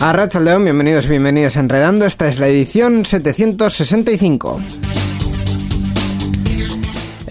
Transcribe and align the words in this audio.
A 0.00 0.14
León, 0.40 0.64
bienvenidos 0.64 1.04
y 1.04 1.10
bienvenidas 1.10 1.58
a 1.58 1.60
Enredando. 1.60 2.06
Esta 2.06 2.26
es 2.26 2.38
la 2.38 2.48
edición 2.48 3.04
765. 3.04 4.58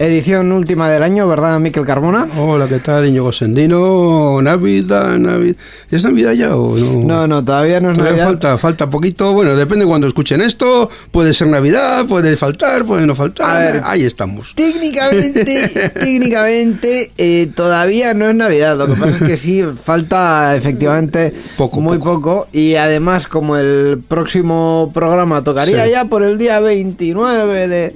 Edición 0.04 0.50
última 0.52 0.88
del 0.88 1.02
año, 1.02 1.28
¿verdad, 1.28 1.60
Miquel 1.60 1.84
Carmona? 1.84 2.26
Hola, 2.38 2.66
¿qué 2.68 2.78
tal, 2.78 3.06
Íñigo 3.06 3.32
Sendino? 3.32 4.40
Navidad, 4.40 5.18
Navidad. 5.18 5.56
¿Es 5.90 6.04
Navidad 6.04 6.32
ya 6.32 6.56
o 6.56 6.74
no? 6.74 7.04
No, 7.04 7.26
no, 7.26 7.44
todavía 7.44 7.80
no 7.82 7.90
es 7.90 7.98
Todavía 7.98 8.12
Navidad. 8.24 8.30
falta, 8.30 8.56
falta 8.56 8.88
poquito. 8.88 9.34
Bueno, 9.34 9.54
depende 9.54 9.84
cuando 9.84 10.06
escuchen 10.06 10.40
esto. 10.40 10.88
Puede 11.10 11.34
ser 11.34 11.48
Navidad, 11.48 12.06
puede 12.06 12.34
faltar, 12.38 12.86
puede 12.86 13.06
no 13.06 13.14
faltar. 13.14 13.50
A 13.50 13.58
ver. 13.72 13.82
Ahí 13.84 14.04
estamos. 14.06 14.54
Técnicamente, 14.54 15.44
técnicamente 15.94 17.10
eh, 17.18 17.50
todavía 17.54 18.14
no 18.14 18.26
es 18.30 18.34
Navidad. 18.34 18.78
Lo 18.78 18.86
que 18.86 18.94
pasa 18.94 19.16
es 19.16 19.22
que 19.22 19.36
sí 19.36 19.62
falta 19.84 20.56
efectivamente 20.56 21.34
Poco, 21.58 21.82
muy 21.82 21.98
poco. 21.98 22.14
poco. 22.14 22.48
Y 22.52 22.76
además, 22.76 23.26
como 23.26 23.58
el 23.58 24.00
próximo 24.08 24.90
programa 24.94 25.44
tocaría 25.44 25.84
Sí. 25.84 25.90
ya 25.90 26.06
por 26.06 26.22
el 26.22 26.38
día 26.38 26.58
29 26.58 27.68
de, 27.68 27.94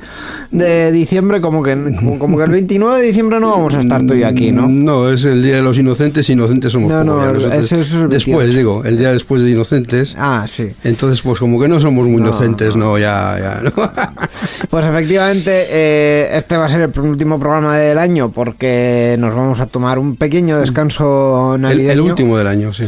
de 0.51 0.93
diciembre, 0.93 1.41
como 1.41 1.63
que, 1.63 1.94
como, 1.97 2.19
como 2.19 2.37
que 2.39 2.45
el 2.45 2.51
29 2.51 3.01
de 3.01 3.07
diciembre 3.07 3.41
no 3.41 3.51
vamos 3.51 3.75
a 3.75 3.81
estar 3.81 4.05
tú 4.07 4.15
y 4.15 4.23
aquí, 4.23 4.53
¿no? 4.53 4.69
No, 4.69 5.11
es 5.11 5.25
el 5.25 5.43
día 5.43 5.57
de 5.57 5.63
los 5.63 5.79
inocentes. 5.79 6.29
Inocentes 6.31 6.73
somos 6.73 6.91
No, 6.91 7.03
no, 7.05 7.19
ya. 7.19 7.29
el- 7.29 7.35
Nosotros- 7.35 7.53
ese- 7.65 7.81
eso 7.81 7.97
es 7.97 8.03
el 8.03 8.09
después, 8.09 8.37
28. 8.47 8.59
digo, 8.59 8.85
el 8.85 8.99
día 8.99 9.13
después 9.13 9.43
de 9.43 9.51
inocentes. 9.51 10.15
Ah, 10.19 10.47
sí. 10.49 10.69
Entonces, 10.85 11.21
pues 11.23 11.39
como 11.41 11.61
que 11.61 11.69
no 11.69 11.81
somos 11.81 12.07
muy 12.07 12.21
No, 12.21 12.29
inocentes, 12.29 12.77
no, 12.77 12.99
ya, 12.99 13.37
ya, 13.39 13.63
no. 13.63 13.73
Pues 14.71 14.87
efectivamente, 14.87 15.51
eh, 15.71 16.29
este 16.37 16.57
va 16.57 16.67
a 16.67 16.69
ser 16.69 16.81
el 16.83 16.91
penúltimo 16.91 17.39
programa 17.39 17.77
del 17.79 17.99
año 17.99 18.31
porque 18.33 19.17
nos 19.19 19.35
vamos 19.35 19.61
a 19.61 19.67
tomar 19.67 19.99
un 19.99 20.17
pequeño 20.17 20.59
descanso 20.59 21.55
el, 21.55 21.61
navideño. 21.63 21.93
el 21.93 22.01
último 22.01 22.37
del 22.39 22.47
año, 22.49 22.73
sí. 22.75 22.85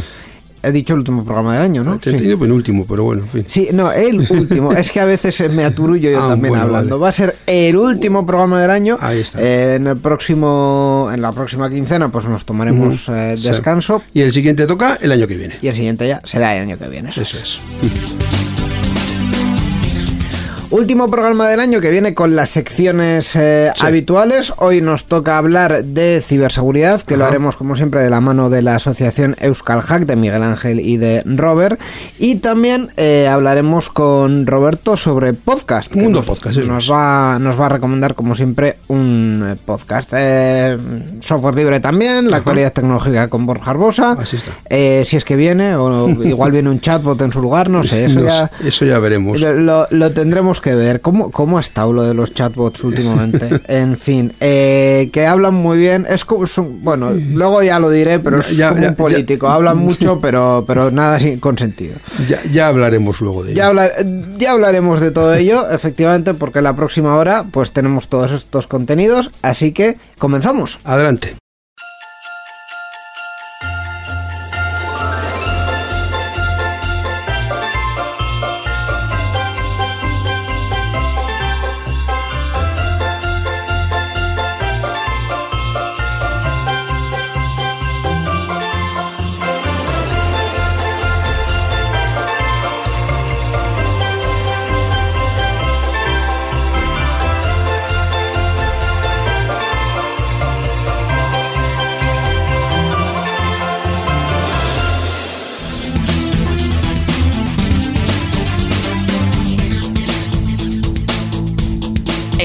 He 0.67 0.71
dicho 0.71 0.93
el 0.93 0.99
último 0.99 1.23
programa 1.23 1.53
del 1.53 1.61
año, 1.63 1.83
¿no? 1.83 1.97
Te 1.99 2.09
he 2.09 2.13
Sí. 2.13 2.17
tenido 2.19 2.37
penúltimo, 2.39 2.85
pero 2.87 3.03
bueno, 3.03 3.23
en 3.23 3.29
fin. 3.29 3.45
Sí, 3.47 3.69
no, 3.73 3.91
el 3.91 4.19
último. 4.29 4.71
es 4.73 4.91
que 4.91 4.99
a 4.99 5.05
veces 5.05 5.51
me 5.51 5.63
aturullo 5.65 6.09
yo 6.11 6.23
Ah, 6.23 6.27
también 6.29 6.49
bueno, 6.51 6.63
hablando. 6.65 6.97
vale. 6.99 7.01
Va 7.03 7.09
a 7.09 7.11
ser 7.11 7.35
el 7.47 7.75
último 7.77 8.25
programa 8.25 8.61
del 8.61 8.69
año. 8.71 8.97
Ahí 8.99 9.19
está. 9.19 9.41
Eh, 9.41 9.75
en 9.75 9.87
el 9.87 9.97
próximo, 9.97 11.09
en 11.13 11.21
la 11.21 11.31
próxima 11.31 11.69
quincena, 11.69 12.09
pues 12.09 12.25
nos 12.27 12.45
tomaremos 12.45 13.09
eh, 13.09 13.35
Sí. 13.37 13.47
descanso. 13.47 14.01
Y 14.13 14.21
el 14.21 14.31
siguiente 14.31 14.67
toca 14.67 14.97
el 15.01 15.11
año 15.11 15.27
que 15.27 15.35
viene. 15.37 15.55
Y 15.61 15.67
el 15.67 15.75
siguiente 15.75 16.07
ya 16.07 16.21
será 16.23 16.55
el 16.55 16.63
año 16.63 16.77
que 16.77 16.87
viene. 16.87 17.09
eso 17.09 17.21
Eso 17.21 17.37
es. 17.41 18.46
Último 20.69 21.09
programa 21.09 21.47
del 21.47 21.61
año 21.61 21.79
que 21.79 21.89
viene 21.91 22.13
con 22.13 22.35
las 22.35 22.49
secciones 22.49 23.37
eh, 23.37 23.71
Sí. 23.73 23.85
habituales. 23.85 24.53
Hoy 24.57 24.81
nos 24.81 25.05
toca 25.05 25.37
hablar 25.37 25.85
de 25.85 26.19
ciberseguridad, 26.21 27.01
que 27.03 27.15
lo 27.15 27.25
haremos 27.25 27.55
como 27.55 27.77
siempre 27.77 28.03
de 28.03 28.09
la 28.09 28.19
mano 28.19 28.49
de 28.49 28.61
la 28.61 28.75
asociación 28.75 29.37
Euskal 29.39 29.79
Hack 29.81 30.05
de 30.05 30.17
Miguel 30.17 30.43
Ángel 30.43 30.81
y 30.81 30.97
de 30.97 31.23
Robert. 31.25 31.79
Y 32.19 32.35
también 32.37 32.89
eh, 32.97 33.29
hablaremos 33.31 33.87
con 33.89 34.45
Roberto 34.45 34.97
sobre 34.97 35.31
podcast. 35.33 35.95
Mundo 35.95 36.19
nos, 36.19 36.25
podcast, 36.27 36.57
Nos 36.57 36.83
es. 36.83 36.91
va, 36.91 37.39
nos 37.39 37.57
va 37.57 37.67
a 37.67 37.69
recomendar 37.69 38.13
como 38.13 38.35
siempre 38.35 38.77
un 38.89 39.57
podcast. 39.63 40.09
Eh, 40.17 40.77
software 41.21 41.55
libre 41.55 41.79
también, 41.79 42.25
la 42.25 42.31
Ajá. 42.31 42.37
actualidad 42.39 42.73
tecnológica 42.73 43.29
con 43.29 43.45
Borja 43.45 43.71
Arbosa. 43.71 44.11
Así 44.19 44.35
está. 44.35 44.51
Eh, 44.69 45.03
si 45.05 45.15
es 45.15 45.23
que 45.23 45.37
viene, 45.37 45.77
o 45.77 46.09
igual 46.25 46.51
viene 46.51 46.69
un 46.69 46.81
chatbot 46.81 47.21
en 47.21 47.31
su 47.31 47.39
lugar, 47.41 47.69
no 47.69 47.83
sé, 47.85 48.03
eso 48.03 48.19
ya... 48.21 48.51
eso 48.65 48.83
ya 48.83 48.99
veremos. 48.99 49.39
Lo, 49.39 49.53
lo- 49.53 49.87
lo 49.91 50.11
que 50.61 50.73
ver. 50.75 51.01
¿Cómo, 51.01 51.31
¿Cómo 51.31 51.57
ha 51.57 51.61
estado 51.61 51.93
lo 51.93 52.03
de 52.03 52.13
los 52.13 52.33
chatbots 52.33 52.83
últimamente? 52.83 53.49
en 53.67 53.97
fin, 53.97 54.33
eh, 54.39 55.09
que 55.13 55.25
hablan 55.27 55.53
muy 55.53 55.77
bien. 55.77 56.05
Es 56.09 56.25
como, 56.25 56.45
son- 56.47 56.83
bueno, 56.83 57.11
luego 57.11 57.61
ya 57.63 57.79
lo 57.79 57.89
diré, 57.89 58.19
pero 58.19 58.39
es 58.39 58.55
Ya- 58.55 58.69
como 58.69 58.81
ya- 58.81 58.89
un 58.89 58.95
político. 58.95 59.47
ya. 59.47 59.53
Hablan 59.53 59.77
mucho, 59.77 60.19
pero, 60.21 60.63
pero 60.67 60.91
nada 60.91 61.19
sin, 61.19 61.39
con 61.39 61.57
sentido. 61.57 61.95
Ya, 62.27 62.41
ya 62.51 62.67
hablaremos 62.67 63.21
luego 63.21 63.43
de 63.43 63.51
ello. 63.51 63.57
Ya, 63.57 63.67
hablar- 63.67 63.93
ya 64.37 64.51
hablaremos 64.51 64.99
de 64.99 65.11
todo 65.11 65.33
ello, 65.33 65.69
efectivamente, 65.71 66.33
porque 66.33 66.61
la 66.61 66.75
próxima 66.75 67.15
hora 67.15 67.45
pues 67.51 67.71
tenemos 67.71 68.07
todos 68.07 68.31
estos 68.31 68.67
contenidos. 68.67 69.31
Así 69.41 69.71
que 69.71 69.97
comenzamos. 70.17 70.79
Adelante. 70.83 71.35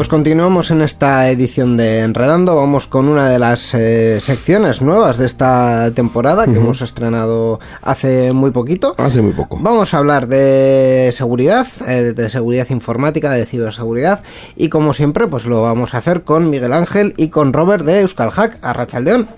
Pues 0.00 0.08
continuamos 0.08 0.70
en 0.70 0.80
esta 0.80 1.28
edición 1.28 1.76
de 1.76 1.98
Enredando. 1.98 2.56
Vamos 2.56 2.86
con 2.86 3.06
una 3.06 3.28
de 3.28 3.38
las 3.38 3.74
eh, 3.74 4.18
secciones 4.18 4.80
nuevas 4.80 5.18
de 5.18 5.26
esta 5.26 5.90
temporada 5.94 6.46
que 6.46 6.56
hemos 6.56 6.80
estrenado 6.80 7.60
hace 7.82 8.32
muy 8.32 8.50
poquito. 8.50 8.94
Hace 8.96 9.20
muy 9.20 9.34
poco. 9.34 9.58
Vamos 9.60 9.92
a 9.92 9.98
hablar 9.98 10.26
de 10.26 11.10
seguridad, 11.12 11.66
eh, 11.86 12.14
de 12.14 12.30
seguridad 12.30 12.66
informática, 12.70 13.30
de 13.32 13.44
ciberseguridad 13.44 14.22
y 14.56 14.70
como 14.70 14.94
siempre 14.94 15.26
pues 15.26 15.44
lo 15.44 15.60
vamos 15.60 15.92
a 15.92 15.98
hacer 15.98 16.24
con 16.24 16.48
Miguel 16.48 16.72
Ángel 16.72 17.12
y 17.18 17.28
con 17.28 17.52
Robert 17.52 17.84
de 17.84 18.00
Euskal 18.00 18.30
Hack 18.30 18.56
a 18.62 18.72
Rachaldeón. 18.72 19.28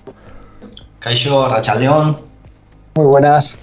Caixo, 0.99 1.49
Rachaldeón. 1.49 2.19
Muy 2.95 3.07
buenas. 3.07 3.57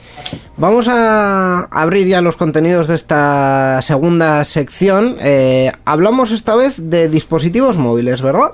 Vamos 0.57 0.89
a 0.89 1.69
abrir 1.71 2.07
ya 2.07 2.21
los 2.21 2.37
contenidos 2.37 2.87
de 2.87 2.95
esta 2.95 3.81
segunda 3.83 4.45
sección. 4.45 5.17
Eh, 5.21 5.73
hablamos 5.85 6.33
esta 6.33 6.55
vez 6.55 6.75
de 6.79 7.09
dispositivos 7.09 7.79
móviles, 7.79 8.21
¿verdad? 8.21 8.53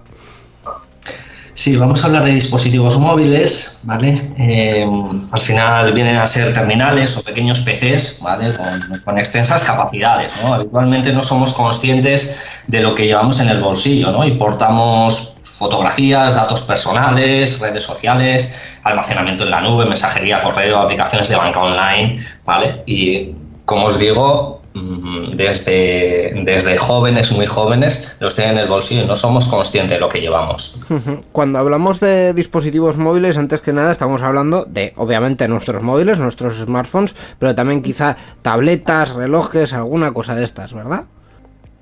Sí, 1.57 1.75
vamos 1.75 2.05
a 2.05 2.09
hablar 2.09 2.25
de 2.25 2.33
dispositivos 2.33 2.99
móviles, 2.99 3.81
¿vale? 3.85 4.21
Eh, 4.37 4.87
al 5.31 5.41
final 5.41 5.91
vienen 5.95 6.17
a 6.17 6.27
ser 6.27 6.53
terminales 6.53 7.17
o 7.17 7.25
pequeños 7.25 7.61
PCs, 7.61 8.21
¿vale? 8.23 8.53
Con, 8.55 9.01
con 9.01 9.19
extensas 9.19 9.65
capacidades, 9.65 10.35
¿no? 10.43 10.53
Habitualmente 10.53 11.15
no 11.15 11.23
somos 11.23 11.55
conscientes 11.55 12.39
de 12.67 12.81
lo 12.83 12.95
que 12.95 13.07
llevamos 13.07 13.41
en 13.41 13.49
el 13.49 13.59
bolsillo, 13.59 14.13
¿no? 14.13 14.27
Y 14.27 14.33
portamos 14.33 15.36
fotografías, 15.57 16.35
datos 16.35 16.63
personales, 16.65 17.59
redes 17.61 17.83
sociales, 17.83 18.55
almacenamiento 18.85 19.45
en 19.45 19.51
la 19.51 19.63
nube, 19.63 19.87
mensajería, 19.87 20.43
correo, 20.43 20.79
aplicaciones 20.79 21.29
de 21.29 21.37
banca 21.37 21.61
online, 21.61 22.25
¿vale? 22.45 22.83
Y 22.87 23.33
como 23.65 23.87
os 23.87 23.99
digo, 23.99 24.61
mm, 24.75 25.31
desde, 25.31 26.33
desde 26.45 26.77
jóvenes, 26.77 27.33
muy 27.33 27.47
jóvenes, 27.47 28.17
los 28.21 28.37
tienen 28.37 28.59
en 28.59 28.65
el 28.65 28.69
bolsillo 28.69 29.05
y 29.05 29.07
no 29.07 29.17
somos 29.17 29.49
conscientes 29.49 29.97
de 29.97 30.01
lo 30.01 30.11
que 30.11 30.21
llevamos. 30.21 30.85
Cuando 31.33 31.59
hablamos 31.59 32.01
de 32.01 32.35
dispositivos 32.35 32.99
móviles, 32.99 33.39
antes 33.39 33.63
que 33.63 33.73
nada 33.73 33.93
estamos 33.93 34.21
hablando 34.21 34.67
de, 34.67 34.93
obviamente, 34.97 35.49
nuestros 35.49 35.83
móviles, 35.83 36.19
nuestros 36.19 36.59
smartphones, 36.59 37.15
pero 37.39 37.55
también 37.55 37.83
quizá 37.83 38.17
tabletas, 38.43 39.15
relojes, 39.15 39.73
alguna 39.73 40.13
cosa 40.13 40.35
de 40.35 40.45
estas, 40.45 40.75
¿verdad? 40.75 41.07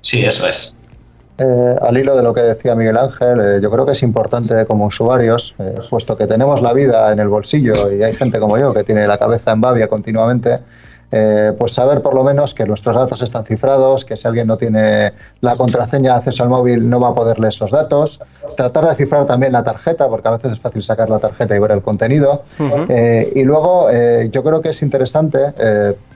Sí, 0.01 0.23
eso 0.23 0.47
es. 0.47 0.84
Eh, 1.37 1.75
al 1.81 1.97
hilo 1.97 2.15
de 2.15 2.23
lo 2.23 2.33
que 2.33 2.41
decía 2.41 2.75
Miguel 2.75 2.97
Ángel, 2.97 3.41
eh, 3.41 3.59
yo 3.61 3.69
creo 3.69 3.85
que 3.85 3.91
es 3.91 4.03
importante 4.03 4.65
como 4.65 4.85
usuarios, 4.85 5.53
eh, 5.59 5.75
puesto 5.89 6.15
que 6.15 6.27
tenemos 6.27 6.61
la 6.61 6.71
vida 6.71 7.11
en 7.11 7.19
el 7.19 7.27
bolsillo 7.27 7.91
y 7.91 8.03
hay 8.03 8.13
gente 8.13 8.39
como 8.39 8.57
yo 8.57 8.73
que 8.73 8.85
tiene 8.85 9.05
la 9.05 9.17
cabeza 9.17 9.51
en 9.51 9.59
babia 9.59 9.87
continuamente, 9.87 10.59
pues 11.57 11.71
saber 11.71 12.01
por 12.01 12.13
lo 12.13 12.25
menos 12.25 12.53
que 12.53 12.65
nuestros 12.65 12.93
datos 12.93 13.21
están 13.21 13.45
cifrados, 13.45 14.03
que 14.03 14.17
si 14.17 14.27
alguien 14.27 14.47
no 14.47 14.57
tiene 14.57 15.13
la 15.39 15.55
contraseña 15.55 16.11
de 16.11 16.17
acceso 16.17 16.43
al 16.43 16.49
móvil 16.49 16.89
no 16.89 16.99
va 16.99 17.09
a 17.09 17.15
poder 17.15 17.39
leer 17.39 17.53
esos 17.53 17.71
datos, 17.71 18.19
tratar 18.57 18.89
de 18.89 18.95
cifrar 18.95 19.25
también 19.25 19.53
la 19.53 19.63
tarjeta, 19.63 20.09
porque 20.09 20.27
a 20.27 20.31
veces 20.31 20.53
es 20.53 20.59
fácil 20.59 20.83
sacar 20.83 21.09
la 21.09 21.19
tarjeta 21.19 21.55
y 21.55 21.59
ver 21.59 21.71
el 21.71 21.81
contenido, 21.81 22.43
y 23.33 23.43
luego 23.45 23.87
yo 24.29 24.43
creo 24.43 24.61
que 24.61 24.69
es 24.69 24.81
interesante 24.81 25.53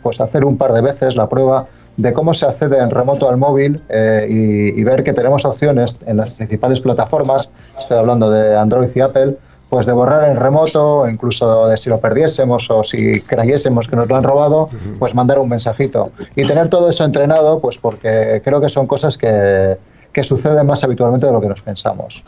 pues 0.04 0.20
hacer 0.20 0.44
un 0.44 0.58
par 0.58 0.74
de 0.74 0.82
veces 0.82 1.16
la 1.16 1.30
prueba 1.30 1.68
de 2.00 2.14
cómo 2.14 2.34
se 2.34 2.46
accede 2.46 2.78
en 2.80 2.90
remoto 2.90 3.30
al 3.30 3.38
móvil 3.38 3.82
eh, 3.90 4.26
y, 4.30 4.84
ver 4.84 5.04
que 5.04 5.14
tenemos 5.14 5.46
opciones 5.46 6.00
en 6.06 6.18
las 6.18 6.36
principales 6.36 6.80
plataformas, 6.80 7.52
estoy 7.78 7.98
hablando 7.98 8.32
de 8.32 8.56
Android 8.56 8.90
y 8.96 9.02
Apple, 9.02 9.38
pues 9.70 9.86
de 9.86 9.92
borrar 9.92 10.32
en 10.32 10.38
remoto, 10.38 11.08
incluso 11.08 11.68
de 11.68 11.78
si 11.78 11.90
lo 11.90 12.00
perdiésemos 12.00 12.72
o 12.72 12.84
si 12.84 13.22
creyésemos 13.22 13.88
que 13.88 13.98
nos 13.98 14.08
lo 14.08 14.16
han 14.16 14.24
robado, 14.24 14.70
pues 14.98 15.14
mandar 15.14 15.38
un 15.38 15.50
mensajito. 15.50 16.12
Y 16.36 16.46
tener 16.46 16.70
todo 16.70 16.90
eso 16.90 17.04
entrenado, 17.04 17.60
pues 17.60 17.78
porque 17.78 18.42
creo 18.44 18.62
que 18.62 18.70
son 18.70 18.88
cosas 18.88 19.16
que, 19.16 19.78
que 20.12 20.24
suceden 20.24 20.66
más 20.66 20.84
habitualmente 20.84 21.28
de 21.28 21.34
lo 21.34 21.42
que 21.42 21.50
nos 21.50 21.62
pensamos. 21.62 22.24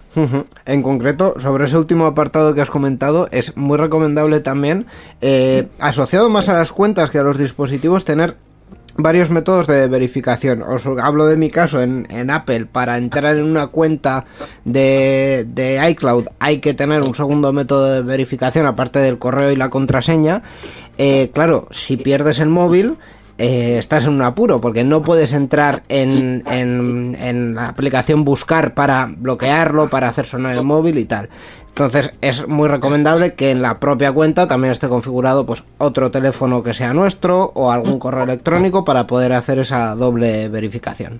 En 0.65 0.83
concreto, 0.83 1.39
sobre 1.39 1.65
ese 1.65 1.77
último 1.77 2.05
apartado 2.05 2.53
que 2.53 2.61
has 2.61 2.69
comentado, 2.69 3.27
es 3.31 3.57
muy 3.57 3.77
recomendable 3.77 4.41
también, 4.41 4.85
eh, 5.21 5.67
asociado 5.79 6.29
más 6.29 6.47
a 6.49 6.53
las 6.53 6.71
cuentas 6.71 7.09
que 7.09 7.17
a 7.17 7.23
los 7.23 7.37
dispositivos, 7.37 8.05
tener 8.05 8.35
varios 8.97 9.29
métodos 9.29 9.67
de 9.67 9.87
verificación. 9.87 10.61
Os 10.63 10.85
hablo 10.85 11.27
de 11.27 11.37
mi 11.37 11.49
caso 11.49 11.81
en, 11.81 12.29
Apple. 12.29 12.65
Para 12.65 12.97
entrar 12.97 13.35
en 13.35 13.43
una 13.43 13.67
cuenta 13.67 14.25
de, 14.65 15.45
de, 15.47 15.89
iCloud 15.89 16.27
hay 16.39 16.59
que 16.59 16.73
tener 16.73 17.01
un 17.01 17.15
segundo 17.15 17.53
método 17.53 17.91
de 17.91 18.01
verificación 18.01 18.65
aparte 18.65 18.99
del 18.99 19.17
correo 19.17 19.51
y 19.51 19.55
la 19.55 19.69
contraseña. 19.69 20.43
Eh, 20.97 21.31
claro, 21.33 21.67
si 21.71 21.97
pierdes 21.97 22.39
el 22.39 22.49
móvil... 22.49 22.97
Eh, 23.43 23.79
estás 23.79 24.05
en 24.05 24.11
un 24.11 24.21
apuro 24.21 24.61
porque 24.61 24.83
no 24.83 25.01
puedes 25.01 25.33
entrar 25.33 25.81
en, 25.89 26.43
en, 26.45 27.17
en 27.19 27.55
la 27.55 27.69
aplicación 27.69 28.23
buscar 28.23 28.75
para 28.75 29.11
bloquearlo, 29.17 29.89
para 29.89 30.09
hacer 30.09 30.27
sonar 30.27 30.55
el 30.55 30.63
móvil 30.63 30.99
y 30.99 31.05
tal. 31.05 31.27
Entonces 31.69 32.11
es 32.21 32.47
muy 32.47 32.69
recomendable 32.69 33.33
que 33.33 33.49
en 33.49 33.63
la 33.63 33.79
propia 33.79 34.11
cuenta 34.11 34.47
también 34.47 34.71
esté 34.71 34.87
configurado 34.89 35.43
pues 35.47 35.63
otro 35.79 36.11
teléfono 36.11 36.61
que 36.61 36.75
sea 36.75 36.93
nuestro 36.93 37.51
o 37.55 37.71
algún 37.71 37.97
correo 37.97 38.25
electrónico 38.25 38.85
para 38.85 39.07
poder 39.07 39.33
hacer 39.33 39.57
esa 39.57 39.95
doble 39.95 40.47
verificación. 40.47 41.19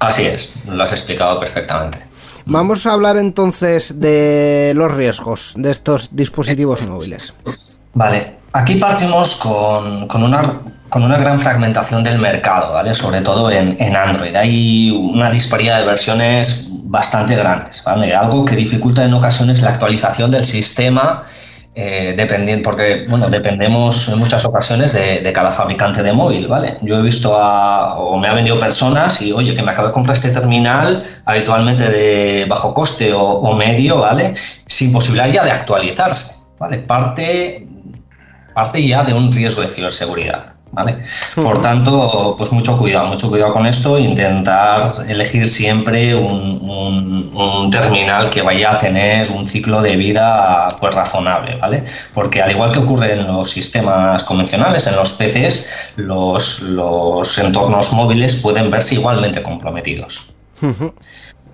Así 0.00 0.26
es, 0.26 0.52
lo 0.66 0.82
has 0.82 0.90
explicado 0.90 1.38
perfectamente. 1.38 1.98
Vamos 2.44 2.86
a 2.86 2.92
hablar 2.92 3.18
entonces 3.18 4.00
de 4.00 4.72
los 4.74 4.92
riesgos 4.92 5.54
de 5.56 5.70
estos 5.70 6.08
dispositivos 6.10 6.84
móviles. 6.88 7.32
Vale, 7.92 8.34
aquí 8.54 8.76
partimos 8.76 9.36
con, 9.36 10.08
una, 10.22 10.60
con 10.88 11.02
una 11.02 11.18
gran 11.18 11.38
fragmentación 11.38 12.02
del 12.02 12.18
mercado, 12.18 12.72
¿vale? 12.72 12.94
Sobre 12.94 13.20
todo 13.20 13.50
en, 13.50 13.76
en 13.80 13.96
Android. 13.96 14.34
Hay 14.34 14.90
una 14.90 15.30
disparidad 15.30 15.80
de 15.80 15.86
versiones 15.86 16.70
bastante 16.84 17.34
grandes, 17.34 17.82
¿vale? 17.84 18.14
Algo 18.14 18.44
que 18.44 18.54
dificulta 18.54 19.04
en 19.04 19.12
ocasiones 19.12 19.60
la 19.60 19.70
actualización 19.70 20.30
del 20.30 20.44
sistema, 20.44 21.24
eh, 21.74 22.60
porque 22.62 23.06
bueno, 23.08 23.28
dependemos 23.28 24.08
en 24.08 24.20
muchas 24.20 24.44
ocasiones 24.44 24.92
de, 24.92 25.32
cada 25.32 25.50
fabricante 25.50 26.04
de 26.04 26.12
móvil, 26.12 26.46
¿vale? 26.46 26.78
Yo 26.82 26.96
he 27.00 27.02
visto 27.02 27.36
a, 27.36 27.98
o 27.98 28.16
me 28.16 28.28
ha 28.28 28.34
vendido 28.34 28.60
personas 28.60 29.20
y, 29.20 29.32
oye, 29.32 29.56
que 29.56 29.62
me 29.64 29.72
acabo 29.72 29.88
de 29.88 29.92
comprar 29.92 30.14
este 30.14 30.30
terminal 30.30 31.02
habitualmente 31.24 31.88
de 31.88 32.46
bajo 32.48 32.72
coste 32.72 33.12
o, 33.12 33.24
o 33.24 33.56
medio, 33.56 33.98
¿vale? 33.98 34.34
Sin 34.66 34.92
posibilidad 34.92 35.28
ya 35.28 35.44
de 35.44 35.50
actualizarse, 35.50 36.44
¿vale? 36.60 36.78
Parte, 36.78 37.66
parte 38.54 38.86
ya 38.86 39.04
de 39.04 39.12
un 39.12 39.32
riesgo 39.32 39.62
de 39.62 39.68
ciberseguridad. 39.68 40.54
Por 41.34 41.60
tanto, 41.60 42.34
pues 42.36 42.50
mucho 42.52 42.76
cuidado, 42.76 43.06
mucho 43.06 43.28
cuidado 43.28 43.52
con 43.52 43.66
esto, 43.66 43.98
intentar 43.98 44.92
elegir 45.08 45.48
siempre 45.48 46.14
un, 46.14 47.70
terminal 47.70 48.30
que 48.30 48.42
vaya 48.42 48.72
a 48.72 48.78
tener 48.78 49.30
un 49.30 49.46
ciclo 49.46 49.82
de 49.82 49.96
vida 49.96 50.68
pues 50.80 50.94
razonable, 50.94 51.56
¿vale? 51.56 51.84
Porque 52.12 52.42
al 52.42 52.50
igual 52.50 52.72
que 52.72 52.78
ocurre 52.80 53.12
en 53.12 53.26
los 53.26 53.50
sistemas 53.50 54.22
convencionales, 54.24 54.86
en 54.86 54.96
los 54.96 55.14
PCs, 55.14 55.72
los, 55.96 56.60
los 56.62 57.38
entornos 57.38 57.92
móviles 57.92 58.36
pueden 58.36 58.70
verse 58.70 58.94
igualmente 58.94 59.42
comprometidos. 59.42 60.34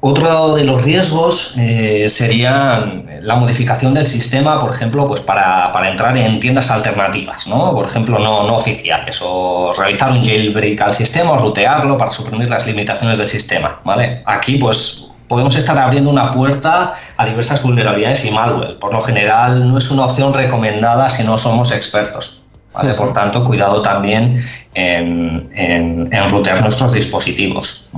Otro 0.02 0.54
de 0.54 0.64
los 0.64 0.82
riesgos 0.82 1.54
eh, 1.58 2.06
sería 2.08 3.02
la 3.20 3.36
modificación 3.36 3.92
del 3.92 4.06
sistema, 4.06 4.58
por 4.58 4.70
ejemplo, 4.70 5.06
pues 5.06 5.20
para, 5.20 5.70
entrar 5.88 6.16
en 6.16 6.40
tiendas 6.40 6.70
alternativas, 6.70 7.46
¿no? 7.46 7.74
por 7.74 7.84
ejemplo, 7.84 8.18
no, 8.18 8.46
no, 8.46 8.56
oficiales, 8.56 9.20
o 9.22 9.72
realizar 9.76 10.10
un 10.12 10.24
jailbreak 10.24 10.80
al 10.80 10.94
sistema 10.94 11.32
o 11.32 11.36
rutearlo 11.36 11.98
para 11.98 12.10
suprimir 12.12 12.48
las 12.48 12.66
limitaciones 12.66 13.18
del 13.18 13.28
sistema. 13.28 13.80
¿vale? 13.84 14.22
Aquí, 14.24 14.56
pues, 14.56 15.12
podemos 15.28 15.54
estar 15.56 15.76
abriendo 15.76 16.08
una 16.08 16.30
puerta 16.30 16.94
a 17.18 17.26
diversas 17.26 17.62
vulnerabilidades 17.62 18.24
y 18.24 18.30
malware. 18.30 18.78
Por 18.78 18.94
lo 18.94 19.02
general, 19.02 19.68
no 19.68 19.76
es 19.76 19.90
una 19.90 20.06
opción 20.06 20.32
recomendada 20.32 21.10
si 21.10 21.24
no 21.24 21.36
somos 21.36 21.72
expertos. 21.72 22.46
¿vale? 22.72 22.94
Por 22.94 23.12
tanto, 23.12 23.44
cuidado 23.44 23.82
también 23.82 24.42
en, 24.72 25.50
en, 25.54 26.30
rutear 26.30 26.62
nuestros 26.62 26.94
dispositivos. 26.94 27.90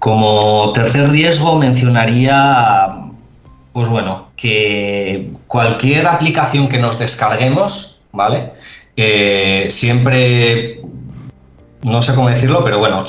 Como 0.00 0.72
tercer 0.72 1.10
riesgo 1.10 1.58
mencionaría, 1.58 2.88
pues 3.74 3.88
bueno, 3.88 4.28
que 4.34 5.30
cualquier 5.46 6.08
aplicación 6.08 6.68
que 6.68 6.78
nos 6.78 6.98
descarguemos, 6.98 8.00
¿vale? 8.10 8.50
Eh, 8.96 9.66
siempre, 9.68 10.80
no 11.82 12.00
sé 12.00 12.14
cómo 12.14 12.30
decirlo, 12.30 12.64
pero 12.64 12.78
bueno, 12.78 13.04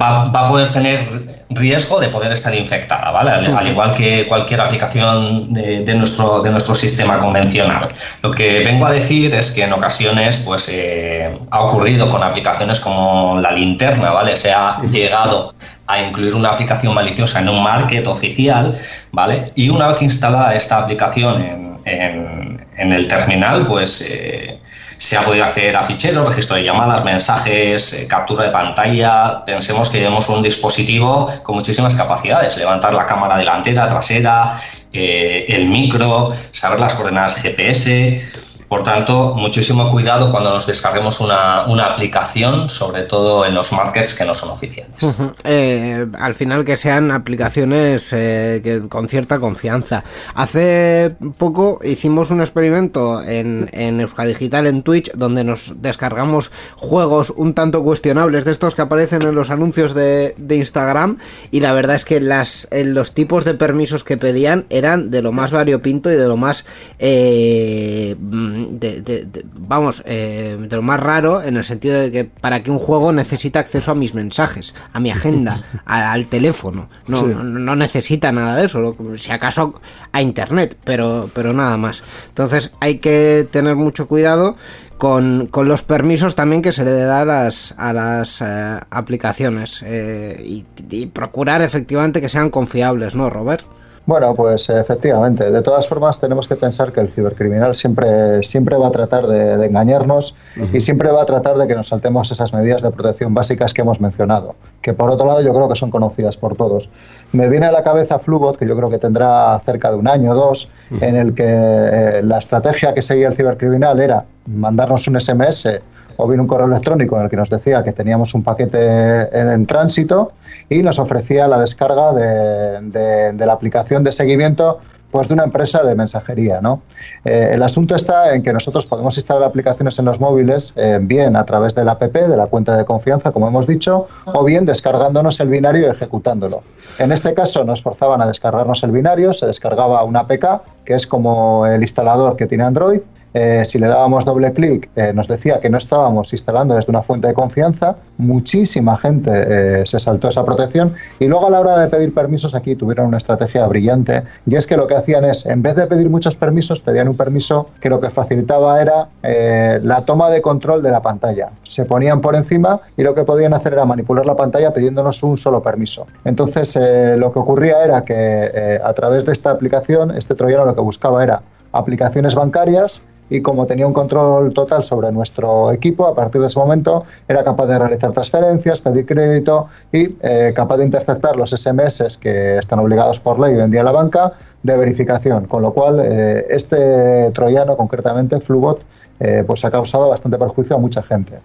va, 0.00 0.22
a 0.24 0.48
poder 0.48 0.72
tener 0.72 1.35
riesgo 1.50 2.00
de 2.00 2.08
poder 2.08 2.32
estar 2.32 2.54
infectada, 2.54 3.10
¿vale? 3.10 3.30
Al, 3.30 3.68
igual 3.68 3.92
que 3.92 4.26
cualquier 4.26 4.60
aplicación 4.60 5.52
de, 5.52 5.94
nuestro, 5.94 6.40
de 6.40 6.50
nuestro 6.50 6.74
sistema 6.74 7.18
convencional. 7.18 7.88
Lo 8.22 8.32
que 8.32 8.64
vengo 8.64 8.86
a 8.86 8.92
decir 8.92 9.34
es 9.34 9.52
que 9.52 9.64
en 9.64 9.72
ocasiones, 9.72 10.38
pues, 10.38 10.68
eh, 10.68 11.36
ha 11.50 11.60
ocurrido 11.60 12.10
con 12.10 12.22
aplicaciones 12.22 12.80
como 12.80 13.38
la 13.40 13.52
linterna, 13.52 14.10
¿vale? 14.10 14.34
Se 14.36 14.52
ha 14.52 14.80
llegado 14.90 15.54
a 15.86 16.02
incluir 16.02 16.34
una 16.34 16.50
aplicación 16.50 16.94
maliciosa 16.94 17.40
en 17.40 17.48
un 17.48 17.62
market 17.62 18.06
oficial, 18.06 18.78
¿vale? 19.12 19.52
Y 19.54 19.68
una 19.68 19.86
vez 19.86 20.02
instalada 20.02 20.54
esta 20.54 20.82
aplicación 20.82 21.42
en, 21.84 22.66
en, 22.76 22.92
el 22.92 23.06
terminal, 23.06 23.66
pues 23.66 24.04
eh, 24.10 24.55
se 24.96 25.16
ha 25.16 25.22
podido 25.22 25.44
acceder 25.44 25.76
a 25.76 25.82
ficheros, 25.82 26.28
registro 26.28 26.56
de 26.56 26.64
llamadas, 26.64 27.04
mensajes, 27.04 27.92
eh, 27.92 28.08
captura 28.08 28.44
de 28.44 28.50
pantalla. 28.50 29.44
Pensemos 29.44 29.90
que 29.90 29.98
tenemos 29.98 30.28
un 30.28 30.42
dispositivo 30.42 31.30
con 31.42 31.56
muchísimas 31.56 31.94
capacidades, 31.94 32.56
levantar 32.56 32.94
la 32.94 33.06
cámara 33.06 33.36
delantera, 33.36 33.88
trasera, 33.88 34.60
eh, 34.92 35.44
el 35.48 35.66
micro, 35.66 36.32
saber 36.52 36.80
las 36.80 36.94
coordenadas 36.94 37.36
GPS 37.42 38.22
por 38.68 38.82
tanto, 38.82 39.34
muchísimo 39.34 39.90
cuidado 39.90 40.30
cuando 40.30 40.50
nos 40.50 40.66
descarguemos 40.66 41.20
una, 41.20 41.64
aplicación, 41.86 42.68
sobre 42.68 43.02
todo 43.02 43.46
en 43.46 43.54
los 43.54 43.72
markets 43.72 44.14
que 44.14 44.24
no 44.24 44.34
son 44.34 44.50
oficiales. 44.50 44.96
Eh, 45.44 46.06
al 46.18 46.34
final 46.34 46.64
que 46.64 46.76
sean 46.76 47.10
aplicaciones 47.10 48.12
eh, 48.12 48.82
con 48.88 49.08
cierta 49.08 49.38
confianza. 49.38 50.02
Hace 50.34 51.16
poco 51.38 51.78
hicimos 51.84 52.30
un 52.30 52.40
experimento 52.40 53.22
en, 53.22 53.70
en 53.72 54.00
Euskadi 54.00 54.28
Digital, 54.28 54.66
en 54.66 54.82
Twitch, 54.82 55.12
donde 55.12 55.44
nos 55.44 55.80
descargamos 55.80 56.50
juegos 56.74 57.32
un 57.36 57.54
tanto 57.54 57.84
cuestionables 57.84 58.44
de 58.44 58.50
estos 58.50 58.74
que 58.74 58.82
aparecen 58.82 59.22
en 59.22 59.34
los 59.34 59.50
anuncios 59.50 59.94
de, 59.94 60.34
Instagram 60.48 61.18
y 61.50 61.60
la 61.60 61.72
verdad 61.72 61.96
es 61.96 62.04
que 62.04 62.18
las, 62.18 62.66
los 62.70 63.12
tipos 63.12 63.44
de 63.44 63.54
permisos 63.54 64.04
que 64.04 64.16
pedían 64.16 64.64
eran 64.70 65.10
de 65.10 65.20
lo 65.22 65.32
más 65.32 65.50
variopinto 65.50 66.10
y 66.10 66.16
de 66.16 66.26
lo 66.26 66.36
más... 66.36 66.64
Eh, 66.98 68.16
de, 68.56 69.00
de- 69.02 69.24
de- 69.26 69.44
vamos, 69.54 70.02
eh, 70.06 70.56
de 70.58 70.76
lo 70.76 70.82
más 70.82 71.00
raro 71.00 71.42
en 71.42 71.56
el 71.56 71.64
sentido 71.64 71.98
de 71.98 72.10
que 72.10 72.24
para 72.24 72.62
que 72.62 72.70
un 72.70 72.78
juego 72.78 73.12
necesita 73.12 73.60
acceso 73.60 73.90
a 73.90 73.94
mis 73.94 74.14
mensajes, 74.14 74.74
a 74.92 75.00
mi 75.00 75.10
agenda, 75.10 75.62
a- 75.86 76.12
al 76.12 76.26
teléfono. 76.26 76.88
No, 77.06 77.16
Sí. 77.18 77.26
no, 77.26 77.42
no 77.44 77.76
necesita 77.76 78.32
nada 78.32 78.56
de 78.56 78.66
eso, 78.66 78.96
si 79.16 79.30
acaso 79.32 79.80
a 80.12 80.22
internet, 80.22 80.76
pero, 80.84 81.30
pero 81.34 81.52
nada 81.52 81.76
más. 81.76 82.02
Entonces 82.28 82.72
hay 82.80 82.98
que 82.98 83.46
tener 83.50 83.76
mucho 83.76 84.08
cuidado 84.08 84.56
con, 84.98 85.46
con 85.50 85.68
los 85.68 85.82
permisos 85.82 86.34
también 86.36 86.62
que 86.62 86.72
se 86.72 86.84
le 86.84 86.92
da 86.92 87.20
a 87.20 87.24
las, 87.26 87.74
a 87.76 87.92
las 87.92 88.40
eh, 88.40 88.78
aplicaciones 88.90 89.82
eh, 89.84 90.42
y, 90.42 90.64
y 90.90 91.06
procurar 91.08 91.60
efectivamente 91.62 92.20
que 92.20 92.28
sean 92.30 92.48
confiables, 92.50 93.14
¿no, 93.14 93.28
Robert? 93.28 93.64
Bueno, 94.06 94.34
pues 94.36 94.70
efectivamente. 94.70 95.50
De 95.50 95.62
todas 95.62 95.88
formas, 95.88 96.20
tenemos 96.20 96.46
que 96.46 96.54
pensar 96.54 96.92
que 96.92 97.00
el 97.00 97.08
cibercriminal 97.08 97.74
siempre, 97.74 98.40
siempre 98.44 98.76
va 98.76 98.86
a 98.86 98.90
tratar 98.92 99.26
de, 99.26 99.56
de 99.56 99.66
engañarnos 99.66 100.36
y 100.72 100.80
siempre 100.80 101.10
va 101.10 101.22
a 101.22 101.26
tratar 101.26 101.58
de 101.58 101.66
que 101.66 101.74
nos 101.74 101.88
saltemos 101.88 102.30
esas 102.30 102.54
medidas 102.54 102.82
de 102.82 102.90
protección 102.92 103.34
básicas 103.34 103.74
que 103.74 103.82
hemos 103.82 104.00
mencionado, 104.00 104.54
que 104.80 104.94
por 104.94 105.10
otro 105.10 105.26
lado 105.26 105.40
yo 105.40 105.52
creo 105.52 105.68
que 105.68 105.74
son 105.74 105.90
conocidas 105.90 106.36
por 106.36 106.56
todos. 106.56 106.88
Me 107.32 107.48
viene 107.48 107.66
a 107.66 107.72
la 107.72 107.82
cabeza 107.82 108.20
Flubot, 108.20 108.56
que 108.56 108.68
yo 108.68 108.76
creo 108.76 108.90
que 108.90 108.98
tendrá 108.98 109.60
cerca 109.64 109.90
de 109.90 109.96
un 109.96 110.06
año 110.06 110.30
o 110.30 110.34
dos, 110.34 110.70
en 111.00 111.16
el 111.16 111.34
que 111.34 111.44
eh, 111.44 112.22
la 112.22 112.38
estrategia 112.38 112.94
que 112.94 113.02
seguía 113.02 113.26
el 113.26 113.34
cibercriminal 113.34 113.98
era 113.98 114.24
mandarnos 114.46 115.08
un 115.08 115.18
SMS 115.18 115.80
o 116.16 116.26
bien 116.28 116.40
un 116.40 116.46
correo 116.46 116.66
electrónico 116.66 117.16
en 117.16 117.24
el 117.24 117.30
que 117.30 117.36
nos 117.36 117.50
decía 117.50 117.82
que 117.84 117.92
teníamos 117.92 118.34
un 118.34 118.42
paquete 118.42 119.28
en, 119.38 119.66
tránsito 119.66 120.32
y 120.68 120.82
nos 120.82 120.98
ofrecía 120.98 121.46
la 121.46 121.58
descarga 121.60 122.12
de, 122.12 122.80
de- 122.90 123.32
de 123.32 123.46
la 123.46 123.52
aplicación 123.52 124.04
de 124.04 124.12
seguimiento 124.12 124.78
pues 125.10 125.28
de 125.28 125.34
una 125.34 125.44
empresa 125.44 125.82
de 125.84 125.94
mensajería. 125.94 126.60
¿no? 126.60 126.82
Eh, 127.24 127.50
el 127.52 127.62
asunto 127.62 127.94
está 127.94 128.34
en 128.34 128.42
que 128.42 128.52
nosotros 128.52 128.86
podemos 128.86 129.16
instalar 129.16 129.44
aplicaciones 129.44 129.98
en 129.98 130.04
los 130.04 130.20
móviles, 130.20 130.72
eh, 130.76 130.98
bien 131.00 131.36
a 131.36 131.44
través 131.46 131.74
del 131.74 131.88
app, 131.88 132.02
de 132.02 132.36
la 132.36 132.46
cuenta 132.48 132.76
de 132.76 132.84
confianza, 132.84 133.30
como 133.30 133.46
hemos 133.48 133.66
dicho, 133.66 134.08
o 134.26 134.44
bien 134.44 134.66
descargándonos 134.66 135.38
el 135.40 135.48
binario 135.48 135.86
y 135.86 135.90
ejecutándolo. 135.90 136.62
En 136.98 137.12
este 137.12 137.32
caso 137.34 137.64
nos 137.64 137.82
forzaban 137.82 138.20
a 138.20 138.26
descargarnos 138.26 138.82
el 138.82 138.90
binario, 138.90 139.32
se 139.32 139.46
descargaba 139.46 140.02
una 140.04 140.20
APK, 140.20 140.62
que 140.84 140.94
es 140.94 141.06
como 141.06 141.66
el 141.66 141.80
instalador 141.82 142.36
que 142.36 142.46
tiene 142.46 142.64
Android, 142.64 143.00
eh, 143.38 143.66
si 143.66 143.78
le 143.78 143.86
dábamos 143.86 144.24
doble 144.24 144.54
clic, 144.54 144.88
eh, 144.96 145.12
nos 145.12 145.28
decía 145.28 145.60
que 145.60 145.68
no 145.68 145.76
estábamos 145.76 146.32
instalando 146.32 146.74
desde 146.74 146.90
una 146.90 147.02
fuente 147.02 147.28
de 147.28 147.34
confianza. 147.34 147.96
Muchísima 148.16 148.96
gente 148.96 149.30
eh, 149.30 149.82
se 149.84 150.00
saltó 150.00 150.28
esa 150.28 150.42
protección 150.42 150.94
y 151.18 151.26
luego 151.26 151.48
a 151.48 151.50
la 151.50 151.60
hora 151.60 151.78
de 151.78 151.88
pedir 151.88 152.14
permisos 152.14 152.54
aquí 152.54 152.76
tuvieron 152.76 153.08
una 153.08 153.18
estrategia 153.18 153.66
brillante 153.66 154.22
y 154.46 154.56
es 154.56 154.66
que 154.66 154.78
lo 154.78 154.86
que 154.86 154.94
hacían 154.94 155.26
es, 155.26 155.44
en 155.44 155.60
vez 155.60 155.74
de 155.76 155.86
pedir 155.86 156.08
muchos 156.08 156.34
permisos, 156.34 156.80
pedían 156.80 157.08
un 157.08 157.16
permiso 157.16 157.68
que 157.78 157.90
lo 157.90 158.00
que 158.00 158.08
facilitaba 158.08 158.80
era 158.80 159.08
eh, 159.22 159.80
la 159.82 160.06
toma 160.06 160.30
de 160.30 160.40
control 160.40 160.82
de 160.82 160.90
la 160.90 161.02
pantalla. 161.02 161.50
Se 161.64 161.84
ponían 161.84 162.22
por 162.22 162.36
encima 162.36 162.80
y 162.96 163.02
lo 163.02 163.14
que 163.14 163.24
podían 163.24 163.52
hacer 163.52 163.74
era 163.74 163.84
manipular 163.84 164.24
la 164.24 164.34
pantalla 164.34 164.72
pidiéndonos 164.72 165.22
un 165.22 165.36
solo 165.36 165.60
permiso. 165.60 166.06
Entonces 166.24 166.74
eh, 166.76 167.16
lo 167.18 167.32
que 167.32 167.38
ocurría 167.38 167.84
era 167.84 168.02
que 168.02 168.14
eh, 168.16 168.80
a 168.82 168.94
través 168.94 169.26
de 169.26 169.32
esta 169.32 169.50
aplicación, 169.50 170.10
este 170.12 170.34
troyano 170.34 170.64
lo 170.64 170.74
que 170.74 170.80
buscaba 170.80 171.22
era 171.22 171.42
aplicaciones 171.72 172.34
bancarias 172.34 173.02
y 173.28 173.40
como 173.40 173.66
tenía 173.66 173.86
un 173.86 173.92
control 173.92 174.52
total 174.52 174.82
sobre 174.82 175.10
nuestro 175.12 175.72
equipo, 175.72 176.06
a 176.06 176.14
partir 176.14 176.40
de 176.40 176.46
ese 176.46 176.58
momento 176.58 177.04
era 177.26 177.42
capaz 177.44 177.66
de 177.66 177.78
realizar 177.78 178.12
transferencias, 178.12 178.80
pedir 178.80 179.06
crédito 179.06 179.66
y 179.92 180.16
eh, 180.20 180.52
capaz 180.54 180.76
de 180.78 180.84
interceptar 180.84 181.36
los 181.36 181.50
SMS 181.50 182.18
que 182.18 182.58
están 182.58 182.78
obligados 182.78 183.20
por 183.20 183.38
ley 183.40 183.54
hoy 183.54 183.62
en 183.62 183.70
día 183.70 183.82
la 183.82 183.92
banca 183.92 184.32
de 184.62 184.76
verificación, 184.76 185.46
con 185.46 185.62
lo 185.62 185.72
cual 185.72 186.00
eh, 186.04 186.46
este 186.50 187.30
troyano 187.32 187.76
concretamente, 187.76 188.40
Flubot, 188.40 188.80
eh, 189.18 189.44
pues 189.46 189.64
ha 189.64 189.70
causado 189.70 190.08
bastante 190.08 190.38
perjuicio 190.38 190.76
a 190.76 190.78
mucha 190.78 191.02
gente. 191.02 191.40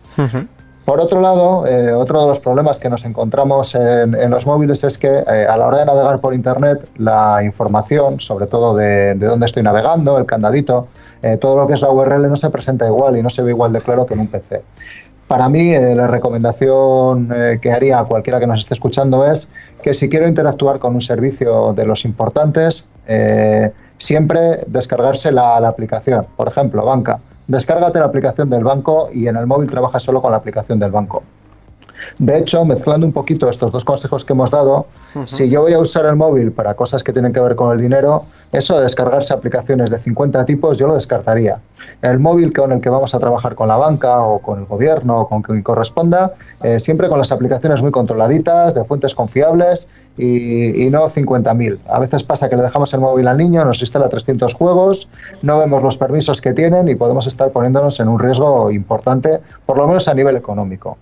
Por 0.85 0.99
otro 0.99 1.21
lado, 1.21 1.65
eh, 1.67 1.93
otro 1.93 2.21
de 2.21 2.27
los 2.27 2.39
problemas 2.39 2.79
que 2.79 2.89
nos 2.89 3.05
encontramos 3.05 3.75
en, 3.75 4.15
en 4.15 4.31
los 4.31 4.47
móviles 4.47 4.83
es 4.83 4.97
que 4.97 5.23
eh, 5.25 5.45
a 5.47 5.55
la 5.55 5.67
hora 5.67 5.77
de 5.77 5.85
navegar 5.85 6.19
por 6.19 6.33
Internet, 6.33 6.89
la 6.97 7.43
información, 7.43 8.19
sobre 8.19 8.47
todo 8.47 8.75
de, 8.75 9.13
de 9.13 9.27
dónde 9.27 9.45
estoy 9.45 9.61
navegando, 9.61 10.17
el 10.17 10.25
candadito, 10.25 10.87
eh, 11.21 11.37
todo 11.37 11.55
lo 11.55 11.67
que 11.67 11.73
es 11.73 11.81
la 11.81 11.91
URL 11.91 12.27
no 12.27 12.35
se 12.35 12.49
presenta 12.49 12.87
igual 12.87 13.17
y 13.17 13.23
no 13.23 13.29
se 13.29 13.43
ve 13.43 13.51
igual 13.51 13.71
de 13.73 13.81
claro 13.81 14.05
que 14.05 14.13
en 14.13 14.21
un 14.21 14.27
PC. 14.27 14.61
Para 15.27 15.47
mí, 15.47 15.73
eh, 15.73 15.95
la 15.95 16.07
recomendación 16.07 17.31
eh, 17.33 17.59
que 17.61 17.71
haría 17.71 17.99
a 17.99 18.05
cualquiera 18.05 18.39
que 18.39 18.47
nos 18.47 18.59
esté 18.59 18.73
escuchando 18.73 19.25
es 19.25 19.49
que 19.81 19.93
si 19.93 20.09
quiero 20.09 20.27
interactuar 20.27 20.79
con 20.79 20.93
un 20.93 21.01
servicio 21.01 21.73
de 21.73 21.85
los 21.85 22.05
importantes, 22.05 22.87
siempre 23.97 24.63
descargarse 24.67 25.31
la, 25.31 25.59
la 25.59 25.67
aplicación. 25.67 26.25
Por 26.37 26.47
ejemplo, 26.47 26.85
banca. 26.85 27.19
Descárgate 27.47 27.99
la 27.99 28.05
aplicación 28.05 28.49
del 28.49 28.63
banco 28.63 29.09
y 29.11 29.27
en 29.27 29.35
el 29.35 29.47
móvil 29.47 29.69
trabaja 29.69 29.99
solo 29.99 30.21
con 30.21 30.31
la 30.31 30.37
aplicación 30.37 30.79
del 30.79 30.91
banco. 30.91 31.23
De 32.19 32.37
hecho, 32.37 32.63
mezclando 32.65 33.05
un 33.05 33.13
poquito 33.13 33.49
estos 33.49 33.71
dos 33.71 33.85
consejos 33.85 34.25
que 34.25 34.33
hemos 34.33 34.51
dado, 34.51 34.87
si 35.25 35.49
yo 35.49 35.61
voy 35.61 35.73
a 35.73 35.79
usar 35.79 36.05
el 36.05 36.15
móvil 36.15 36.51
para 36.51 36.73
cosas 36.73 37.03
que 37.03 37.13
tienen 37.13 37.33
que 37.33 37.39
ver 37.39 37.55
con 37.55 37.71
el 37.71 37.81
dinero, 37.81 38.25
eso 38.51 38.75
de 38.77 38.83
descargarse 38.83 39.33
aplicaciones 39.33 39.89
de 39.89 39.97
50 39.97 40.45
tipos 40.45 40.77
yo 40.77 40.87
lo 40.87 40.93
descartaría. 40.93 41.59
El 42.01 42.19
móvil 42.19 42.53
con 42.53 42.71
el 42.71 42.81
que 42.81 42.89
vamos 42.89 43.15
a 43.15 43.19
trabajar 43.19 43.55
con 43.55 43.67
la 43.67 43.77
banca 43.77 44.21
o 44.21 44.39
con 44.39 44.59
el 44.59 44.65
gobierno 44.65 45.21
o 45.21 45.27
con 45.27 45.41
quien 45.41 45.63
corresponda, 45.63 46.33
eh, 46.63 46.79
siempre 46.79 47.09
con 47.09 47.17
las 47.17 47.31
aplicaciones 47.31 47.81
muy 47.81 47.91
controladitas, 47.91 48.73
de 48.73 48.83
fuentes 48.83 49.15
confiables 49.15 49.87
y, 50.17 50.85
y 50.85 50.89
no 50.89 51.09
50.000. 51.09 51.79
A 51.87 51.99
veces 51.99 52.23
pasa 52.23 52.49
que 52.49 52.55
le 52.55 52.63
dejamos 52.63 52.93
el 52.93 52.99
móvil 52.99 53.27
al 53.27 53.37
niño, 53.37 53.63
nos 53.65 53.81
instala 53.81 54.09
300 54.09 54.53
juegos, 54.53 55.09
no 55.41 55.59
vemos 55.59 55.81
los 55.81 55.97
permisos 55.97 56.41
que 56.41 56.53
tienen 56.53 56.87
y 56.89 56.95
podemos 56.95 57.27
estar 57.27 57.51
poniéndonos 57.51 57.99
en 57.99 58.07
un 58.07 58.19
riesgo 58.19 58.71
importante, 58.71 59.39
por 59.65 59.77
lo 59.77 59.87
menos 59.87 60.07
a 60.07 60.13
nivel 60.13 60.35
económico. 60.35 60.97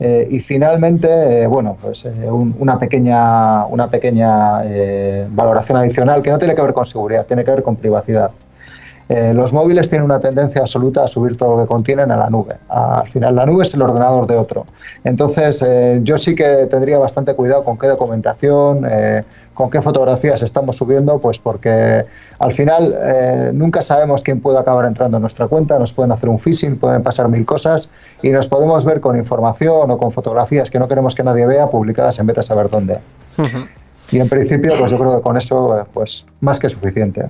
Eh, 0.00 0.26
y 0.30 0.40
finalmente, 0.40 1.42
eh, 1.42 1.46
bueno, 1.46 1.76
pues 1.80 2.04
eh, 2.04 2.30
un- 2.30 2.54
una 2.58 2.78
pequeña, 2.78 3.66
una 3.66 3.88
pequeña 3.90 4.62
valoración 5.30 5.78
adicional 5.78 6.22
que 6.22 6.30
no 6.30 6.38
tiene 6.38 6.54
que 6.54 6.62
ver 6.62 6.72
con 6.72 6.84
seguridad, 6.86 7.26
tiene 7.26 7.44
que 7.44 7.50
ver 7.50 7.62
con 7.62 7.76
privacidad. 7.76 8.30
Los 9.32 9.54
móviles 9.54 9.88
tienen 9.88 10.04
una 10.04 10.20
tendencia 10.20 10.60
absoluta 10.60 11.02
a 11.02 11.06
subir 11.06 11.38
todo 11.38 11.56
lo 11.56 11.62
que 11.62 11.66
contienen 11.66 12.10
a 12.10 12.16
la 12.18 12.28
nube. 12.28 12.56
Al 12.68 13.08
final, 13.08 13.34
la 13.36 13.46
nube 13.46 13.62
es 13.62 13.72
el 13.72 13.80
ordenador 13.80 14.26
de 14.26 14.36
otro. 14.36 14.66
Entonces, 15.02 15.64
yo 16.02 16.18
sí 16.18 16.34
que 16.34 16.66
tendría 16.70 16.98
bastante 16.98 17.32
cuidado 17.34 17.64
con 17.64 17.78
qué 17.78 17.86
documentación, 17.86 18.86
con 19.58 19.70
qué 19.70 19.82
fotografías 19.82 20.40
estamos 20.44 20.76
subiendo, 20.76 21.18
pues 21.18 21.40
porque 21.40 22.04
al 22.38 22.52
final 22.52 22.94
eh, 22.96 23.50
nunca 23.52 23.82
sabemos 23.82 24.22
quién 24.22 24.40
puede 24.40 24.56
acabar 24.56 24.86
entrando 24.86 25.16
en 25.16 25.20
nuestra 25.20 25.48
cuenta, 25.48 25.80
nos 25.80 25.92
pueden 25.92 26.12
hacer 26.12 26.28
un 26.28 26.38
phishing, 26.38 26.78
pueden 26.78 27.02
pasar 27.02 27.28
mil 27.28 27.44
cosas 27.44 27.90
y 28.22 28.30
nos 28.30 28.46
podemos 28.46 28.84
ver 28.84 29.00
con 29.00 29.16
información 29.16 29.90
o 29.90 29.98
con 29.98 30.12
fotografías 30.12 30.70
que 30.70 30.78
no 30.78 30.86
queremos 30.86 31.16
que 31.16 31.24
nadie 31.24 31.44
vea 31.44 31.68
publicadas 31.68 32.20
en 32.20 32.26
vez 32.28 32.36
de 32.36 32.42
saber 32.44 32.70
dónde. 32.70 32.98
Y 34.12 34.20
en 34.20 34.28
principio, 34.28 34.74
pues 34.78 34.92
yo 34.92 34.96
creo 34.96 35.16
que 35.16 35.22
con 35.22 35.36
eso, 35.36 35.76
eh, 35.76 35.84
pues 35.92 36.24
más 36.40 36.60
que 36.60 36.68
suficiente. 36.68 37.28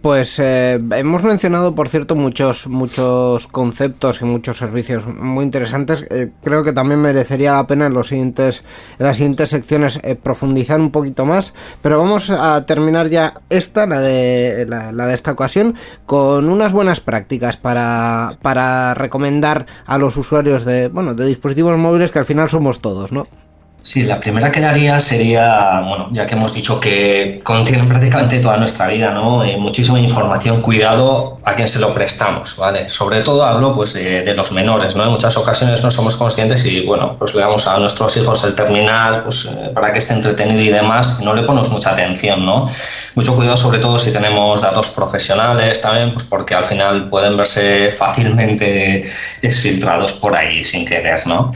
Pues 0.00 0.38
eh, 0.38 0.80
hemos 0.92 1.22
mencionado, 1.22 1.74
por 1.74 1.88
cierto, 1.88 2.14
muchos 2.14 2.68
muchos 2.68 3.46
conceptos 3.46 4.22
y 4.22 4.24
muchos 4.24 4.58
servicios 4.58 5.06
muy 5.06 5.44
interesantes. 5.44 6.06
Eh, 6.10 6.32
creo 6.42 6.62
que 6.62 6.72
también 6.72 7.00
merecería 7.00 7.52
la 7.52 7.66
pena 7.66 7.86
en 7.86 7.94
los 7.94 8.08
siguientes 8.08 8.62
en 8.98 9.06
las 9.06 9.16
siguientes 9.16 9.50
secciones 9.50 10.00
eh, 10.02 10.14
profundizar 10.14 10.80
un 10.80 10.90
poquito 10.90 11.26
más. 11.26 11.52
Pero 11.82 11.98
vamos 11.98 12.30
a 12.30 12.64
terminar 12.66 13.08
ya 13.08 13.34
esta, 13.50 13.86
la 13.86 14.00
de 14.00 14.66
la, 14.66 14.92
de 14.92 15.14
esta 15.14 15.32
ocasión, 15.32 15.74
con 16.06 16.48
unas 16.48 16.72
buenas 16.72 17.00
prácticas 17.00 17.56
para 17.56 18.38
para 18.42 18.94
recomendar 18.94 19.66
a 19.86 19.98
los 19.98 20.16
usuarios 20.16 20.64
de 20.64 20.88
bueno 20.88 21.14
de 21.14 21.26
dispositivos 21.26 21.76
móviles 21.78 22.10
que 22.10 22.20
al 22.20 22.24
final 22.24 22.48
somos 22.48 22.80
todos, 22.80 23.12
¿no? 23.12 23.26
Sí, 23.82 24.02
la 24.02 24.20
primera 24.20 24.52
que 24.52 24.60
daría 24.60 25.00
sería, 25.00 25.80
bueno, 25.80 26.08
ya 26.12 26.26
que 26.26 26.34
hemos 26.34 26.52
dicho 26.52 26.78
que 26.78 27.40
contienen 27.42 27.88
prácticamente 27.88 28.38
toda 28.38 28.58
nuestra 28.58 28.88
vida, 28.88 29.10
¿no? 29.12 29.42
Eh, 29.42 29.56
muchísima 29.56 29.98
información, 29.98 30.60
cuidado 30.60 31.38
a 31.44 31.54
quien 31.54 31.66
se 31.66 31.80
lo 31.80 31.94
prestamos, 31.94 32.58
¿vale? 32.58 32.90
Sobre 32.90 33.22
todo 33.22 33.42
hablo, 33.42 33.72
pues, 33.72 33.94
de, 33.94 34.34
los 34.34 34.52
menores, 34.52 34.96
¿no? 34.96 35.04
En 35.04 35.10
muchas 35.10 35.34
ocasiones 35.38 35.82
no 35.82 35.90
somos 35.90 36.18
conscientes 36.18 36.62
y, 36.66 36.84
bueno, 36.84 37.16
pues 37.18 37.34
le 37.34 37.40
damos 37.40 37.66
a 37.66 37.78
nuestros 37.78 38.14
hijos 38.18 38.44
el 38.44 38.54
terminal, 38.54 39.22
pues, 39.22 39.46
eh, 39.46 39.70
para 39.74 39.92
que 39.92 39.98
esté 39.98 40.12
entretenido 40.12 40.60
y 40.60 40.68
demás, 40.68 41.20
no 41.22 41.32
le 41.32 41.42
ponemos 41.42 41.70
mucha 41.70 41.92
atención, 41.92 42.44
¿no? 42.44 42.66
Mucho 43.20 43.36
cuidado, 43.36 43.58
sobre 43.58 43.80
todo 43.80 43.98
si 43.98 44.14
tenemos 44.14 44.62
datos 44.62 44.88
profesionales 44.88 45.82
también, 45.82 46.10
pues, 46.14 46.24
porque 46.24 46.54
al 46.54 46.64
final 46.64 47.10
pueden 47.10 47.36
verse 47.36 47.92
fácilmente 47.92 49.04
exfiltrados 49.42 50.14
por 50.14 50.34
ahí 50.34 50.64
sin 50.64 50.86
querer, 50.86 51.26
¿no? 51.26 51.52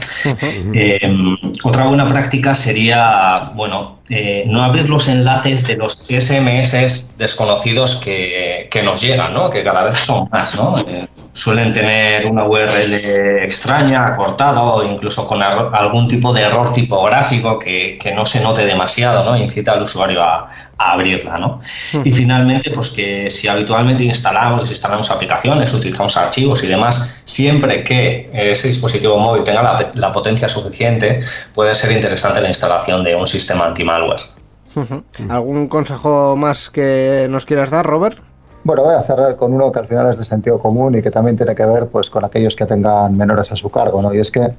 Eh, 0.75 0.99
otra 1.63 1.87
buena 1.87 2.07
práctica 2.07 2.53
sería, 2.53 3.49
bueno, 3.55 3.97
eh, 4.09 4.43
no 4.45 4.63
abrir 4.63 4.87
los 4.87 5.07
enlaces 5.07 5.65
de 5.65 5.77
los 5.77 6.05
SMS 6.07 7.17
desconocidos 7.17 7.95
que, 7.95 8.67
que 8.69 8.83
nos 8.83 9.01
llegan, 9.01 9.33
¿no? 9.33 9.49
Que 9.49 9.63
cada 9.63 9.85
vez 9.85 9.97
son 9.97 10.29
más, 10.31 10.53
¿no? 10.53 10.75
Eh, 10.87 11.07
suelen 11.35 11.73
tener 11.73 12.25
una 12.27 12.45
URL 12.45 12.93
extraña, 13.43 14.07
acortada 14.07 14.63
o 14.63 14.83
incluso 14.85 15.27
con 15.27 15.43
algún 15.43 16.07
tipo 16.07 16.31
de 16.33 16.43
error 16.43 16.71
tipográfico 16.71 17.59
que, 17.59 17.99
no 18.15 18.25
se 18.25 18.39
note 18.39 18.65
demasiado, 18.65 19.25
¿no? 19.25 19.37
Incita 19.37 19.73
al 19.73 19.81
usuario 19.81 20.23
a, 20.23 20.49
abrirla, 20.77 21.37
¿no? 21.37 21.59
Y 22.05 22.11
finalmente, 22.13 22.71
pues 22.71 22.89
que 22.89 23.29
si 23.29 23.49
habitualmente 23.49 24.05
instalamos, 24.05 24.61
desinstalamos 24.61 25.11
aplicaciones, 25.11 25.73
utilizamos 25.73 26.15
archivos 26.15 26.63
y 26.63 26.67
demás, 26.67 27.21
siempre 27.25 27.83
que 27.83 28.29
ese 28.33 28.67
dispositivo 28.67 29.17
móvil 29.17 29.43
tenga 29.43 29.61
la, 29.61 29.91
la 29.93 30.11
potencia 30.13 30.47
suficiente, 30.47 31.19
puede 31.53 31.75
ser 31.75 31.91
interesante 31.91 32.39
la 32.39 32.47
instalación 32.47 33.03
de 33.03 33.13
un 33.13 33.25
sistema 33.25 33.65
anti-malware. 33.65 34.21
¿Algún 35.29 35.67
consejo 35.67 36.37
más 36.37 36.69
que 36.69 37.27
nos 37.29 37.45
quieras 37.45 37.69
dar, 37.71 37.85
Robert? 37.85 38.19
Bueno, 38.65 38.81
voy 38.81 38.95
a 38.95 39.03
cerrar 39.03 39.35
con 39.35 39.53
uno 39.53 39.71
que 39.71 39.77
al 39.77 39.87
final 39.87 40.09
es 40.09 40.17
de 40.17 40.25
sentido 40.25 40.57
común 40.57 40.95
y 40.95 41.03
que 41.03 41.11
también 41.11 41.37
tiene 41.37 41.53
que 41.53 41.63
ver 41.67 41.85
pues, 41.85 42.09
con 42.09 42.25
aquellos 42.25 42.55
que 42.55 42.65
tengan 42.65 43.15
menores 43.15 43.51
a 43.51 43.55
su 43.55 43.69
cargo. 43.69 44.01
¿no? 44.01 44.11
Y 44.11 44.17
es 44.17 44.31
que 44.31 44.53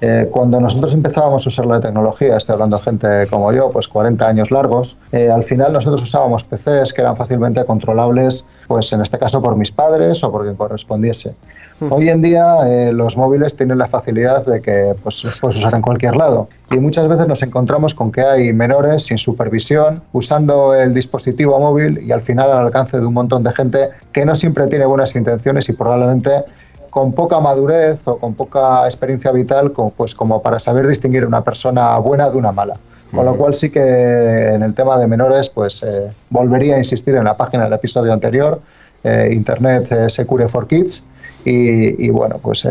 eh, 0.00 0.28
cuando 0.30 0.60
nosotros 0.60 0.94
empezábamos 0.94 1.44
a 1.44 1.48
usar 1.48 1.66
la 1.66 1.80
tecnología, 1.80 2.36
estoy 2.36 2.52
hablando 2.52 2.76
de 2.76 2.84
gente 2.84 3.26
como 3.26 3.52
yo, 3.52 3.72
pues 3.72 3.88
40 3.88 4.28
años 4.28 4.52
largos, 4.52 4.96
eh, 5.10 5.28
al 5.28 5.42
final 5.42 5.72
nosotros 5.72 6.00
usábamos 6.02 6.44
PCs 6.44 6.92
que 6.92 7.00
eran 7.00 7.16
fácilmente 7.16 7.64
controlables, 7.64 8.46
pues 8.68 8.92
en 8.92 9.00
este 9.00 9.18
caso 9.18 9.42
por 9.42 9.56
mis 9.56 9.72
padres 9.72 10.22
o 10.22 10.30
por 10.30 10.44
quien 10.44 10.54
correspondiese. 10.54 11.34
Hoy 11.80 12.08
en 12.08 12.22
día 12.22 12.56
eh, 12.66 12.92
los 12.92 13.16
móviles 13.16 13.56
tienen 13.56 13.78
la 13.78 13.86
facilidad 13.86 14.44
de 14.44 14.60
que 14.60 14.96
pues, 15.02 15.22
puedes 15.40 15.56
usar 15.56 15.74
en 15.74 15.82
cualquier 15.82 16.16
lado. 16.16 16.48
Y 16.70 16.78
muchas 16.78 17.06
veces 17.06 17.28
nos 17.28 17.42
encontramos 17.42 17.94
con 17.94 18.10
que 18.10 18.22
hay 18.22 18.52
menores 18.52 19.04
sin 19.04 19.18
supervisión 19.18 20.02
usando 20.12 20.74
el 20.74 20.92
dispositivo 20.92 21.58
móvil 21.58 22.00
y 22.02 22.10
al 22.10 22.22
final 22.22 22.50
al 22.50 22.66
alcance 22.66 22.98
de 22.98 23.06
un 23.06 23.14
montón 23.14 23.44
de 23.44 23.52
gente 23.52 23.90
que 24.12 24.24
no 24.24 24.34
siempre 24.34 24.66
tiene 24.66 24.86
buenas 24.86 25.14
intenciones 25.14 25.68
y 25.68 25.72
probablemente 25.72 26.44
con 26.90 27.12
poca 27.12 27.38
madurez 27.38 28.06
o 28.08 28.18
con 28.18 28.34
poca 28.34 28.84
experiencia 28.86 29.30
vital 29.30 29.72
como, 29.72 29.90
pues, 29.90 30.14
como 30.14 30.42
para 30.42 30.58
saber 30.58 30.86
distinguir 30.88 31.24
una 31.24 31.44
persona 31.44 31.96
buena 31.98 32.28
de 32.30 32.38
una 32.38 32.50
mala. 32.50 32.74
Con 33.14 33.24
lo 33.24 33.36
cual 33.36 33.54
sí 33.54 33.70
que 33.70 34.48
en 34.48 34.62
el 34.62 34.74
tema 34.74 34.98
de 34.98 35.06
menores 35.06 35.48
pues 35.48 35.82
eh, 35.82 36.10
volvería 36.28 36.74
a 36.74 36.78
insistir 36.78 37.14
en 37.14 37.24
la 37.24 37.36
página 37.36 37.64
del 37.64 37.72
episodio 37.72 38.12
anterior, 38.12 38.60
eh, 39.02 39.30
Internet 39.32 40.10
Secure 40.10 40.46
for 40.48 40.66
Kids, 40.66 41.06
y, 41.44 42.08
bueno, 42.10 42.38
pues 42.42 42.64
eh, 42.64 42.70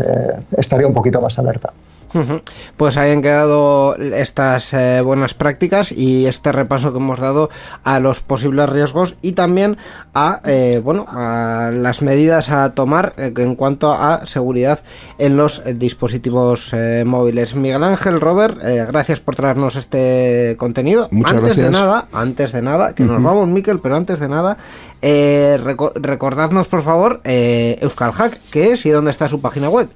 estaría 0.56 0.86
un 0.86 0.94
poquito 0.94 1.20
más 1.20 1.38
alerta. 1.38 1.72
Pues 2.76 2.96
hayan 2.96 3.22
quedado 3.22 3.96
estas 3.96 4.72
eh, 4.72 5.00
buenas 5.02 5.34
prácticas 5.34 5.92
y 5.92 6.26
este 6.26 6.52
repaso 6.52 6.92
que 6.92 6.98
hemos 6.98 7.20
dado 7.20 7.50
a 7.84 8.00
los 8.00 8.20
posibles 8.20 8.68
riesgos 8.68 9.16
y 9.22 9.32
también 9.32 9.76
a 10.14 10.40
eh, 10.44 10.80
bueno 10.82 11.06
a 11.08 11.70
las 11.72 12.02
medidas 12.02 12.50
a 12.50 12.74
tomar 12.74 13.14
en 13.16 13.54
cuanto 13.56 13.92
a 13.92 14.26
seguridad 14.26 14.80
en 15.18 15.36
los 15.36 15.62
dispositivos 15.74 16.74
móviles. 17.04 17.54
Miguel 17.54 17.84
Ángel 17.84 18.20
Robert, 18.20 18.58
gracias 18.58 19.20
por 19.20 19.36
traernos 19.36 19.76
este 19.76 20.56
contenido. 20.58 21.08
Muchas 21.10 21.38
antes 21.38 21.56
gracias. 21.56 21.66
de 21.66 21.72
nada, 21.72 22.08
antes 22.12 22.52
de 22.52 22.62
nada, 22.62 22.94
que 22.94 23.04
nos 23.04 23.22
vamos, 23.22 23.48
Miquel, 23.48 23.80
pero 23.80 23.96
antes 23.96 24.18
de 24.20 24.28
nada, 24.28 24.56
recordadnos 25.00 26.68
por 26.68 26.82
favor 26.82 27.20
Euskal 27.24 28.12
Hack, 28.12 28.40
qué 28.50 28.72
es 28.72 28.86
y 28.86 28.90
dónde 28.90 29.10
está 29.10 29.28
su 29.28 29.40
página 29.40 29.68
web. 29.68 29.88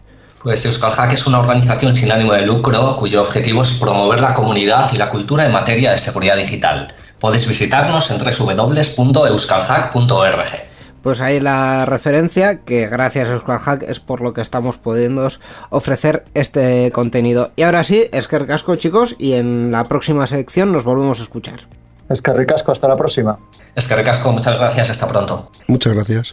Pues 0.43 0.67
Euskal 0.67 0.93
Hack 0.93 1.13
es 1.13 1.27
una 1.27 1.39
organización 1.39 1.95
sin 1.95 2.11
ánimo 2.11 2.33
de 2.33 2.41
lucro 2.43 2.97
cuyo 2.97 3.23
objetivo 3.23 3.63
es 3.63 3.75
promover 3.75 4.21
la 4.21 4.35
comunidad 4.35 4.93
y 4.93 4.97
la 4.97 5.09
cultura 5.09 5.47
en 5.47 5.53
materia 5.53 5.93
de 5.93 5.99
seguridad 5.99 6.37
digital. 6.37 6.93
Podéis 7.21 7.47
visitarnos 7.47 8.11
en 8.11 8.19
www.euskalhack.org. 8.19 10.73
Pues 11.03 11.21
ahí 11.21 11.39
la 11.41 11.87
referencia, 11.87 12.65
que 12.65 12.89
gracias 12.89 13.29
a 13.29 13.33
Euskal 13.33 13.61
Hack 13.61 13.83
es 13.83 14.01
por 14.01 14.21
lo 14.21 14.35
que 14.35 14.41
estamos 14.41 14.79
pudiendo 14.79 15.29
ofrecer 15.71 16.25
este 16.35 16.91
contenido. 16.93 17.53
Y 17.57 17.63
ahora 17.63 17.85
sí, 17.85 18.07
es 18.13 18.27
que 18.27 18.39
recasco 18.39 18.75
chicos, 18.77 19.15
y 19.19 19.35
en 19.35 19.71
la 19.73 19.85
próxima 19.85 20.27
sección 20.27 20.73
nos 20.73 20.85
volvemos 20.85 21.21
a 21.21 21.23
escuchar. 21.23 21.69
Es 22.09 22.21
que 22.21 22.33
ricasco, 22.33 22.73
hasta 22.73 22.89
la 22.89 22.97
próxima. 22.97 23.39
Es 23.75 23.89
que 23.89 23.97
ricasco, 23.97 24.33
muchas 24.33 24.59
gracias, 24.59 24.91
hasta 24.91 25.09
pronto. 25.09 25.51
Muchas 25.69 25.93
gracias. 25.93 26.33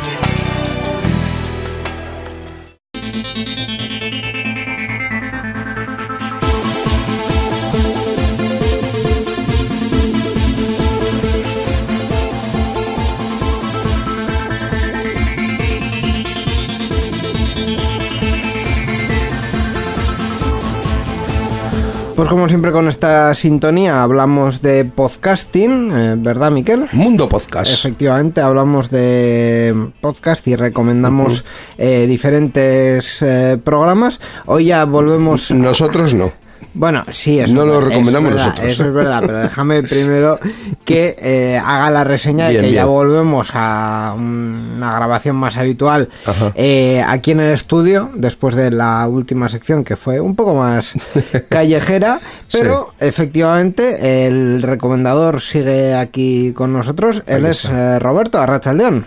Pues 22.15 22.29
como 22.29 22.47
siempre 22.49 22.71
con 22.71 22.87
esta 22.87 23.33
sintonía 23.33 24.03
hablamos 24.03 24.61
de 24.61 24.85
podcasting, 24.85 25.91
eh, 25.91 26.15
¿verdad 26.17 26.51
Miquel? 26.51 26.87
Mundo 26.91 27.27
Podcast. 27.27 27.71
Efectivamente, 27.71 28.41
hablamos 28.41 28.91
de 28.91 29.91
podcast 30.01 30.47
y 30.47 30.55
recomendamos 30.55 31.41
uh 31.41 31.43
-huh. 31.43 31.45
eh, 31.77 32.07
diferentes 32.07 33.21
eh, 33.21 33.57
programas. 33.63 34.19
Hoy 34.45 34.65
ya 34.65 34.85
volvemos... 34.85 35.51
Nosotros 35.51 36.13
no. 36.13 36.40
Bueno, 36.73 37.03
sí, 37.11 37.37
eso 37.37 37.53
no 37.53 37.63
es, 37.63 37.67
lo 37.67 37.81
recomendamos 37.81 38.31
eso 38.33 38.37
es 38.39 38.43
verdad, 38.43 38.45
nosotros. 38.47 38.69
Eso 38.71 38.83
es 38.87 38.93
verdad, 38.93 39.23
pero 39.25 39.39
déjame 39.41 39.83
primero 39.83 40.39
que 40.85 41.17
eh, 41.21 41.57
haga 41.63 41.89
la 41.91 42.03
reseña 42.05 42.47
Bien, 42.47 42.61
de 42.61 42.67
que 42.67 42.71
bien. 42.71 42.75
ya 42.81 42.85
volvemos 42.85 43.49
a 43.53 44.15
una 44.17 44.95
grabación 44.95 45.35
más 45.35 45.57
habitual 45.57 46.07
eh, 46.55 47.03
aquí 47.05 47.31
en 47.31 47.41
el 47.41 47.51
estudio, 47.53 48.09
después 48.15 48.55
de 48.55 48.71
la 48.71 49.05
última 49.09 49.49
sección 49.49 49.83
que 49.83 49.97
fue 49.97 50.21
un 50.21 50.33
poco 50.35 50.55
más 50.55 50.93
callejera, 51.49 52.21
pero 52.51 52.93
efectivamente 53.01 54.25
el 54.27 54.61
recomendador 54.61 55.41
sigue 55.41 55.93
aquí 55.93 56.53
con 56.53 56.71
nosotros. 56.71 57.23
Él 57.27 57.43
Ahí 57.45 57.51
es 57.51 57.65
está. 57.65 57.95
eh, 57.97 57.99
Roberto 57.99 58.39
Arrachaldeón. 58.39 59.05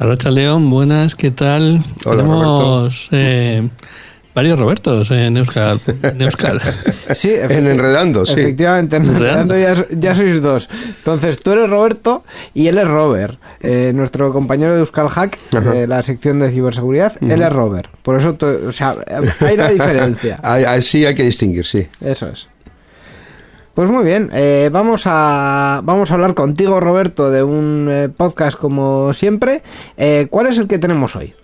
Arracha 0.00 0.30
León, 0.30 0.70
buenas, 0.70 1.14
¿qué 1.16 1.30
tal? 1.32 1.82
Hola, 2.04 2.22
Tenemos 2.22 3.08
eh, 3.10 3.68
varios 4.38 4.58
Robertos 4.58 5.10
en 5.10 5.36
Euskal. 5.36 5.80
En 6.02 6.20
Euskal. 6.22 6.60
Sí, 7.14 7.32
En 7.34 7.66
Enredando, 7.66 8.24
sí. 8.26 8.38
Efectivamente, 8.38 8.96
en 8.96 9.06
Enredando 9.06 9.58
ya, 9.58 9.74
ya 9.90 10.14
sois 10.14 10.40
dos. 10.42 10.68
Entonces, 10.98 11.40
tú 11.42 11.52
eres 11.52 11.68
Roberto 11.70 12.22
y 12.54 12.68
él 12.68 12.76
es 12.78 12.86
Robert, 12.86 13.38
eh, 13.60 13.92
nuestro 13.94 14.30
compañero 14.32 14.74
de 14.74 14.80
Euskal 14.80 15.08
Hack, 15.08 15.38
de 15.50 15.86
la 15.86 16.02
sección 16.02 16.38
de 16.38 16.50
ciberseguridad. 16.50 17.14
Él 17.22 17.42
es 17.42 17.52
Robert. 17.52 17.90
Por 18.02 18.16
eso, 18.18 18.36
o 18.66 18.72
sea, 18.72 18.94
hay 19.40 19.56
la 19.56 19.70
diferencia. 19.78 20.38
Ahí- 20.42 20.64
ahí 20.64 20.82
sí 20.82 21.04
hay 21.04 21.14
que 21.14 21.24
distinguir, 21.24 21.64
sí. 21.64 21.88
Eso 22.00 22.28
es. 22.28 22.46
Pues 23.74 23.88
muy 23.88 24.04
bien, 24.04 24.30
eh, 24.34 24.70
vamos, 24.72 25.02
a, 25.06 25.80
vamos 25.84 26.10
a 26.10 26.14
hablar 26.14 26.34
contigo, 26.34 26.78
Roberto, 26.80 27.30
de 27.30 27.42
un 27.42 27.88
eh, 27.90 28.08
podcast 28.08 28.58
como 28.58 29.12
siempre. 29.14 29.62
Eh, 29.96 30.26
¿Cuál 30.30 30.48
es 30.48 30.58
el 30.58 30.66
que 30.68 30.78
tenemos 30.78 31.14
hoy? 31.16 31.34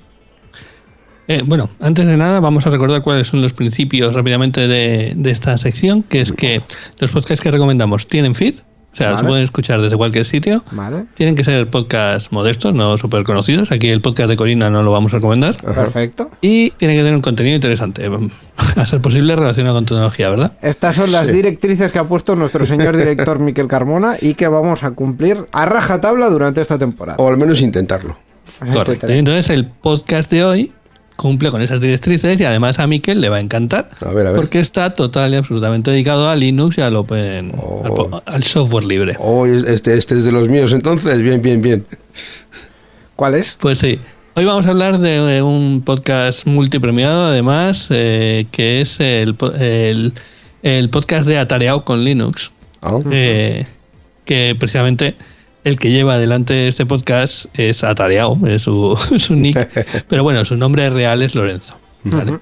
Eh, 1.29 1.43
bueno, 1.45 1.71
antes 1.81 2.07
de 2.07 2.17
nada 2.17 2.39
vamos 2.41 2.67
a 2.67 2.71
recordar 2.71 3.03
cuáles 3.03 3.29
son 3.29 3.41
los 3.41 3.53
principios 3.55 4.15
rápidamente 4.15 4.69
de, 4.69 5.13
de 5.17 5.31
esta 5.31 5.57
sección, 5.59 6.03
que 6.03 6.21
es 6.21 6.33
que 6.33 6.61
los 7.01 7.11
podcasts 7.13 7.41
que 7.43 7.51
recomendamos 7.51 8.07
tienen 8.07 8.35
feed, 8.35 8.57
o 8.93 8.97
sea, 8.97 9.09
Vale. 9.09 9.19
se 9.19 9.25
pueden 9.25 9.43
escuchar 9.45 9.81
desde 9.81 9.97
cualquier 9.97 10.25
sitio. 10.25 10.63
Vale, 10.71 11.07
Tienen 11.15 11.35
que 11.35 11.43
ser 11.43 11.67
podcasts 11.67 12.31
modestos, 12.31 12.75
no 12.75 12.97
súper 12.97 13.25
conocidos. 13.25 13.73
Aquí 13.73 13.89
el 13.89 14.01
podcast 14.01 14.29
de 14.29 14.37
Corina 14.37 14.71
no 14.71 14.85
lo 14.85 14.93
vamos 14.93 15.13
a 15.13 15.17
recomendar. 15.17 15.57
perfecto. 15.57 16.31
Y 16.41 16.71
tienen 16.73 16.97
que 16.99 17.01
tener 17.03 17.15
un 17.17 17.21
contenido 17.21 17.57
interesante, 17.57 18.09
a 18.77 18.85
ser 18.85 19.01
posible 19.01 19.35
relacionado 19.35 19.75
con 19.75 19.85
tecnología, 19.87 20.31
¿verdad? 20.31 20.53
Estas 20.63 20.95
son 20.95 21.11
las 21.11 21.27
Sí. 21.27 21.33
directrices 21.33 21.91
que 21.91 21.99
ha 21.99 22.05
puesto 22.05 22.37
nuestro 22.37 22.67
señor 22.67 22.97
director 22.97 23.41
Miquel 23.41 23.67
Carmona 23.67 24.17
y 24.21 24.35
que 24.35 24.47
vamos 24.47 24.85
a 24.85 24.93
cumplir 24.93 25.39
a 25.53 25.65
rajatabla 25.67 26.29
durante 26.31 26.61
esta 26.61 26.79
temporada. 26.79 27.17
O 27.19 27.29
al 27.29 27.37
menos 27.37 27.63
intentarlo. 27.63 28.17
Correcto. 28.73 29.09
Entonces 29.09 29.49
el 29.51 29.67
podcast 29.67 30.31
de 30.31 30.45
hoy 30.45 30.73
cumple 31.17 31.51
con 31.51 31.63
esas 31.63 31.81
directrices 31.81 32.41
y 32.41 32.45
además 32.45 32.79
a 32.79 32.87
Miquel 32.87 33.21
le 33.21 33.29
va 33.29 33.37
a 33.37 33.41
encantar 33.41 33.91
A 34.01 34.13
ver, 34.13 34.27
a 34.27 34.31
ver. 34.33 34.41
porque 34.41 34.59
está 34.61 34.93
total 34.93 35.33
y 35.33 35.37
absolutamente 35.37 35.91
dedicado 35.91 36.29
a 36.29 36.35
Linux 36.37 36.77
y 36.79 36.81
al 36.81 36.97
open 36.97 37.53
Oh. 37.57 38.21
al, 38.27 38.35
al 38.35 38.43
software 38.43 38.85
libre. 38.85 39.15
Oh, 39.19 39.47
este, 39.47 39.97
este 39.97 40.17
es 40.17 40.25
de 40.25 40.33
los 40.33 40.49
míos, 40.49 40.73
entonces. 40.73 41.21
Bien, 41.21 41.41
bien, 41.41 41.61
bien. 41.63 41.87
¿Cuál 43.17 43.35
es? 43.35 43.57
Pues 43.61 43.79
sí. 43.79 43.99
Hoy 44.35 44.45
vamos 44.45 44.67
a 44.67 44.71
hablar 44.71 44.99
de 44.99 45.41
un 45.43 45.83
podcast 45.85 46.45
multipremiado, 46.47 47.27
además, 47.27 47.87
eh, 47.91 48.47
que 48.51 48.81
es 48.81 48.99
el, 48.99 49.37
el, 49.61 50.13
el 50.63 50.91
podcast 50.91 51.29
de 51.29 51.39
Atareado 51.39 51.85
con 51.85 52.03
Linux. 52.05 52.51
Ah, 52.83 52.99
eh, 53.13 53.65
que 54.25 54.57
precisamente 54.59 55.15
el 55.65 55.79
que 55.79 55.91
lleva 55.91 56.15
adelante 56.15 56.69
este 56.69 56.87
podcast 56.87 57.47
es 57.55 57.83
Atareado, 57.85 58.39
es 58.47 58.63
su, 58.63 58.97
su 59.19 59.35
nick. 59.35 60.05
pero 60.09 60.23
bueno, 60.23 60.45
su 60.45 60.57
nombre 60.57 60.89
real 60.91 61.23
es 61.23 61.35
Lorenzo. 61.35 61.77
¿vale? 62.05 62.39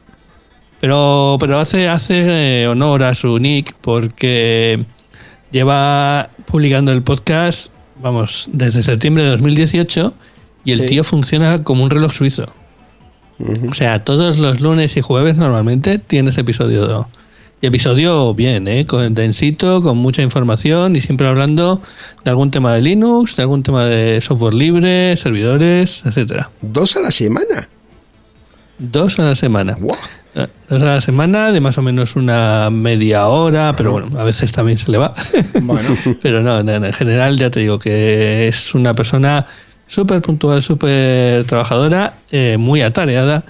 Pero, 0.81 1.37
pero 1.39 1.59
hace, 1.61 1.89
hace 1.89 2.63
eh, 2.63 2.67
honor 2.69 3.05
a 3.05 3.15
su 3.15 3.39
nick 3.39 3.73
porque 3.81 4.85
lleva 5.53 6.29
publicando 6.47 6.91
el 6.91 7.03
podcast, 7.03 7.71
vamos, 8.03 8.49
desde 8.53 8.83
septiembre 8.83 9.23
de 9.23 9.31
2018 9.31 10.13
y 10.65 10.73
el 10.73 10.81
Sí. 10.81 10.87
tío 10.87 11.05
funciona 11.05 11.63
como 11.63 11.85
un 11.85 11.91
reloj 11.91 12.13
suizo. 12.13 12.47
O 13.69 13.75
sea, 13.75 14.05
todos 14.05 14.39
los 14.39 14.61
lunes 14.61 14.97
y 14.97 15.01
jueves 15.01 15.37
normalmente 15.37 15.99
tienes 15.99 16.39
episodio. 16.39 17.09
Y 17.63 17.69
episodio 17.69 18.35
bien, 18.35 18.67
¿eh? 18.67 18.85
Con 18.87 19.15
densito, 19.15 19.81
con 19.83 19.97
mucha 19.97 20.21
información 20.21 20.97
y 20.97 21.01
siempre 21.01 21.29
hablando 21.29 21.81
de 22.25 22.31
algún 22.33 22.51
tema 22.51 22.75
de 22.75 22.83
Linux, 22.83 23.37
de 23.37 23.43
algún 23.43 23.63
tema 23.63 23.85
de 23.85 24.21
software 24.21 24.53
libre, 24.53 25.17
servidores, 25.17 26.03
etcétera. 26.05 26.51
¿Dos 26.61 26.97
a 26.97 27.01
la 27.03 27.13
semana? 27.13 27.69
Dos 28.81 29.21
a 29.21 29.27
la 29.27 29.37
semana. 29.37 29.79
Eh, 30.35 30.49
Dos 30.69 30.83
a 30.83 30.87
la 30.87 31.01
semana 31.01 31.53
de 31.53 31.61
más 31.61 31.79
o 31.79 31.83
menos 31.83 32.17
una 32.17 32.69
media 32.69 33.29
hora, 33.29 33.73
pero 33.77 33.93
bueno, 33.93 34.19
a 34.19 34.25
veces 34.25 34.51
también 34.51 34.77
se 34.77 34.91
le 34.91 34.99
va. 34.99 35.15
Bueno, 35.63 35.97
pero 36.21 36.43
no, 36.43 36.59
en 36.59 36.93
general 36.93 37.39
ya 37.39 37.49
te 37.49 37.61
digo 37.61 37.79
que 37.79 38.49
es 38.49 38.75
una 38.75 38.93
persona 38.93 39.47
súper 39.93 40.23
puntual, 40.23 40.63
súper 40.63 41.45
trabajadora, 41.45 42.15
eh, 42.31 42.57
muy 42.59 42.81
atareada 42.81 43.45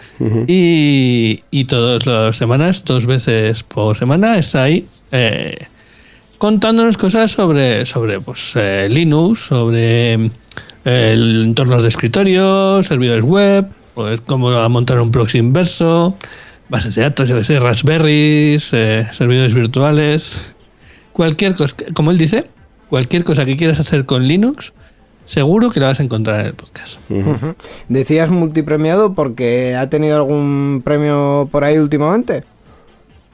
y, 0.49 1.41
y 1.53 1.65
todas 1.67 2.05
las 2.05 2.37
semanas, 2.37 2.85
dos 2.85 3.07
veces 3.07 3.63
por 3.63 3.97
semana, 3.97 4.39
está 4.39 4.65
ahí 4.65 4.85
eh, 5.13 5.67
contándonos 6.39 6.97
cosas 6.97 7.31
sobre, 7.31 7.87
sobre 7.87 8.19
pues, 8.19 8.55
eh, 8.57 8.89
Linux, 8.91 9.39
sobre 9.39 10.15
eh, 10.15 11.41
entornos 11.45 11.83
de 11.83 11.89
escritorio, 11.89 12.83
servidores 12.83 13.23
web, 13.23 13.67
pues 13.95 14.21
cómo 14.23 14.51
montar 14.69 15.01
un 15.01 15.13
proxy 15.13 15.39
inverso, 15.39 16.17
bases 16.69 16.97
de 16.97 17.03
datos, 17.03 17.29
yo 17.29 17.37
que 17.37 17.45
sé, 17.45 17.61
Raspberries, 17.61 18.71
eh, 18.73 19.07
servidores 19.13 19.55
virtuales, 19.55 20.55
cualquier 21.13 21.55
cosa, 21.55 21.77
como 21.95 22.11
él 22.11 22.19
dice, 22.19 22.49
cualquier 22.89 23.23
cosa 23.23 23.45
que 23.45 23.57
quieras 23.57 23.79
hacer 23.79 24.07
con 24.07 24.27
Linux, 24.27 24.73
seguro 25.33 25.71
que 25.71 25.81
la 25.81 25.87
vas 25.87 26.01
a 26.01 26.03
encontrar 26.03 26.41
en 26.41 26.47
el 26.47 26.55
podcast. 26.55 26.99
decías 27.89 28.31
multipremiado 28.31 29.15
porque 29.15 29.75
ha 29.75 29.89
tenido 29.89 30.17
algún 30.17 30.83
premio 30.85 31.49
por 31.51 31.65
ahí 31.65 31.79
últimamente. 31.79 32.45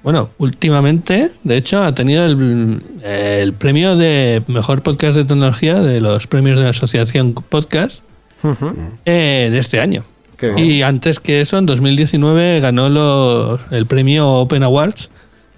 Bueno, 0.04 0.30
últimamente, 0.38 1.32
de 1.42 1.56
hecho, 1.56 1.82
ha 1.82 1.92
tenido 1.92 2.24
el, 2.24 2.82
el 3.02 3.52
premio 3.52 3.96
de 3.96 4.42
mejor 4.46 4.80
podcast 4.82 5.16
de 5.16 5.24
tecnología 5.24 5.80
de 5.80 6.00
los 6.00 6.26
premios 6.28 6.56
de 6.58 6.64
la 6.64 6.70
Asociación 6.70 7.32
Podcast 7.34 8.04
eh, 9.04 9.48
de 9.50 9.58
este 9.58 9.80
año. 9.80 10.04
Qué 10.36 10.50
bien. 10.50 10.64
Y 10.70 10.82
antes 10.82 11.18
que 11.18 11.40
eso, 11.40 11.58
en 11.58 11.66
2019 11.66 12.60
ganó 12.60 12.88
los- 12.88 13.60
el 13.72 13.86
premio 13.86 14.28
Open 14.28 14.62
Awards 14.62 15.10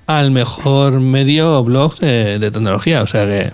al 0.06 0.30
mejor 0.30 1.00
medio 1.00 1.58
o 1.58 1.62
blog 1.62 1.98
de, 1.98 2.38
de 2.38 2.50
tecnología. 2.50 3.02
O 3.02 3.06
sea 3.06 3.26
que 3.26 3.52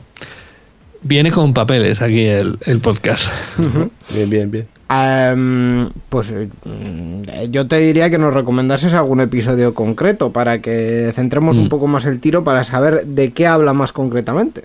viene 1.02 1.30
con 1.30 1.52
papeles 1.54 2.00
aquí 2.02 2.24
el, 2.26 2.59
el 2.66 2.80
podcast. 2.80 3.28
Bien, 4.14 4.30
bien, 4.30 4.50
bien. 4.50 4.66
Pues 6.09 6.32
eh, 6.32 6.48
yo 7.50 7.66
te 7.66 7.78
diría 7.78 8.09
que 8.11 8.18
nos 8.18 8.35
recomendases 8.35 8.94
algún 8.94 9.20
episodio 9.20 9.74
concreto 9.74 10.32
para 10.32 10.61
que 10.61 11.11
centremos 11.14 11.56
un 11.56 11.64
Mm. 11.66 11.68
poco 11.68 11.87
más 11.87 12.04
el 12.06 12.20
tiro 12.20 12.44
para 12.44 12.64
saber 12.64 13.04
de 13.06 13.32
qué 13.32 13.46
habla 13.46 13.72
más 13.72 13.92
concretamente. 13.92 14.64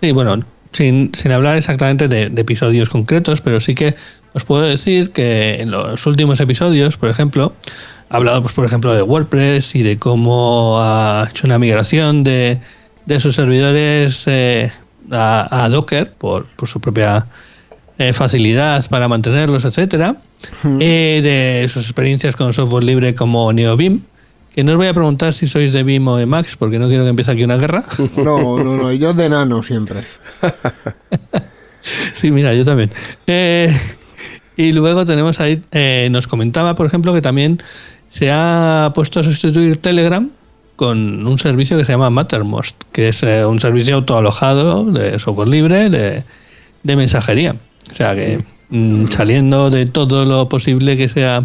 Sí, 0.00 0.12
bueno, 0.12 0.44
sin, 0.72 1.10
sin 1.14 1.32
hablar 1.32 1.56
exactamente 1.56 2.08
de, 2.08 2.28
de 2.30 2.40
episodios 2.42 2.88
concretos, 2.88 3.40
pero 3.40 3.60
sí 3.60 3.74
que 3.74 3.94
os 4.34 4.44
puedo 4.44 4.62
decir 4.62 5.10
que 5.10 5.60
en 5.60 5.70
los 5.70 6.06
últimos 6.06 6.40
episodios, 6.40 6.96
por 6.96 7.08
ejemplo, 7.08 7.52
ha 8.08 8.16
hablado, 8.16 8.42
pues, 8.42 8.54
por 8.54 8.64
ejemplo, 8.64 8.94
de 8.94 9.02
WordPress 9.02 9.74
y 9.74 9.82
de 9.82 9.98
cómo 9.98 10.78
ha 10.80 11.26
hecho 11.30 11.46
una 11.46 11.58
migración 11.58 12.22
de, 12.24 12.58
de 13.06 13.20
sus 13.20 13.34
servidores 13.34 14.22
eh, 14.26 14.70
a, 15.12 15.64
a 15.64 15.68
Docker 15.68 16.12
por, 16.12 16.46
por 16.56 16.68
su 16.68 16.80
propia 16.80 17.26
eh, 17.98 18.12
facilidad 18.12 18.84
para 18.88 19.08
mantenerlos, 19.08 19.64
etcétera. 19.64 20.16
Eh, 20.80 21.20
de 21.22 21.68
sus 21.68 21.84
experiencias 21.84 22.34
con 22.34 22.52
software 22.52 22.84
libre 22.84 23.14
como 23.14 23.52
NeoBeam. 23.52 24.02
Que 24.54 24.64
no 24.64 24.72
os 24.72 24.78
voy 24.78 24.86
a 24.86 24.92
preguntar 24.92 25.32
si 25.32 25.46
sois 25.46 25.72
de 25.72 25.82
Beam 25.82 26.06
o 26.08 26.16
de 26.16 26.26
Max, 26.26 26.56
porque 26.58 26.78
no 26.78 26.86
quiero 26.88 27.04
que 27.04 27.10
empiece 27.10 27.30
aquí 27.30 27.44
una 27.44 27.56
guerra. 27.56 27.84
No, 28.16 28.62
no, 28.62 28.76
no, 28.76 28.92
yo 28.92 29.14
de 29.14 29.28
nano 29.28 29.62
siempre. 29.62 30.00
Sí, 32.14 32.30
mira, 32.30 32.54
yo 32.54 32.64
también. 32.64 32.90
Eh, 33.26 33.74
y 34.56 34.70
luego 34.70 35.04
tenemos 35.04 35.40
ahí, 35.40 35.60
eh, 35.72 36.08
nos 36.12 36.28
comentaba, 36.28 36.76
por 36.76 36.86
ejemplo, 36.86 37.12
que 37.12 37.20
también 37.20 37.60
se 38.08 38.30
ha 38.30 38.92
puesto 38.94 39.18
a 39.18 39.24
sustituir 39.24 39.78
Telegram 39.78 40.30
con 40.76 41.26
un 41.26 41.38
servicio 41.38 41.76
que 41.78 41.84
se 41.84 41.92
llama 41.92 42.10
Mattermost, 42.10 42.76
que 42.92 43.08
es 43.08 43.22
eh, 43.22 43.44
un 43.44 43.60
servicio 43.60 43.96
autoalojado 43.96 44.84
de 44.84 45.18
software 45.18 45.48
libre 45.48 45.90
de, 45.90 46.24
de 46.82 46.96
mensajería. 46.96 47.56
O 47.92 47.94
sea 47.94 48.14
que 48.14 48.42
mm, 48.70 49.06
saliendo 49.08 49.70
de 49.70 49.86
todo 49.86 50.24
lo 50.24 50.48
posible 50.48 50.96
que 50.96 51.08
sea... 51.08 51.44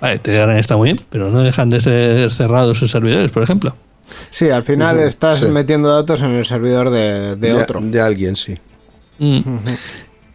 Vale, 0.00 0.18
Telegram 0.18 0.56
está 0.56 0.76
muy 0.76 0.92
bien, 0.92 1.00
pero 1.08 1.30
no 1.30 1.42
dejan 1.42 1.70
de 1.70 1.80
ser 1.80 2.30
cerrados 2.30 2.78
sus 2.78 2.90
servidores, 2.90 3.30
por 3.30 3.42
ejemplo. 3.42 3.74
Sí, 4.30 4.50
al 4.50 4.62
final 4.62 4.98
estás 5.00 5.38
sí. 5.38 5.46
metiendo 5.46 5.90
datos 5.90 6.20
en 6.22 6.32
el 6.32 6.44
servidor 6.44 6.90
de, 6.90 7.36
de 7.36 7.54
otro. 7.54 7.80
De 7.80 8.00
alguien, 8.00 8.36
sí. 8.36 8.56
Mm. 9.18 9.40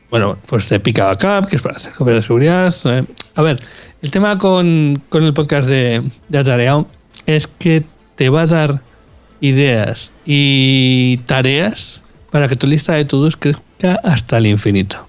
Bueno, 0.10 0.38
pues 0.48 0.68
de 0.68 0.80
Pica 0.80 1.06
Backup, 1.06 1.48
que 1.48 1.56
es 1.58 1.62
para 1.62 1.78
hacer 1.78 1.94
copias 1.94 2.16
de 2.18 2.22
seguridad. 2.24 2.74
eh. 2.86 3.06
A 3.36 3.42
ver, 3.44 3.62
el 4.02 4.12
tema 4.12 4.38
con, 4.38 5.02
con 5.10 5.24
el 5.24 5.34
podcast 5.34 5.70
de, 5.70 6.02
de 6.28 6.38
Atareado 6.38 6.88
es 7.28 7.48
que 7.48 7.84
te 8.22 8.30
va 8.30 8.44
a 8.44 8.46
dar 8.46 8.82
ideas 9.40 10.12
y 10.28 11.18
tareas 11.26 12.02
para 12.30 12.48
que 12.48 12.56
tu 12.56 12.68
lista 12.68 12.94
de 12.94 13.04
todos 13.04 13.36
crezca 13.36 13.96
hasta 14.04 14.38
el 14.38 14.46
infinito. 14.46 15.08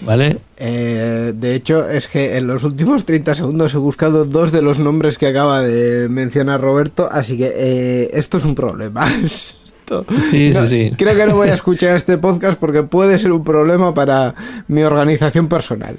¿Vale? 0.00 0.38
Eh, 0.56 1.34
de 1.36 1.54
hecho, 1.54 1.86
es 1.90 2.08
que 2.08 2.38
en 2.38 2.46
los 2.46 2.64
últimos 2.64 3.04
30 3.04 3.34
segundos 3.34 3.74
he 3.74 3.76
buscado 3.76 4.24
dos 4.24 4.52
de 4.52 4.62
los 4.62 4.78
nombres 4.78 5.18
que 5.18 5.26
acaba 5.26 5.60
de 5.60 6.08
mencionar 6.08 6.62
Roberto, 6.62 7.10
así 7.12 7.36
que 7.36 7.52
eh, 7.54 8.10
esto 8.14 8.38
es 8.38 8.46
un 8.46 8.54
problema. 8.54 9.06
Esto- 9.22 10.06
Sí, 10.30 10.50
no, 10.54 10.66
sí, 10.66 10.88
sí. 10.88 10.96
Creo 10.96 11.14
que 11.14 11.26
no 11.26 11.34
voy 11.36 11.48
a 11.50 11.54
escuchar 11.54 11.94
este 11.96 12.16
podcast 12.16 12.58
porque 12.58 12.84
puede 12.84 13.18
ser 13.18 13.32
un 13.32 13.44
problema 13.44 13.92
para 13.92 14.34
mi 14.66 14.82
organización 14.82 15.46
personal. 15.46 15.96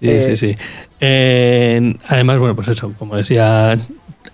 Sí, 0.00 0.08
Eh, 0.08 0.22
sí, 0.30 0.36
sí. 0.48 0.56
Eh, 0.98 1.94
además, 2.08 2.38
bueno, 2.38 2.56
pues 2.56 2.68
eso, 2.68 2.94
como 2.98 3.16
decía, 3.16 3.76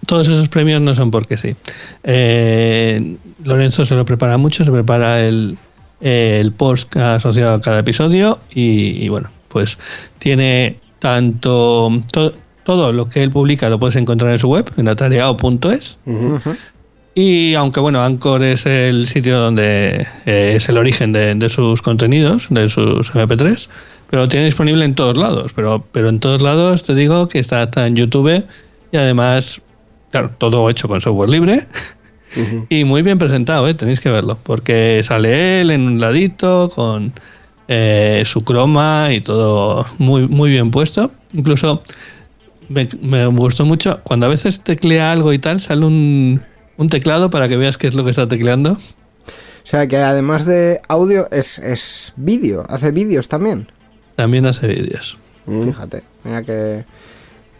todos 0.06 0.28
esos 0.28 0.48
premios 0.48 0.80
no 0.80 0.94
son 0.94 1.10
porque 1.10 1.36
sí. 1.36 1.54
Eh, 2.04 3.16
Lorenzo 3.44 3.84
se 3.84 3.94
lo 3.94 4.04
prepara 4.04 4.36
mucho, 4.36 4.64
se 4.64 4.70
prepara 4.72 5.20
el, 5.26 5.56
el 6.00 6.52
post 6.52 6.96
asociado 6.96 7.54
a 7.54 7.60
cada 7.60 7.80
episodio 7.80 8.38
y, 8.52 9.04
y 9.04 9.08
bueno, 9.08 9.30
pues 9.48 9.78
tiene 10.18 10.76
tanto 10.98 11.90
to- 12.12 12.34
todo 12.64 12.92
lo 12.92 13.08
que 13.08 13.22
él 13.22 13.30
publica 13.30 13.68
lo 13.68 13.78
puedes 13.78 13.96
encontrar 13.96 14.32
en 14.32 14.38
su 14.38 14.48
web, 14.48 14.70
en 14.76 14.88
atareado.es. 14.88 15.98
Y 17.14 17.54
aunque 17.54 17.80
bueno, 17.80 18.02
Anchor 18.02 18.42
es 18.44 18.66
el 18.66 19.08
sitio 19.08 19.38
donde 19.40 20.06
eh, 20.26 20.52
es 20.56 20.68
el 20.68 20.78
origen 20.78 21.12
de, 21.12 21.34
de 21.34 21.48
sus 21.48 21.82
contenidos, 21.82 22.46
de 22.50 22.68
sus 22.68 23.12
MP3, 23.12 23.68
pero 24.08 24.22
lo 24.22 24.28
tiene 24.28 24.46
disponible 24.46 24.84
en 24.84 24.94
todos 24.94 25.16
lados. 25.16 25.52
Pero, 25.54 25.84
pero 25.90 26.08
en 26.08 26.20
todos 26.20 26.40
lados 26.40 26.84
te 26.84 26.94
digo 26.94 27.26
que 27.28 27.40
está, 27.40 27.64
está 27.64 27.86
en 27.86 27.96
YouTube 27.96 28.44
y 28.92 28.96
además, 28.96 29.60
claro, 30.10 30.30
todo 30.38 30.68
hecho 30.70 30.88
con 30.88 31.00
software 31.00 31.30
libre 31.30 31.66
y 32.68 32.84
muy 32.84 33.02
bien 33.02 33.18
presentado, 33.18 33.66
¿eh? 33.66 33.74
tenéis 33.74 34.00
que 34.00 34.10
verlo, 34.10 34.38
porque 34.42 35.02
sale 35.04 35.60
él 35.60 35.70
en 35.70 35.82
un 35.82 36.00
ladito 36.00 36.70
con 36.74 37.12
eh, 37.68 38.22
su 38.24 38.44
croma 38.44 39.08
y 39.12 39.20
todo 39.20 39.86
muy, 39.98 40.28
muy 40.28 40.50
bien 40.50 40.70
puesto. 40.70 41.10
Incluso 41.32 41.82
me, 42.68 42.86
me 43.00 43.26
gustó 43.26 43.64
mucho 43.64 44.00
cuando 44.04 44.26
a 44.26 44.28
veces 44.28 44.60
teclea 44.60 45.12
algo 45.12 45.32
y 45.32 45.38
tal, 45.38 45.60
sale 45.60 45.84
un, 45.84 46.40
un 46.76 46.88
teclado 46.88 47.30
para 47.30 47.48
que 47.48 47.56
veas 47.56 47.78
qué 47.78 47.88
es 47.88 47.94
lo 47.94 48.04
que 48.04 48.10
está 48.10 48.28
tecleando. 48.28 48.72
O 48.72 49.66
sea 49.70 49.86
que 49.86 49.98
además 49.98 50.46
de 50.46 50.80
audio 50.88 51.28
es, 51.30 51.58
es 51.58 52.12
vídeo, 52.16 52.64
hace 52.68 52.90
vídeos 52.90 53.28
también. 53.28 53.68
También 54.16 54.46
hace 54.46 54.66
vídeos. 54.66 55.18
Fíjate, 55.46 56.02
mira 56.24 56.42
que, 56.42 56.84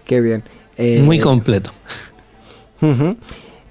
qué 0.05 0.21
bien. 0.21 0.43
Eh, 0.77 1.03
Muy 1.03 1.19
completo. 1.19 1.73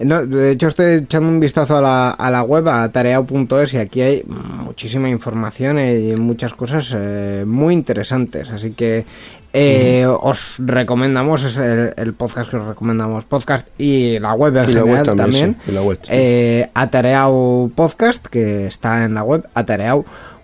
No, 0.01 0.25
de 0.25 0.51
hecho 0.51 0.67
estoy 0.67 0.99
echando 1.03 1.27
un 1.27 1.41
vistazo 1.41 1.75
a 1.75 1.81
la, 1.81 2.09
a 2.11 2.31
la 2.31 2.41
web, 2.43 2.65
a 2.69 2.89
tareao.es, 2.89 3.73
y 3.73 3.77
aquí 3.77 4.01
hay 4.01 4.23
muchísima 4.25 5.09
información 5.09 5.77
y 5.77 6.15
muchas 6.15 6.53
cosas 6.53 6.93
eh, 6.95 7.43
muy 7.45 7.73
interesantes. 7.73 8.49
Así 8.49 8.71
que 8.71 9.03
eh, 9.51 10.05
os 10.07 10.55
recomendamos, 10.59 11.43
es 11.43 11.57
el, 11.57 11.93
el 11.97 12.13
podcast 12.13 12.49
que 12.49 12.55
os 12.55 12.65
recomendamos, 12.65 13.25
podcast 13.25 13.67
y 13.77 14.19
la 14.19 14.33
web 14.35 14.55
en 14.55 14.69
Y 14.69 14.73
la 14.73 14.83
web 14.85 15.03
también, 15.03 15.17
también. 15.17 15.57
sí, 15.65 15.71
y 15.71 15.73
la 15.73 15.81
web, 15.81 15.99
sí. 16.01 16.09
Eh, 16.13 16.69
Atareao 16.73 17.69
Podcast, 17.75 18.25
que 18.27 18.67
está 18.67 19.03
en 19.03 19.15
la 19.15 19.23
web, 19.23 19.49
atareao.es. 19.53 20.38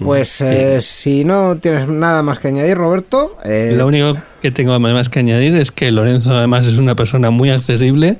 Pues 0.00 0.40
eh, 0.40 0.80
si 0.80 1.24
no 1.24 1.58
tienes 1.58 1.86
nada 1.86 2.24
más 2.24 2.40
que 2.40 2.48
añadir, 2.48 2.76
Roberto, 2.76 3.36
eh, 3.44 3.72
Lo 3.76 3.86
único 3.86 4.16
que 4.42 4.50
tengo 4.50 4.72
además 4.72 5.08
que 5.08 5.20
añadir 5.20 5.54
es 5.54 5.70
que 5.70 5.92
Lorenzo 5.92 6.36
además 6.36 6.66
es 6.66 6.78
una 6.78 6.96
persona 6.96 7.30
muy 7.30 7.50
accesible 7.50 8.18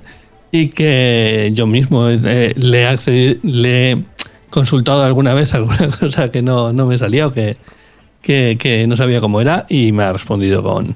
y 0.52 0.68
que 0.68 1.50
yo 1.54 1.66
mismo 1.66 2.08
eh, 2.08 2.54
le, 2.56 3.38
le 3.42 3.90
he 3.90 4.04
consultado 4.50 5.02
alguna 5.02 5.34
vez 5.34 5.54
alguna 5.56 5.88
cosa 5.88 6.30
que 6.30 6.40
no, 6.40 6.72
no 6.72 6.86
me 6.86 6.98
salía 6.98 7.26
o 7.26 7.32
que, 7.32 7.56
que, 8.22 8.56
que 8.56 8.86
no 8.86 8.94
sabía 8.94 9.20
cómo 9.20 9.40
era 9.40 9.66
y 9.68 9.90
me 9.90 10.04
ha 10.04 10.12
respondido 10.12 10.62
con, 10.62 10.94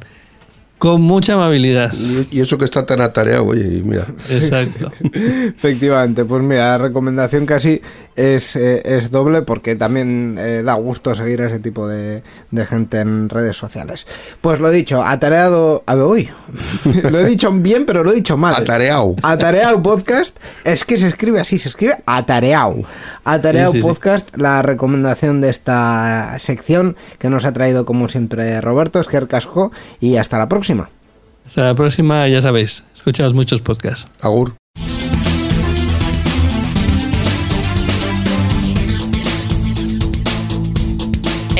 con 0.84 1.00
mucha 1.00 1.32
amabilidad. 1.32 1.94
Y, 2.30 2.40
eso 2.40 2.58
que 2.58 2.66
está 2.66 2.84
tan 2.84 3.00
atareado, 3.00 3.46
oye, 3.46 3.78
y 3.78 3.82
mira. 3.82 4.06
Exacto. 4.28 4.92
Efectivamente, 5.14 6.26
pues 6.26 6.42
mira, 6.42 6.76
la 6.76 6.78
recomendación 6.78 7.46
casi 7.46 7.80
es, 8.16 8.56
eh, 8.56 8.82
es 8.84 9.10
doble 9.10 9.42
porque 9.42 9.76
también 9.76 10.36
eh, 10.38 10.62
da 10.64 10.74
gusto 10.74 11.14
seguir 11.14 11.42
a 11.42 11.46
ese 11.46 11.58
tipo 11.58 11.88
de, 11.88 12.22
de 12.50 12.66
gente 12.66 13.00
en 13.00 13.28
redes 13.28 13.56
sociales. 13.56 14.06
Pues 14.40 14.60
lo 14.60 14.70
dicho, 14.70 15.02
atareado... 15.02 15.82
A 15.86 15.94
ver, 15.94 16.04
uy, 16.04 16.30
lo 17.10 17.20
he 17.20 17.26
dicho 17.26 17.50
bien, 17.52 17.86
pero 17.86 18.04
lo 18.04 18.12
he 18.12 18.14
dicho 18.14 18.36
mal. 18.36 18.54
Atareado. 18.54 19.16
Atareado 19.22 19.82
Podcast, 19.82 20.36
es 20.64 20.84
que 20.84 20.98
se 20.98 21.08
escribe 21.08 21.40
así, 21.40 21.58
se 21.58 21.68
escribe 21.68 21.96
Atareado. 22.06 22.82
Atareado 23.24 23.72
Sí, 23.72 23.78
sí, 23.78 23.82
sí. 23.82 23.88
Podcast, 23.88 24.36
la 24.36 24.62
recomendación 24.62 25.40
de 25.40 25.50
esta 25.50 26.36
sección 26.38 26.96
que 27.18 27.30
nos 27.30 27.44
ha 27.44 27.52
traído 27.52 27.84
como 27.84 28.08
siempre 28.08 28.60
Roberto 28.60 29.00
Esquer 29.00 29.28
Casco 29.28 29.72
y 30.00 30.16
hasta 30.16 30.38
la 30.38 30.48
próxima. 30.48 30.90
Hasta 31.46 31.62
la 31.62 31.74
próxima, 31.74 32.26
ya 32.28 32.40
sabéis, 32.40 32.84
escuchaos 32.94 33.34
muchos 33.34 33.60
podcasts. 33.60 34.06
Agur. 34.20 34.63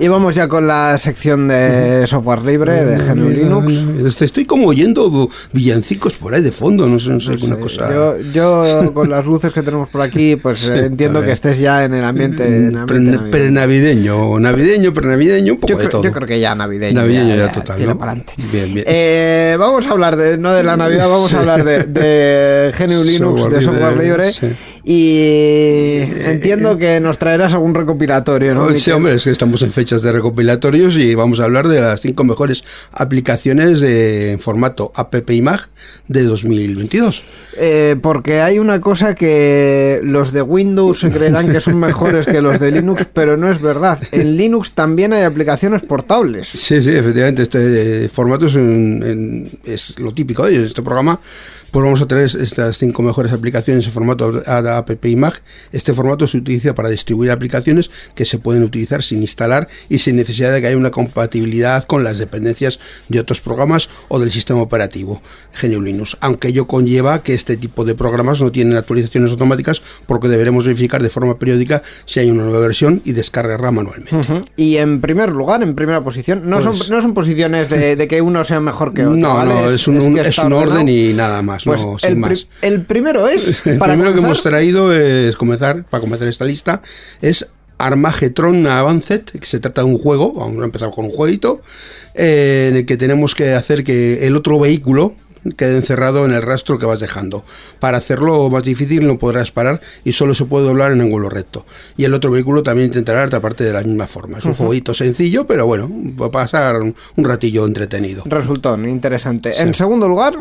Y 0.00 0.06
vamos 0.06 0.36
ya 0.36 0.46
con 0.46 0.66
la 0.68 0.96
sección 0.96 1.48
de 1.48 2.06
software 2.06 2.42
libre 2.44 2.84
de 2.84 2.98
GNU 2.98 3.28
Linux. 3.30 4.22
Estoy 4.22 4.44
como 4.44 4.68
oyendo 4.68 5.28
villancicos 5.52 6.14
por 6.14 6.34
ahí 6.34 6.40
de 6.42 6.52
fondo, 6.52 6.86
no 6.86 7.00
sé, 7.00 7.10
no 7.10 7.18
sé, 7.18 7.32
una 7.44 7.56
Sí, 7.56 7.60
cosa. 7.62 7.90
Yo, 7.92 8.16
yo 8.32 8.94
con 8.94 9.10
las 9.10 9.26
luces 9.26 9.52
que 9.52 9.60
tenemos 9.62 9.88
por 9.88 10.00
aquí, 10.02 10.36
pues 10.36 10.68
eh, 10.68 10.84
entiendo 10.86 11.20
que 11.20 11.32
estés 11.32 11.58
ya 11.58 11.84
en 11.84 11.94
el 11.94 12.04
ambiente, 12.04 12.46
en 12.46 12.66
el 12.68 12.76
ambiente 12.78 13.18
Pre- 13.28 13.50
navideño. 13.50 14.38
Prenavideño, 14.38 14.38
navideño, 14.38 14.92
prenavideño, 14.94 15.52
un 15.54 15.58
poco 15.58 15.72
Yo 15.72 15.78
de 15.78 15.84
creo, 15.84 15.90
todo. 15.90 16.02
yo 16.04 16.12
creo 16.12 16.28
que 16.28 16.38
ya 16.38 16.54
navideño. 16.54 17.00
Navideño 17.00 17.34
ya 17.34 17.50
total, 17.50 17.78
tira 17.78 17.92
¿no? 17.94 17.98
pa'lante. 17.98 18.34
Bien, 18.52 18.72
bien. 18.72 18.84
Eh, 18.86 19.56
vamos 19.58 19.84
a 19.88 19.90
hablar 19.90 20.16
de, 20.16 20.38
no 20.38 20.52
de 20.52 20.62
la 20.62 20.76
Navidad, 20.76 21.08
vamos 21.08 21.34
a 21.34 21.40
hablar 21.40 21.64
de, 21.64 21.82
de 21.84 22.72
GNU 22.78 23.02
Linux, 23.02 23.40
Software 23.40 23.52
de 23.58 23.64
software 23.64 23.92
libre, 23.96 24.26
libre. 24.28 24.32
sí. 24.32 24.46
Y 24.90 26.00
entiendo 26.24 26.78
que 26.78 26.98
nos 27.00 27.18
traerás 27.18 27.52
algún 27.52 27.74
recopilatorio, 27.74 28.54
¿no? 28.54 28.62
Oh, 28.62 28.68
sí, 28.68 28.74
Miquel? 28.76 28.94
hombre, 28.94 29.14
es 29.16 29.24
que 29.24 29.30
estamos 29.30 29.60
en 29.60 29.70
fechas 29.88 30.02
de 30.02 30.12
recopilatorios 30.12 30.96
y 30.96 31.14
vamos 31.14 31.40
a 31.40 31.44
hablar 31.44 31.66
de 31.66 31.80
las 31.80 32.02
cinco 32.02 32.22
mejores 32.22 32.62
aplicaciones 32.92 33.80
de 33.80 34.36
formato 34.38 34.92
AppImag 34.94 35.70
de 36.08 36.24
2022. 36.24 37.22
Eh, 37.56 37.96
porque 38.02 38.42
hay 38.42 38.58
una 38.58 38.82
cosa 38.82 39.14
que 39.14 40.00
los 40.02 40.32
de 40.34 40.42
Windows 40.42 41.00
se 41.00 41.08
creerán 41.10 41.50
que 41.50 41.60
son 41.60 41.78
mejores 41.80 42.26
que 42.26 42.42
los 42.42 42.60
de 42.60 42.70
Linux, 42.70 43.06
pero 43.14 43.38
no 43.38 43.50
es 43.50 43.62
verdad. 43.62 43.98
En 44.12 44.36
Linux 44.36 44.72
también 44.72 45.14
hay 45.14 45.22
aplicaciones 45.22 45.80
portables. 45.80 46.48
Sí, 46.48 46.82
sí, 46.82 46.90
efectivamente, 46.90 47.40
este 47.40 48.10
formato 48.10 48.44
es, 48.44 48.56
un- 48.56 49.02
en- 49.06 49.50
es 49.64 49.98
lo 49.98 50.12
típico 50.12 50.44
de 50.44 50.52
ellos. 50.52 50.64
Este 50.64 50.82
programa, 50.82 51.18
pues 51.70 51.84
vamos 51.84 52.00
a 52.02 52.06
tener 52.06 52.24
estas 52.24 52.78
cinco 52.78 53.02
mejores 53.02 53.32
aplicaciones 53.32 53.86
en 53.86 53.92
formato 53.92 54.42
AppImag. 54.46 55.34
Este 55.72 55.92
formato 55.92 56.26
se 56.26 56.38
utiliza 56.38 56.74
para 56.74 56.88
distribuir 56.88 57.30
aplicaciones 57.30 57.90
que 58.14 58.24
se 58.24 58.38
pueden 58.38 58.62
utilizar 58.62 59.02
sin 59.02 59.20
instalar 59.20 59.68
y 59.88 59.98
sin 59.98 60.16
necesidad 60.16 60.52
de 60.52 60.60
que 60.60 60.68
haya 60.68 60.76
una 60.76 60.90
compatibilidad 60.90 61.84
con 61.84 62.04
las 62.04 62.18
dependencias 62.18 62.78
de 63.08 63.20
otros 63.20 63.40
programas 63.40 63.88
o 64.08 64.18
del 64.18 64.30
sistema 64.30 64.60
operativo 64.62 65.22
GNU 65.60 65.80
Linux. 65.82 66.16
Aunque 66.20 66.48
ello 66.48 66.66
conlleva 66.66 67.22
que 67.22 67.34
este 67.34 67.56
tipo 67.56 67.84
de 67.84 67.94
programas 67.94 68.40
no 68.40 68.50
tienen 68.52 68.76
actualizaciones 68.76 69.30
automáticas 69.30 69.82
porque 70.06 70.28
deberemos 70.28 70.64
verificar 70.66 71.02
de 71.02 71.10
forma 71.10 71.38
periódica 71.38 71.82
si 72.06 72.20
hay 72.20 72.30
una 72.30 72.44
nueva 72.44 72.60
versión 72.60 73.02
y 73.04 73.12
descargarla 73.12 73.70
manualmente. 73.70 74.42
Y 74.56 74.76
en 74.76 75.00
primer 75.00 75.30
lugar, 75.30 75.62
en 75.62 75.74
primera 75.74 76.02
posición, 76.02 76.48
no, 76.48 76.60
Pues- 76.60 76.78
son, 76.78 76.90
no 76.90 77.02
son 77.02 77.14
posiciones 77.14 77.68
de, 77.68 77.96
de 77.96 78.08
que 78.08 78.20
uno 78.22 78.42
sea 78.44 78.60
mejor 78.60 78.94
que 78.94 79.02
otro. 79.06 79.16
No, 79.28 79.34
¿vale? 79.34 79.52
no, 79.52 79.70
es 79.70 79.86
un, 79.88 80.00
un- 80.00 80.14
que 80.14 80.20
es 80.22 80.28
está 80.28 80.46
un 80.46 80.52
orden 80.52 80.88
y 80.88 81.12
nada 81.12 81.42
más, 81.42 81.57
Pues 81.64 81.82
no, 81.82 81.92
el, 81.94 81.98
sin 82.00 82.10
pri- 82.10 82.16
más. 82.20 82.46
el 82.62 82.82
primero 82.82 83.28
es. 83.28 83.62
El 83.66 83.78
para 83.78 83.94
primero 83.94 84.12
que 84.14 84.20
hemos 84.20 84.42
traído 84.42 84.92
es 84.92 85.36
comenzar, 85.36 85.84
para 85.84 86.00
comenzar 86.00 86.28
esta 86.28 86.44
lista, 86.44 86.82
es 87.22 87.46
Armageddon 87.78 88.66
Advanced, 88.66 89.22
que 89.24 89.46
se 89.46 89.60
trata 89.60 89.82
de 89.82 89.86
un 89.86 89.98
juego, 89.98 90.34
vamos 90.34 90.60
a 90.62 90.64
empezar 90.64 90.90
con 90.90 91.04
un 91.04 91.10
jueguito, 91.12 91.60
eh, 92.14 92.66
en 92.70 92.76
el 92.76 92.86
que 92.86 92.96
tenemos 92.96 93.34
que 93.34 93.54
hacer 93.54 93.84
que 93.84 94.26
el 94.26 94.34
otro 94.36 94.58
vehículo 94.58 95.14
quede 95.56 95.76
encerrado 95.76 96.24
en 96.24 96.32
el 96.32 96.42
rastro 96.42 96.78
que 96.78 96.86
vas 96.86 97.00
dejando. 97.00 97.44
Para 97.80 97.98
hacerlo 97.98 98.50
más 98.50 98.64
difícil 98.64 99.06
no 99.06 99.18
podrás 99.18 99.50
parar 99.50 99.80
y 100.04 100.12
solo 100.12 100.34
se 100.34 100.44
puede 100.44 100.66
doblar 100.66 100.92
en 100.92 101.00
ángulo 101.00 101.28
recto. 101.28 101.64
Y 101.96 102.04
el 102.04 102.14
otro 102.14 102.30
vehículo 102.30 102.62
también 102.62 102.88
intentará 102.88 103.24
aparte 103.24 103.64
de 103.64 103.72
la 103.72 103.82
misma 103.82 104.06
forma. 104.06 104.38
Es 104.38 104.44
un 104.44 104.54
jueguito 104.54 104.94
sencillo, 104.94 105.46
pero 105.46 105.66
bueno, 105.66 105.90
va 106.20 106.26
a 106.26 106.30
pasar 106.30 106.80
un, 106.80 106.94
un 107.16 107.24
ratillo 107.24 107.66
entretenido. 107.66 108.22
Resultón, 108.26 108.88
interesante. 108.88 109.52
En 109.60 109.74
segundo 109.74 110.08
lugar, 110.08 110.34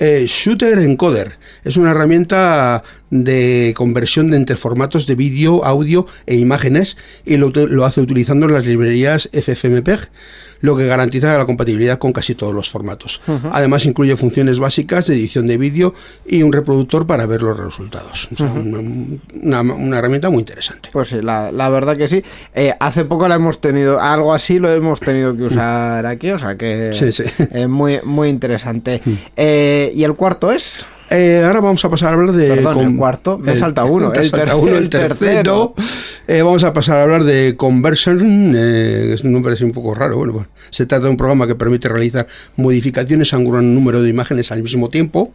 Eh, 0.00 0.26
Shooter 0.28 0.78
Encoder 0.78 1.38
es 1.64 1.76
una 1.76 1.90
herramienta 1.90 2.84
de 3.10 3.72
conversión 3.76 4.30
de 4.30 4.36
entre 4.36 4.56
formatos 4.56 5.08
de 5.08 5.16
vídeo, 5.16 5.64
audio 5.64 6.06
e 6.24 6.36
imágenes 6.36 6.96
y 7.26 7.36
lo, 7.36 7.50
lo 7.50 7.84
hace 7.84 8.00
utilizando 8.00 8.46
las 8.46 8.64
librerías 8.64 9.28
FFmpeg, 9.32 10.08
lo 10.60 10.76
que 10.76 10.86
garantiza 10.86 11.36
la 11.36 11.46
compatibilidad 11.46 11.98
con 11.98 12.12
casi 12.12 12.34
todos 12.34 12.54
los 12.54 12.68
formatos. 12.70 13.20
Además 13.52 13.84
incluye 13.86 14.16
funciones 14.16 14.58
básicas 14.58 15.06
de 15.06 15.14
edición 15.14 15.46
de 15.46 15.56
vídeo 15.58 15.94
y 16.26 16.42
un 16.42 16.52
reproductor 16.52 17.06
para 17.06 17.26
ver 17.26 17.42
los 17.42 17.58
resultados. 17.58 18.28
O 18.32 18.36
sea, 18.36 18.46
una, 18.46 18.78
una- 19.60 19.74
una 19.74 19.98
herramienta 19.98 20.30
muy 20.30 20.40
interesante. 20.40 20.88
pues 20.92 21.08
sí, 21.08 21.20
la, 21.22 21.52
la 21.52 21.68
verdad 21.70 21.96
que 21.96 22.08
sí. 22.08 22.22
Eh, 22.54 22.74
hace 22.80 23.04
poco 23.04 23.28
la 23.28 23.36
hemos 23.36 23.60
tenido, 23.60 24.00
algo 24.00 24.32
así 24.34 24.58
lo 24.58 24.70
hemos 24.70 25.00
tenido 25.00 25.36
que 25.36 25.44
usar 25.44 26.06
aquí, 26.06 26.30
o 26.30 26.38
sea 26.38 26.56
que 26.56 26.92
Sí, 26.92 27.12
sí. 27.12 27.24
eh, 27.52 27.66
muy, 27.66 28.00
muy 28.04 28.28
interesante. 28.28 29.00
Eh, 29.36 29.92
y 29.94 30.04
el 30.04 30.14
cuarto 30.14 30.50
es. 30.52 30.84
Eh, 31.10 31.42
ahora 31.44 31.60
vamos 31.60 31.84
a 31.84 31.90
pasar 31.90 32.10
a 32.10 32.12
hablar 32.12 32.32
de... 32.32 32.48
Perdón, 32.48 32.78
el 32.92 32.96
cuarto, 32.96 33.38
me 33.38 33.56
salta 33.56 33.84
uno, 33.84 34.12
el 34.12 34.28
salta 34.30 34.44
tercer- 34.52 34.60
uno, 34.60 34.70
el 34.76 34.82
el 34.84 34.88
tercero. 34.90 35.74
tercero. 35.74 35.74
Eh, 36.26 36.42
vamos 36.42 36.62
a 36.64 36.72
pasar 36.74 36.98
a 36.98 37.02
hablar 37.04 37.24
de 37.24 37.54
Conversion, 37.56 38.54
eh, 38.54 39.12
es 39.14 39.24
un 39.24 39.32
nombre 39.32 39.54
así 39.54 39.64
un 39.64 39.70
poco 39.72 39.94
raro. 39.94 40.16
Bueno, 40.18 40.32
bueno, 40.34 40.48
se 40.70 40.84
trata 40.84 41.04
de 41.04 41.10
un 41.10 41.16
programa 41.16 41.46
que 41.46 41.54
permite 41.54 41.88
realizar 41.88 42.26
modificaciones 42.56 43.32
a 43.32 43.38
un 43.38 43.50
gran 43.50 43.74
número 43.74 44.02
de 44.02 44.10
imágenes 44.10 44.52
al 44.52 44.62
mismo 44.62 44.90
tiempo. 44.90 45.32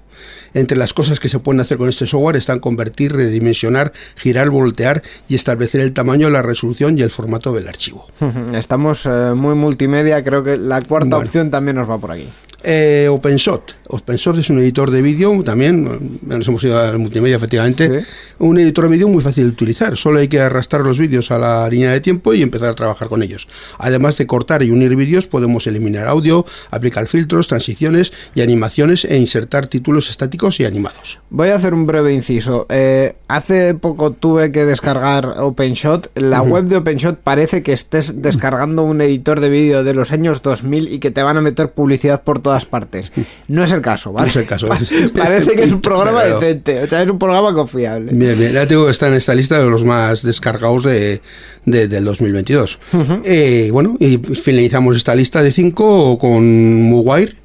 Entre 0.54 0.78
las 0.78 0.94
cosas 0.94 1.20
que 1.20 1.30
se 1.30 1.40
pueden 1.40 1.60
hacer 1.62 1.78
con 1.78 1.90
este 1.90 2.08
software 2.08 2.36
están 2.36 2.60
convertir, 2.60 3.14
redimensionar, 3.14 3.92
girar, 4.16 4.50
voltear 4.50 5.02
y 5.28 5.36
establecer 5.36 5.82
el 5.82 5.94
tamaño, 5.94 6.30
la 6.30 6.42
resolución 6.42 6.98
y 6.98 7.02
el 7.02 7.10
formato 7.10 7.54
del 7.54 7.68
archivo. 7.68 8.06
Estamos 8.54 9.06
eh, 9.06 9.34
muy 9.36 9.56
multimedia, 9.56 10.24
creo 10.24 10.44
que 10.44 10.58
la 10.58 10.82
cuarta 10.82 11.08
Bueno. 11.16 11.18
opción 11.26 11.50
también 11.52 11.76
nos 11.78 11.90
va 11.90 11.98
por 11.98 12.12
aquí. 12.12 12.28
Eh, 12.66 13.10
OpenShot. 13.12 13.76
OpenShot 13.90 14.38
es 14.38 14.50
un 14.50 14.58
editor 14.60 14.90
de 14.90 15.02
vídeo, 15.02 15.44
también, 15.44 15.86
eh, 15.86 16.20
nos 16.38 16.48
hemos 16.48 16.64
ido 16.64 16.80
al 16.80 16.98
multimedia 16.98 17.36
efectivamente, 17.36 18.00
Sí. 18.00 18.06
un 18.40 18.58
editor 18.58 18.86
de 18.86 18.92
vídeo 18.92 19.10
muy 19.10 19.22
fácil 19.22 19.44
de 19.44 19.50
utilizar, 19.50 19.98
solo 19.98 20.20
hay 20.20 20.30
que 20.30 20.40
arrastrar 20.40 20.82
los 20.82 20.98
vídeos 20.98 21.30
a 21.32 21.38
la 21.38 21.68
línea 21.70 21.92
de 21.92 22.00
tiempo 22.00 22.34
y 22.34 22.42
empezar 22.42 22.70
a 22.70 22.74
trabajar 22.76 23.10
con 23.10 23.22
ellos. 23.22 23.50
Además 23.80 24.18
de 24.18 24.28
cortar 24.28 24.64
y 24.64 24.72
unir 24.72 24.96
vídeos, 24.96 25.28
podemos 25.28 25.68
eliminar 25.68 26.08
audio, 26.08 26.46
aplicar 26.72 27.10
filtros, 27.10 27.50
transiciones 27.50 28.14
y 28.34 28.40
animaciones 28.40 29.04
e 29.04 29.18
insertar 29.18 29.68
títulos 29.68 30.10
estáticos 30.10 30.43
y 30.60 30.66
animados. 30.66 31.20
Voy 31.30 31.50
a 31.50 31.56
hacer 31.56 31.74
un 31.74 31.86
breve 31.88 32.14
inciso. 32.14 32.66
Eh, 32.70 33.16
hace 33.28 33.74
poco 33.76 34.12
tuve 34.12 34.52
que 34.52 34.66
descargar 34.66 35.26
OpenShot. 35.40 36.12
La 36.16 36.42
web 36.42 36.66
de 36.66 36.78
OpenShot 36.78 37.18
parece 37.18 37.64
que 37.64 37.74
estés 37.74 38.22
descargando 38.22 38.84
un 38.84 39.02
editor 39.02 39.40
de 39.40 39.50
vídeo 39.50 39.84
de 39.84 39.94
los 39.94 40.12
años 40.12 40.42
2000 40.42 40.92
y 40.94 41.00
que 41.00 41.12
te 41.12 41.24
van 41.24 41.38
a 41.38 41.42
meter 41.42 41.72
publicidad 41.72 42.24
por 42.24 42.40
todas 42.40 42.66
partes. 42.66 43.12
No 43.48 43.64
es 43.64 43.72
el 43.72 43.82
caso, 43.82 44.12
¿vale? 44.14 44.26
No 44.26 44.30
es 44.32 44.36
el 44.36 44.46
caso. 44.46 44.68
Pa- 44.68 44.80
Parece 45.24 45.54
que 45.56 45.64
es 45.64 45.72
un 45.72 45.82
programa 45.82 46.24
decente, 46.24 46.84
o 46.84 46.88
sea, 46.88 47.02
es 47.02 47.10
un 47.10 47.18
programa 47.20 47.54
confiable. 47.54 48.12
Bien, 48.14 48.38
bien, 48.38 48.52
ya 48.54 48.62
te 48.68 48.76
digo 48.76 48.86
que 48.86 48.92
está 48.92 49.08
en 49.08 49.14
esta 49.14 49.34
lista 49.34 49.58
de 49.58 49.66
los 49.70 49.84
más 49.84 50.22
descargados 50.24 50.84
de, 50.84 51.22
de- 51.66 51.88
del 51.88 52.04
2022. 52.06 52.80
Eh, 53.24 53.70
bueno, 53.72 53.96
y 54.00 54.18
finalizamos 54.18 54.96
esta 54.98 55.16
lista 55.16 55.42
de 55.42 55.52
cinco 55.52 56.18
con 56.18 56.90
MoveWire, 56.90 57.36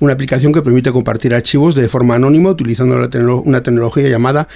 una 0.00 0.12
aplicación 0.12 0.52
que 0.52 0.62
permite 0.62 0.92
compartir 0.92 1.34
archivos 1.34 1.74
de 1.74 1.88
forma 1.88 2.16
anónima 2.16 2.50
utilizando 2.50 2.96
una 3.44 3.62
tecnología 3.62 4.08
llamada 4.08 4.48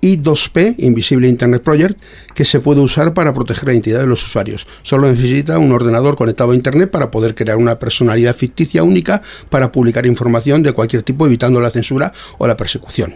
y 0.00 0.18
2P, 0.18 0.74
Invisible 0.78 1.26
Internet 1.28 1.62
Project, 1.62 1.98
que 2.34 2.44
se 2.44 2.60
puede 2.60 2.82
usar 2.82 3.14
para 3.14 3.32
proteger 3.32 3.64
la 3.64 3.72
identidad 3.72 4.00
de 4.00 4.06
los 4.06 4.22
usuarios. 4.22 4.66
Solo 4.82 5.10
necesita 5.10 5.58
un 5.58 5.72
ordenador 5.72 6.14
conectado 6.14 6.50
a 6.50 6.54
Internet 6.54 6.90
para 6.90 7.10
poder 7.10 7.34
crear 7.34 7.56
una 7.56 7.78
personalidad 7.78 8.36
ficticia 8.36 8.82
única 8.82 9.22
para 9.48 9.72
publicar 9.72 10.04
información 10.04 10.62
de 10.62 10.72
cualquier 10.72 11.02
tipo, 11.02 11.26
evitando 11.26 11.58
la 11.58 11.70
censura 11.70 12.12
o 12.36 12.46
la 12.46 12.54
persecución. 12.54 13.14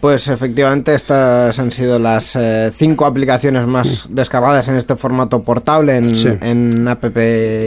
Pues 0.00 0.28
efectivamente 0.28 0.94
estas 0.94 1.58
han 1.58 1.72
sido 1.72 1.98
las 1.98 2.36
eh, 2.36 2.70
cinco 2.74 3.04
aplicaciones 3.04 3.66
más 3.66 4.06
descargadas 4.10 4.68
en 4.68 4.76
este 4.76 4.94
formato 4.96 5.42
portable 5.42 5.96
en, 5.96 6.14
Sí. 6.14 6.28
en 6.40 6.86
App 6.88 7.04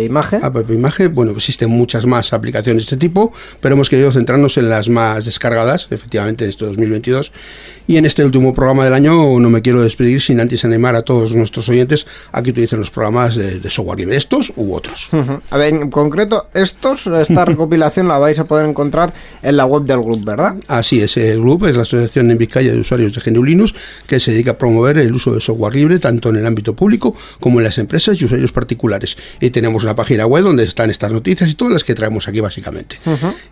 Imagen. 0.05 0.43
App 0.43 0.69
Imagen, 0.69 1.13
bueno, 1.13 1.31
existen 1.31 1.69
muchas 1.69 2.05
más 2.05 2.33
aplicaciones 2.33 2.83
de 2.83 2.95
este 2.95 2.97
tipo, 2.97 3.33
pero 3.59 3.75
hemos 3.75 3.89
querido 3.89 4.11
centrarnos 4.11 4.57
en 4.57 4.69
las 4.69 4.89
más 4.89 5.25
descargadas, 5.25 5.87
efectivamente, 5.91 6.45
en 6.45 6.49
este 6.49 6.65
2022. 6.65 7.31
Y 7.91 7.97
en 7.97 8.05
este 8.05 8.23
último 8.23 8.53
programa 8.53 8.85
del 8.85 8.93
año 8.93 9.37
no 9.37 9.49
me 9.49 9.61
quiero 9.61 9.81
despedir 9.81 10.21
sin 10.21 10.39
antes 10.39 10.63
animar 10.63 10.95
a 10.95 11.01
todos 11.01 11.35
nuestros 11.35 11.67
oyentes 11.67 12.07
a 12.31 12.41
que 12.41 12.51
utilicen 12.51 12.79
los 12.79 12.89
programas 12.89 13.35
de, 13.35 13.59
de 13.59 13.69
software 13.69 13.99
libre, 13.99 14.15
estos 14.15 14.53
u 14.55 14.73
otros. 14.73 15.09
A 15.49 15.57
ver, 15.57 15.73
en 15.73 15.89
concreto, 15.89 16.47
estos, 16.53 17.07
esta 17.07 17.43
recopilación 17.51 18.07
la 18.07 18.17
vais 18.17 18.39
a 18.39 18.45
poder 18.45 18.69
encontrar 18.69 19.13
en 19.41 19.57
la 19.57 19.65
web 19.65 19.83
del 19.83 19.99
grupo, 19.99 20.23
¿verdad? 20.23 20.55
Así 20.69 21.01
es, 21.01 21.17
el 21.17 21.41
grupo 21.41 21.67
es 21.67 21.75
la 21.75 21.81
Asociación 21.81 22.31
en 22.31 22.37
Vizcaya 22.37 22.71
de 22.71 22.79
Usuarios 22.79 23.13
de 23.13 23.29
GNU 23.29 23.43
Linux 23.43 23.73
que 24.07 24.21
se 24.21 24.31
dedica 24.31 24.51
a 24.51 24.57
promover 24.57 24.97
el 24.97 25.13
uso 25.13 25.33
de 25.33 25.41
software 25.41 25.75
libre 25.75 25.99
tanto 25.99 26.29
en 26.29 26.37
el 26.37 26.45
ámbito 26.45 26.73
público 26.73 27.13
como 27.41 27.59
en 27.59 27.65
las 27.65 27.77
empresas 27.77 28.21
y 28.21 28.23
usuarios 28.23 28.53
particulares. 28.53 29.17
Y 29.41 29.49
tenemos 29.49 29.83
una 29.83 29.95
página 29.95 30.25
web 30.25 30.45
donde 30.45 30.63
están 30.63 30.89
estas 30.91 31.11
noticias 31.11 31.49
y 31.49 31.55
todas 31.55 31.73
las 31.73 31.83
que 31.83 31.93
traemos 31.93 32.25
aquí 32.29 32.39
básicamente. 32.39 32.99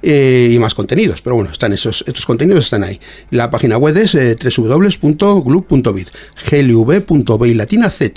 Eh, 0.01 0.51
y 0.53 0.59
más 0.59 0.75
contenidos, 0.75 1.21
pero 1.21 1.35
bueno, 1.35 1.51
están 1.51 1.73
esos, 1.73 2.05
estos 2.07 2.25
contenidos 2.25 2.63
están 2.63 2.85
ahí. 2.85 3.01
La 3.31 3.51
página 3.51 3.77
web 3.77 3.97
es 3.97 4.15
eh, 4.15 4.28
www.glub.bit, 4.35 6.09
glv.b 6.49 7.47
y 7.47 7.53
latina 7.53 7.89
z. 7.89 8.13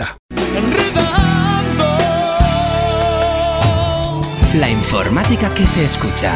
La 4.55 4.69
informática 4.69 5.55
que 5.55 5.67
se 5.67 5.85
escucha. 5.85 6.35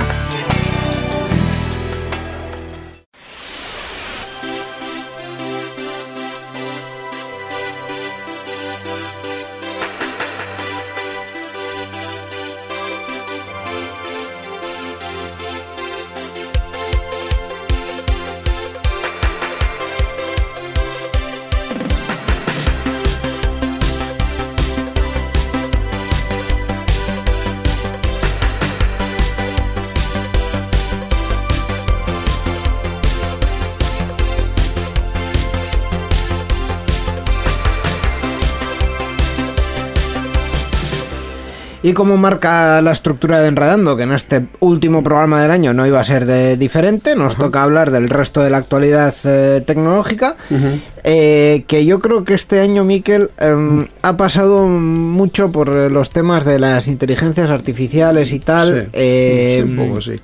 Y 41.86 41.92
como 41.92 42.16
marca 42.16 42.82
la 42.82 42.90
estructura 42.90 43.38
de 43.38 43.46
Enredando, 43.46 43.96
que 43.96 44.02
en 44.02 44.10
este 44.10 44.44
último 44.58 45.04
programa 45.04 45.40
del 45.40 45.52
año 45.52 45.72
no 45.72 45.86
iba 45.86 46.00
a 46.00 46.04
ser 46.04 46.26
de 46.26 46.56
diferente, 46.56 47.14
nos 47.14 47.36
toca 47.36 47.62
hablar 47.62 47.92
del 47.92 48.10
resto 48.10 48.40
de 48.40 48.50
la 48.50 48.56
actualidad 48.56 49.14
eh, 49.22 49.62
tecnológica, 49.64 50.34
eh, 51.04 51.62
que 51.68 51.86
yo 51.86 52.00
creo 52.00 52.24
que 52.24 52.34
este 52.34 52.58
año, 52.58 52.82
Miquel, 52.82 53.30
em, 53.38 53.86
ha 54.02 54.16
pasado 54.16 54.66
mucho 54.66 55.52
por 55.52 55.68
eh, 55.68 55.88
los 55.88 56.10
temas 56.10 56.44
de 56.44 56.58
las 56.58 56.88
inteligencias 56.88 57.50
artificiales 57.50 58.32
y 58.32 58.40
tal. 58.40 58.86
Sí, 58.86 58.90
eh, 58.92 59.62
sí, 59.62 59.70
un 59.70 59.76
poco 59.76 60.00
sí. 60.00 60.20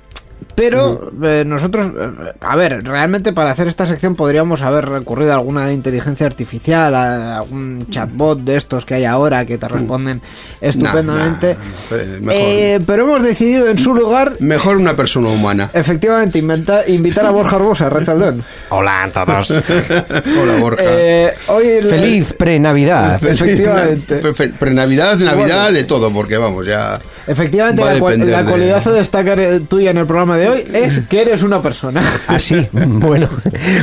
Pero 0.55 1.11
eh, 1.23 1.43
nosotros, 1.45 1.91
eh, 1.99 2.33
a 2.41 2.55
ver, 2.55 2.83
realmente 2.83 3.33
para 3.33 3.51
hacer 3.51 3.67
esta 3.67 3.85
sección 3.85 4.15
podríamos 4.15 4.61
haber 4.61 4.87
recurrido 4.87 5.31
a 5.31 5.35
alguna 5.35 5.71
inteligencia 5.73 6.25
artificial, 6.27 6.93
a 6.93 7.37
algún 7.37 7.87
chatbot 7.89 8.39
de 8.39 8.57
estos 8.57 8.85
que 8.85 8.93
hay 8.93 9.05
ahora 9.05 9.45
que 9.45 9.57
te 9.57 9.67
responden 9.67 10.21
estupendamente. 10.61 11.55
Nah, 11.55 11.97
nah, 11.97 12.03
eh, 12.03 12.19
mejor. 12.21 12.41
Eh, 12.43 12.79
pero 12.85 13.03
hemos 13.03 13.23
decidido 13.23 13.67
en 13.69 13.77
su 13.79 13.93
lugar, 13.95 14.33
Mejor 14.39 14.77
una 14.77 14.95
persona 14.95 15.29
humana. 15.29 15.69
efectivamente, 15.73 16.37
inventa- 16.39 16.87
invitar 16.87 17.25
a 17.25 17.31
Borja 17.31 17.55
Arbosa, 17.55 17.89
Rachaldón. 17.89 18.43
Hola 18.69 19.03
a 19.03 19.09
todos. 19.09 19.51
Hola, 20.41 20.57
Borja. 20.59 20.83
Eh, 20.85 21.33
hoy 21.47 21.67
el- 21.67 21.85
Feliz 21.89 22.33
pre-Navidad. 22.33 23.23
Efectivamente. 23.25 24.17
Pre- 24.17 24.33
pre- 24.33 24.49
Pre-Navidad, 24.49 25.17
Navidad, 25.17 25.71
de 25.71 25.83
todo, 25.83 26.11
porque 26.11 26.37
vamos, 26.37 26.65
ya. 26.65 26.99
Efectivamente, 27.27 27.81
la, 27.81 27.89
la 27.95 28.43
de- 28.43 28.49
cualidad 28.49 28.87
a 28.87 28.91
destacar 28.91 29.39
tuya 29.69 29.91
en 29.91 29.97
el 29.97 30.05
programa 30.05 30.37
de 30.37 30.42
hoy 30.47 30.63
es 30.73 30.99
que 31.09 31.21
eres 31.21 31.43
una 31.43 31.61
persona. 31.61 32.01
Así, 32.27 32.67
bueno, 32.71 33.29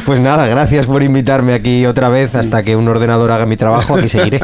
pues 0.07 0.20
nada, 0.20 0.46
gracias 0.46 0.87
por 0.87 1.03
invitarme 1.03 1.55
aquí 1.55 1.87
otra 1.87 2.09
vez 2.09 2.35
hasta 2.35 2.62
que 2.62 2.77
un 2.77 2.88
ordenador 2.88 3.33
haga 3.33 3.46
mi 3.46 3.57
trabajo, 3.57 3.96
aquí 3.96 4.09
seguiré. 4.09 4.40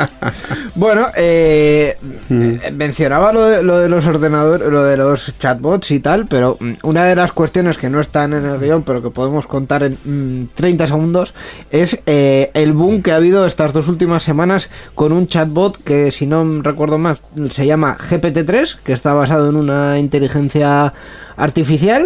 Bueno, 0.75 1.07
eh, 1.17 1.97
eh, 2.29 2.71
mencionaba 2.71 3.33
lo 3.33 3.47
de, 3.47 3.63
lo 3.63 3.79
de 3.79 3.89
los 3.89 4.07
ordenadores, 4.07 4.69
lo 4.69 4.85
de 4.85 4.99
los 4.99 5.33
chatbots 5.39 5.91
y 5.91 6.01
tal, 6.01 6.27
pero 6.27 6.59
mm, 6.61 6.73
una 6.83 7.05
de 7.05 7.17
las 7.17 7.33
cuestiones 7.33 7.79
que 7.79 7.89
no 7.89 7.99
están 7.99 8.35
en 8.35 8.45
el 8.45 8.61
guion, 8.61 8.83
pero 8.83 9.03
que 9.03 9.09
podemos 9.09 9.47
contar 9.47 9.83
en 9.83 9.97
mm, 10.05 10.49
30 10.55 10.87
segundos, 10.87 11.33
es 11.71 12.01
eh, 12.05 12.51
el 12.53 12.75
boom 12.75 13.03
que 13.03 13.13
ha 13.13 13.17
habido 13.17 13.47
estas 13.47 13.73
dos 13.73 13.89
últimas 13.89 14.23
semanas 14.23 14.69
con 14.95 15.13
un 15.13 15.27
chatbot 15.27 15.83
que, 15.83 16.11
si 16.11 16.27
no 16.27 16.61
recuerdo 16.61 16.99
más, 16.99 17.23
se 17.49 17.67
llama 17.67 17.97
GPT-3, 17.97 18.81
que 18.85 18.93
está 18.93 19.15
basado 19.15 19.49
en 19.49 19.57
una 19.57 19.99
inteligencia 19.99 20.93
artificial, 21.37 22.06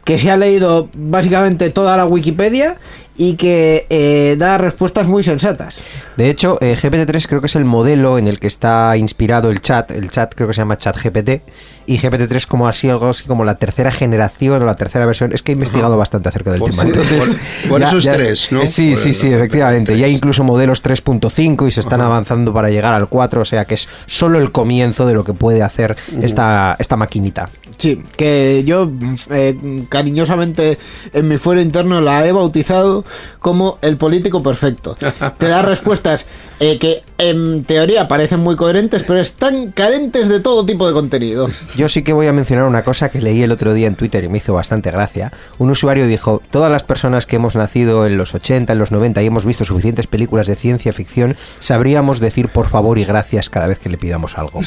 que 0.03 0.17
se 0.17 0.31
ha 0.31 0.37
leído 0.37 0.89
básicamente 0.95 1.69
toda 1.69 1.95
la 1.97 2.05
Wikipedia 2.05 2.77
y 3.17 3.35
que 3.35 3.85
eh, 3.89 4.35
da 4.39 4.57
respuestas 4.57 5.05
muy 5.07 5.23
sensatas. 5.23 5.77
De 6.17 6.29
hecho, 6.29 6.57
eh, 6.61 6.75
GPT-3 6.81 7.27
creo 7.27 7.39
que 7.41 7.47
es 7.47 7.55
el 7.55 7.65
modelo 7.65 8.17
en 8.17 8.25
el 8.27 8.39
que 8.39 8.47
está 8.47 8.95
inspirado 8.97 9.49
el 9.51 9.61
chat. 9.61 9.91
El 9.91 10.09
chat 10.09 10.33
creo 10.33 10.47
que 10.47 10.53
se 10.55 10.61
llama 10.61 10.77
chat 10.77 10.97
GPT. 10.97 11.41
Y 11.85 11.97
GPT-3 11.97 12.47
como 12.47 12.67
así, 12.67 12.89
algo 12.89 13.09
así 13.09 13.25
como 13.25 13.43
la 13.43 13.55
tercera 13.55 13.91
generación 13.91 14.61
o 14.61 14.65
la 14.65 14.75
tercera 14.75 15.05
versión. 15.05 15.33
Es 15.33 15.41
que 15.43 15.51
he 15.51 15.55
investigado 15.55 15.97
bastante 15.97 16.29
acerca 16.29 16.51
del 16.51 16.61
Por- 16.61 16.71
tema. 16.71 16.83
por- 16.83 16.91
entonces, 16.97 17.35
por- 17.63 17.69
por 17.69 17.81
eso 17.83 17.97
es 17.97 18.05
tres, 18.05 18.51
¿no? 18.51 18.65
Sí, 18.65 18.91
Por 18.91 18.97
sí, 18.99 19.13
sí, 19.13 19.29
¿no? 19.29 19.35
efectivamente. 19.37 19.95
Y 19.95 20.03
hay 20.03 20.13
incluso 20.13 20.43
modelos 20.43 20.81
3.5 20.81 21.67
y 21.67 21.71
se 21.71 21.81
están 21.81 22.01
avanzando 22.01 22.53
para 22.53 22.69
llegar 22.69 22.93
al 22.93 23.07
4. 23.07 23.41
O 23.41 23.45
sea 23.45 23.65
que 23.65 23.75
es 23.75 23.87
solo 24.07 24.39
el 24.39 24.51
comienzo 24.51 25.05
de 25.05 25.13
lo 25.13 25.23
que 25.23 25.33
puede 25.33 25.61
hacer 25.61 25.95
esta, 26.21 26.75
esta 26.79 26.95
maquinita. 26.95 27.49
Sí, 27.77 28.01
que 28.15 28.63
yo 28.65 28.91
eh, 29.31 29.57
cariñosamente 29.91 30.79
en 31.13 31.27
mi 31.27 31.37
fuero 31.37 31.61
interno 31.61 31.99
la 31.99 32.25
he 32.25 32.31
bautizado 32.31 33.03
como 33.41 33.79
el 33.81 33.97
político 33.97 34.41
perfecto. 34.43 34.95
Te 35.37 35.47
da 35.47 35.63
respuestas 35.63 36.27
eh, 36.59 36.77
que 36.77 37.01
en 37.17 37.63
teoría 37.63 38.07
parecen 38.07 38.39
muy 38.39 38.55
coherentes, 38.55 39.01
pero 39.01 39.19
están 39.19 39.71
carentes 39.71 40.29
de 40.29 40.39
todo 40.39 40.63
tipo 40.63 40.85
de 40.85 40.93
contenido. 40.93 41.49
Yo 41.75 41.89
sí 41.89 42.03
que 42.03 42.13
voy 42.13 42.27
a 42.27 42.33
mencionar 42.33 42.65
una 42.65 42.83
cosa 42.83 43.09
que 43.09 43.19
leí 43.19 43.41
el 43.41 43.51
otro 43.51 43.73
día 43.73 43.87
en 43.87 43.95
Twitter 43.95 44.23
y 44.23 44.29
me 44.29 44.37
hizo 44.37 44.53
bastante 44.53 44.91
gracia. 44.91 45.33
Un 45.57 45.71
usuario 45.71 46.05
dijo, 46.05 46.39
todas 46.51 46.71
las 46.71 46.83
personas 46.83 47.25
que 47.25 47.37
hemos 47.37 47.55
nacido 47.55 48.05
en 48.05 48.15
los 48.15 48.35
80, 48.35 48.73
en 48.73 48.79
los 48.79 48.91
90 48.91 49.23
y 49.23 49.25
hemos 49.25 49.47
visto 49.47 49.65
suficientes 49.65 50.05
películas 50.05 50.45
de 50.45 50.55
ciencia 50.55 50.93
ficción, 50.93 51.35
sabríamos 51.57 52.19
decir 52.19 52.49
por 52.49 52.67
favor 52.67 52.99
y 52.99 53.05
gracias 53.05 53.49
cada 53.49 53.65
vez 53.65 53.79
que 53.79 53.89
le 53.89 53.97
pidamos 53.97 54.37
algo. 54.37 54.61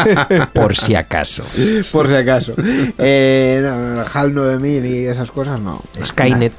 por 0.54 0.76
si 0.76 0.94
acaso. 0.94 1.44
Por 1.92 2.08
si 2.08 2.14
acaso. 2.14 2.54
Eh, 2.96 3.60
no, 3.62 4.00
el 4.00 4.06
HAL 4.10 4.32
9000 4.32 4.86
y 4.86 5.06
esas 5.06 5.30
cosas 5.30 5.60
no. 5.60 5.82
Skynet. 6.02 6.54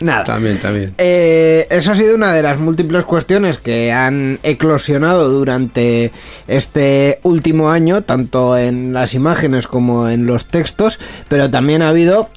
Nada. 0.00 0.24
También, 0.24 0.58
también. 0.58 0.94
Eh, 0.98 1.66
eso 1.70 1.92
ha 1.92 1.96
sido 1.96 2.14
una 2.14 2.32
de 2.32 2.42
las 2.42 2.58
múltiples 2.58 3.04
cuestiones 3.04 3.58
que 3.58 3.92
han 3.92 4.38
eclosionado 4.42 5.30
durante 5.30 6.12
este 6.48 7.20
último 7.22 7.70
año, 7.70 8.02
tanto 8.02 8.56
en 8.58 8.92
las 8.92 9.14
imágenes 9.14 9.66
como 9.66 10.08
en 10.08 10.26
los 10.26 10.46
textos, 10.46 10.98
pero 11.28 11.50
también 11.50 11.82
ha 11.82 11.88
habido 11.88 12.28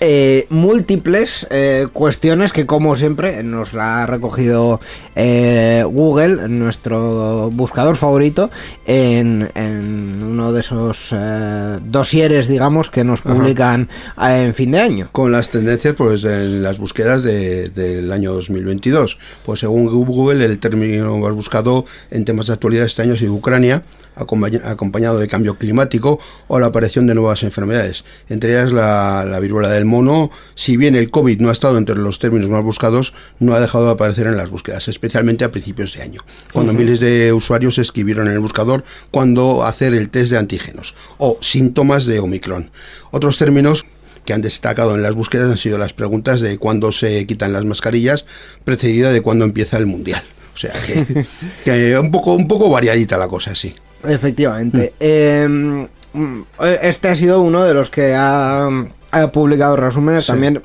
eh, 0.00 0.46
múltiples 0.50 1.46
eh, 1.50 1.86
cuestiones 1.92 2.52
que 2.52 2.66
como 2.66 2.94
siempre 2.96 3.42
nos 3.42 3.72
la 3.72 4.02
ha 4.02 4.06
recogido 4.06 4.80
eh, 5.16 5.82
Google, 5.86 6.48
nuestro 6.48 7.50
buscador 7.52 7.96
favorito, 7.96 8.50
en, 8.86 9.48
en 9.54 10.22
uno 10.22 10.52
de 10.52 10.60
esos 10.60 11.08
eh, 11.12 11.78
dosieres, 11.84 12.48
digamos, 12.48 12.90
que 12.90 13.04
nos 13.04 13.22
publican 13.22 13.88
eh, 14.22 14.44
en 14.46 14.54
fin 14.54 14.70
de 14.70 14.80
año. 14.80 15.08
Con 15.12 15.32
las 15.32 15.50
tendencias, 15.50 15.94
pues 15.96 16.24
en 16.24 16.62
las 16.62 16.78
búsquedas 16.78 17.22
de- 17.22 17.68
del 17.70 18.12
año 18.12 18.32
2022. 18.32 19.18
Pues 19.44 19.60
según 19.60 19.86
Google, 19.88 20.44
el 20.44 20.58
término 20.58 21.18
más 21.18 21.32
buscado 21.32 21.84
en 22.10 22.24
temas 22.24 22.46
de 22.46 22.52
actualidad 22.52 22.86
este 22.86 23.02
año 23.02 23.14
ha 23.14 23.16
sido 23.16 23.34
Ucrania, 23.34 23.82
acompañado 24.18 25.18
de 25.18 25.28
cambio 25.28 25.56
climático 25.58 26.18
o 26.46 26.58
la 26.58 26.66
aparición 26.66 27.06
de 27.06 27.14
nuevas 27.14 27.42
enfermedades, 27.42 28.04
entre 28.28 28.52
ellas 28.52 28.72
la, 28.72 29.24
la 29.24 29.40
viruela 29.40 29.68
del 29.68 29.84
mono. 29.84 30.30
Si 30.54 30.76
bien 30.76 30.96
el 30.96 31.10
COVID 31.10 31.40
no 31.40 31.48
ha 31.48 31.52
estado 31.52 31.78
entre 31.78 31.96
los 31.96 32.18
términos 32.18 32.50
más 32.50 32.62
buscados, 32.62 33.14
no 33.38 33.54
ha 33.54 33.60
dejado 33.60 33.86
de 33.86 33.92
aparecer 33.92 34.26
en 34.26 34.36
las 34.36 34.50
búsquedas, 34.50 34.88
especialmente 34.88 35.44
a 35.44 35.52
principios 35.52 35.94
de 35.94 36.02
año, 36.02 36.24
cuando 36.52 36.72
miles 36.72 37.00
de 37.00 37.32
usuarios 37.32 37.78
escribieron 37.78 38.26
en 38.26 38.34
el 38.34 38.40
buscador 38.40 38.84
cuándo 39.10 39.64
hacer 39.64 39.94
el 39.94 40.10
test 40.10 40.32
de 40.32 40.38
antígenos 40.38 40.94
o 41.18 41.36
síntomas 41.40 42.06
de 42.06 42.20
Omicron. 42.20 42.70
Otros 43.10 43.38
términos 43.38 43.86
que 44.24 44.34
han 44.34 44.42
destacado 44.42 44.94
en 44.94 45.02
las 45.02 45.14
búsquedas 45.14 45.50
han 45.50 45.56
sido 45.56 45.78
las 45.78 45.94
preguntas 45.94 46.40
de 46.40 46.58
cuándo 46.58 46.92
se 46.92 47.26
quitan 47.26 47.52
las 47.52 47.64
mascarillas, 47.64 48.26
precedida 48.64 49.10
de 49.10 49.22
cuándo 49.22 49.46
empieza 49.46 49.78
el 49.78 49.86
mundial. 49.86 50.22
O 50.54 50.58
sea 50.58 50.74
que, 50.84 51.26
que 51.64 51.98
un 51.98 52.10
poco 52.10 52.34
un 52.34 52.46
poco 52.46 52.68
variadita 52.68 53.16
la 53.16 53.28
cosa, 53.28 53.54
sí. 53.54 53.74
Efectivamente. 54.04 54.94
Eh, 55.00 55.46
mm, 55.48 56.42
este 56.82 57.08
ha 57.08 57.16
sido 57.16 57.40
uno 57.40 57.64
de 57.64 57.74
los 57.74 57.90
que 57.90 58.14
ha, 58.14 58.68
ha 59.10 59.32
publicado 59.32 59.76
resúmenes. 59.76 60.24
Sí. 60.24 60.32
También 60.32 60.62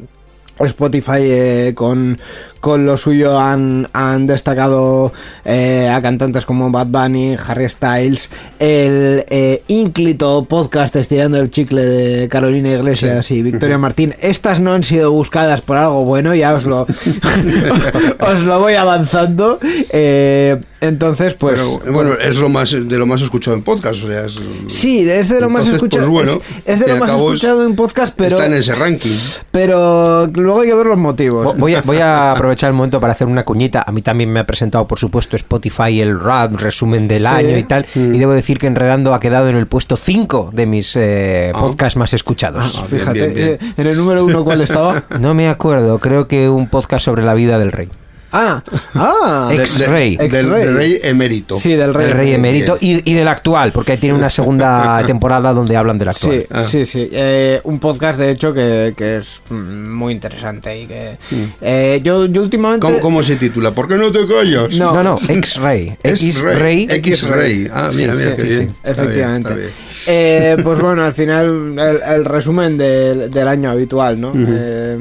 Spotify 0.60 1.22
eh, 1.22 1.74
con, 1.76 2.20
con 2.64 2.86
lo 2.86 2.96
suyo 2.96 3.38
han, 3.38 3.90
han 3.92 4.26
destacado 4.26 5.12
eh, 5.44 5.90
a 5.94 6.02
cantantes 6.02 6.46
como 6.46 6.72
Bad 6.72 6.88
Bunny, 6.88 7.36
Harry 7.46 7.68
Styles, 7.68 8.30
el 8.58 9.26
eh, 9.30 9.64
ínclito 9.68 10.46
podcast 10.46 10.96
Estirando 10.96 11.40
el 11.40 11.52
Chicle 11.52 11.84
de 11.84 12.30
Carolina 12.30 12.70
Iglesias 12.70 13.30
y 13.32 13.42
Victoria 13.42 13.78
Martín. 13.78 14.16
Estas 14.22 14.62
no 14.62 14.72
han 14.72 14.84
sido 14.84 15.12
buscadas 15.12 15.60
por 15.60 15.76
algo 15.76 16.06
bueno, 16.06 16.34
ya 16.36 16.54
os 16.54 16.64
lo, 16.64 16.84
os 18.20 18.40
lo 18.44 18.60
voy 18.62 18.76
avanzando. 18.76 19.60
Eh, 19.90 20.62
entonces, 20.80 21.34
pues... 21.34 21.60
Pero 21.84 21.94
bueno, 21.94 22.14
es 22.14 22.38
lo 22.38 22.48
más 22.48 22.72
de 22.72 22.98
lo 22.98 23.06
más 23.06 23.22
escuchado 23.22 23.58
en 23.58 23.64
podcast, 23.64 24.04
o 24.06 24.08
sea, 24.08 24.26
es- 24.26 24.40
Sí, 24.68 25.02
es 25.10 25.28
de 25.28 25.42
lo 25.42 25.50
más 25.50 25.68
escuchado. 25.68 26.10
pues, 26.10 26.28
bueno, 26.28 26.42
es, 26.66 26.80
es 26.80 26.80
de 26.80 26.94
lo 26.94 27.00
más 27.00 27.10
escuchado 27.10 27.66
en 27.66 27.76
podcast, 27.76 28.14
pero, 28.16 28.38
está 28.38 28.46
en 28.46 28.54
ese 28.54 28.74
ranking. 28.74 29.18
pero 29.52 30.28
luego 30.28 30.62
hay 30.62 30.70
que 30.70 30.76
ver 30.76 30.86
los 30.86 30.98
motivos. 30.98 31.58
Voy 31.58 31.76
a, 31.76 31.82
voy 31.82 31.98
a 31.98 32.32
aprovechar 32.32 32.53
el 32.70 32.74
momento 32.76 33.00
para 33.00 33.14
hacer 33.14 33.28
una 33.28 33.44
cuñita. 33.44 33.84
A 33.86 33.92
mí 33.92 34.02
también 34.02 34.32
me 34.32 34.40
ha 34.40 34.46
presentado, 34.46 34.88
por 34.88 35.00
supuesto, 35.00 35.36
Spotify 35.36 36.02
el 36.02 36.20
rap, 36.20 36.54
resumen 36.56 37.08
del 37.08 37.22
Sí. 37.22 37.26
año 37.28 37.58
y 37.58 37.64
tal. 37.64 37.86
Mm. 37.96 38.14
Y 38.16 38.20
debo 38.20 38.34
decir 38.34 38.60
que 38.60 38.68
Enredando 38.68 39.14
ha 39.14 39.20
quedado 39.20 39.50
en 39.50 39.56
el 39.56 39.68
puesto 39.68 39.96
5 39.98 40.52
de 40.54 40.66
mis 40.66 40.96
eh, 40.96 41.52
Ah. 41.54 41.60
podcasts 41.60 41.98
más 41.98 42.14
escuchados. 42.14 42.84
Bien, 42.90 43.00
Fíjate, 43.02 43.20
bien, 43.20 43.34
bien. 43.34 43.48
eh, 43.62 43.74
en 43.78 43.88
el 43.88 43.98
número 43.98 44.24
uno, 44.26 44.44
¿cuál 44.44 44.62
estaba? 44.62 45.04
No 45.20 45.34
me 45.34 45.50
acuerdo, 45.50 46.00
creo 46.00 46.28
que 46.28 46.50
un 46.50 46.68
podcast 46.68 47.06
sobre 47.06 47.24
la 47.24 47.34
vida 47.34 47.58
del 47.60 47.72
rey. 47.72 47.90
Ah, 48.36 48.64
ah, 48.96 49.48
De- 49.52 49.58
de- 49.58 49.64
Ex-rey. 49.64 50.18
Del, 50.18 50.26
Ex-rey. 50.26 50.64
del 50.66 50.74
rey 50.76 51.00
emérito. 51.04 51.60
sí, 51.60 51.76
del 51.76 51.94
rey. 51.94 52.08
El 52.08 52.12
rey 52.14 52.34
emérito 52.34 52.78
y, 52.82 53.10
y 53.10 53.14
del 53.14 53.28
actual, 53.28 53.72
porque 53.72 53.96
tiene 53.98 54.16
una 54.16 54.30
segunda 54.30 55.04
temporada 55.08 55.54
donde 55.54 55.78
hablan 55.78 55.98
del 56.00 56.10
actual. 56.10 56.40
Sí, 56.42 56.46
Ah. 56.50 56.64
sí, 56.64 56.86
sí. 56.86 57.10
Eh, 57.12 57.62
un 57.64 57.80
podcast, 57.80 58.18
de 58.18 58.32
hecho, 58.32 58.54
que, 58.54 58.94
que 58.98 59.18
es 59.18 59.42
mm, 59.50 59.94
muy 59.96 60.14
interesante 60.14 60.78
y 60.82 60.88
que 60.88 61.18
eh, 61.62 62.02
yo, 62.04 62.26
yo 62.26 62.42
últimamente... 62.42 62.86
¿Cómo, 62.86 63.00
cómo 63.02 63.22
se 63.24 63.36
titula? 63.36 63.72
¿Por 63.72 63.88
qué 63.88 63.96
no 63.96 64.12
te 64.12 64.26
callas? 64.28 64.74
No. 64.78 64.94
No, 64.94 65.04
no, 65.04 65.20
ex-rey. 65.30 65.96
Ex-rey. 66.04 66.88
X-Rey. 66.90 67.68
Ah, 67.72 67.90
mira, 67.96 68.14
Sí, 68.14 68.20
mira, 68.20 68.32
sí, 68.32 68.38
qué 68.38 68.50
sí, 68.50 68.56
bien. 68.58 68.70
sí, 68.70 68.76
Está 68.84 69.04
bien, 69.04 69.06
efectivamente. 69.06 69.50
está 69.50 69.56
bien. 69.56 69.72
Eh, 70.08 70.58
pues 70.64 70.80
bueno, 70.82 71.04
al 71.04 71.14
final 71.14 71.76
el, 71.78 72.02
el 72.16 72.26
resumen 72.26 72.78
del, 72.78 73.30
del 73.30 73.48
año 73.48 73.70
habitual, 73.70 74.20
¿no? 74.20 74.34
Eh, 74.36 74.94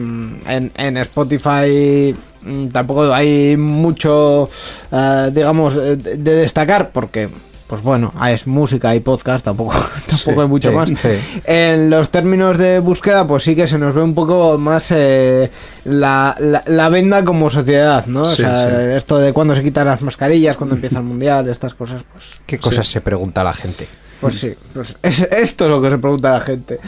en, 0.47 0.71
en 0.77 0.97
Spotify 0.99 2.15
mm, 2.15 2.32
tampoco 2.73 3.13
hay 3.13 3.57
mucho, 3.57 4.49
eh, 4.91 5.31
digamos, 5.33 5.77
eh, 5.77 5.97
de 5.97 6.17
de 6.17 6.35
destacar 6.37 6.91
porque... 6.93 7.29
Pues 7.69 7.81
bueno, 7.83 8.13
ah, 8.19 8.31
es 8.31 8.47
música 8.47 8.95
y 8.95 9.01
podcast, 9.01 9.43
tampoco, 9.47 9.73
tampoco 10.07 10.35
Sí, 10.35 10.41
hay 10.43 10.47
mucho 10.47 10.69
sí, 10.71 10.77
más. 10.77 10.89
sí. 10.91 11.41
En 11.47 11.89
los 11.89 12.11
términos 12.11 12.59
de 12.59 12.81
búsqueda, 12.81 13.27
pues 13.27 13.45
sí 13.45 13.57
que 13.57 13.67
se 13.67 13.79
nos 13.79 13.95
ve 13.95 14.03
un 14.03 14.15
poco 14.15 14.59
más 14.59 14.89
eh, 14.91 15.51
la, 15.85 16.37
la, 16.39 16.63
la 16.67 16.89
venda 16.91 17.25
como 17.25 17.49
sociedad, 17.49 18.05
¿no? 18.09 18.23
O 18.25 18.35
sea, 18.35 18.95
esto 18.95 19.17
de 19.19 19.33
cuándo 19.33 19.55
se 19.57 19.63
quitan 19.63 19.87
las 19.87 20.03
mascarillas, 20.03 20.59
cuándo 20.59 20.75
empieza 20.75 20.99
el 20.99 21.05
mundial, 21.05 21.49
estas 21.49 21.73
cosas, 21.73 22.03
pues 22.13 22.27
¿Qué 22.45 22.59
cosas 22.59 22.87
se 22.89 23.01
pregunta 23.01 23.43
la 23.43 23.55
gente? 23.55 23.89
pues 24.21 24.39
sí, 24.39 24.53
pues 24.75 24.95
es- 25.03 25.23
esto 25.33 25.65
es 25.65 25.71
lo 25.71 25.81
que 25.81 25.89
se 25.89 25.97
pregunta 25.97 26.31
la 26.33 26.41
gente. 26.41 26.79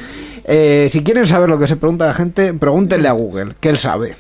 Eh, 0.44 0.88
si 0.90 1.02
quieren 1.02 1.26
saber 1.26 1.48
lo 1.48 1.58
que 1.58 1.66
se 1.66 1.76
pregunta 1.76 2.04
la 2.06 2.12
gente, 2.14 2.52
pregúntenle 2.52 3.08
a 3.08 3.12
Google, 3.12 3.54
que 3.58 3.70
él 3.70 3.78
sabe. 3.78 4.16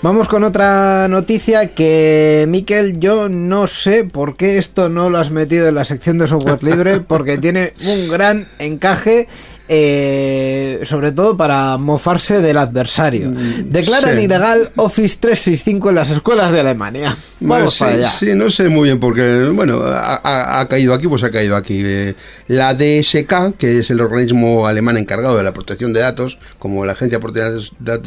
Vamos 0.00 0.28
con 0.28 0.44
otra 0.44 1.08
noticia 1.08 1.74
que, 1.74 2.46
Miquel, 2.48 3.00
yo 3.00 3.28
no 3.28 3.66
sé 3.66 4.04
por 4.04 4.36
qué 4.36 4.56
esto 4.56 4.88
no 4.88 5.10
lo 5.10 5.18
has 5.18 5.32
metido 5.32 5.66
en 5.66 5.74
la 5.74 5.84
sección 5.84 6.18
de 6.18 6.28
software 6.28 6.62
libre, 6.62 7.00
porque 7.00 7.36
tiene 7.36 7.72
un 7.84 8.08
gran 8.08 8.46
encaje, 8.60 9.26
eh, 9.68 10.80
sobre 10.84 11.12
todo 11.12 11.36
para 11.36 11.76
mofarse 11.76 12.40
del 12.40 12.56
adversario. 12.58 13.30
Declaran 13.64 14.16
sí. 14.16 14.22
ilegal 14.24 14.70
Office 14.76 15.16
365 15.20 15.88
en 15.90 15.94
las 15.94 16.10
escuelas 16.10 16.52
de 16.52 16.60
Alemania. 16.60 17.16
Bueno, 17.40 17.56
Vamos 17.64 17.74
sí, 17.76 17.84
allá. 17.84 18.08
sí, 18.08 18.26
no 18.34 18.50
sé 18.50 18.68
muy 18.68 18.84
bien 18.88 18.98
porque, 18.98 19.44
bueno, 19.52 19.80
ha, 19.82 20.20
ha- 20.24 20.60
ha 20.60 20.68
caído 20.68 20.94
aquí, 20.94 21.06
pues 21.06 21.22
ha 21.22 21.30
caído 21.30 21.54
aquí. 21.56 21.82
Eh, 21.84 22.14
la 22.48 22.74
DSK, 22.74 23.56
que 23.56 23.78
es 23.78 23.90
el 23.90 24.00
organismo 24.00 24.66
alemán 24.66 24.96
encargado 24.96 25.36
de 25.36 25.42
la 25.44 25.52
protección 25.52 25.92
de 25.92 26.00
datos, 26.00 26.38
como 26.58 26.84
la 26.84 26.92
Agencia 26.92 27.18
de 27.18 27.22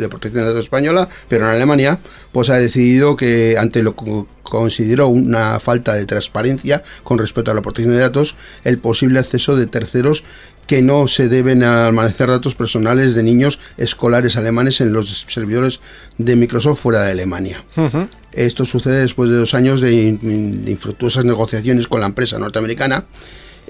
Protección 0.09 0.43
de 0.43 0.49
Datos 0.49 0.64
Española, 0.64 1.07
pero 1.30 1.45
en 1.45 1.51
Alemania, 1.55 1.99
pues 2.32 2.49
ha 2.49 2.57
decidido 2.57 3.16
que 3.16 3.55
ante 3.57 3.84
lo 3.84 3.95
que 3.95 4.26
consideró 4.43 5.07
una 5.07 5.62
falta 5.62 5.93
de 5.93 6.05
transparencia 6.05 6.84
con 7.03 7.18
respecto 7.18 7.51
a 7.51 7.53
la 7.53 7.62
protección 7.62 7.95
de 7.95 8.01
datos, 8.01 8.36
el 8.66 8.80
posible 8.80 9.20
acceso 9.20 9.55
de 9.55 9.66
terceros 9.68 10.26
que 10.68 10.82
no 10.82 11.07
se 11.07 11.28
deben 11.28 11.64
almacenar 11.64 12.30
datos 12.30 12.55
personales 12.55 13.14
de 13.14 13.24
niños 13.24 13.59
escolares 13.78 14.38
alemanes 14.38 14.80
en 14.82 14.93
los 14.93 15.09
servidores 15.28 15.80
de 16.18 16.36
Microsoft 16.36 16.80
fuera 16.82 17.01
de 17.03 17.12
Alemania. 17.12 17.64
Esto 18.32 18.66
sucede 18.66 19.01
después 19.01 19.30
de 19.30 19.36
dos 19.38 19.53
años 19.53 19.82
de, 19.82 19.91
in- 19.91 20.64
de 20.66 20.72
infructuosas 20.72 21.26
negociaciones 21.26 21.88
con 21.88 21.99
la 21.99 22.07
empresa 22.07 22.39
norteamericana. 22.39 23.03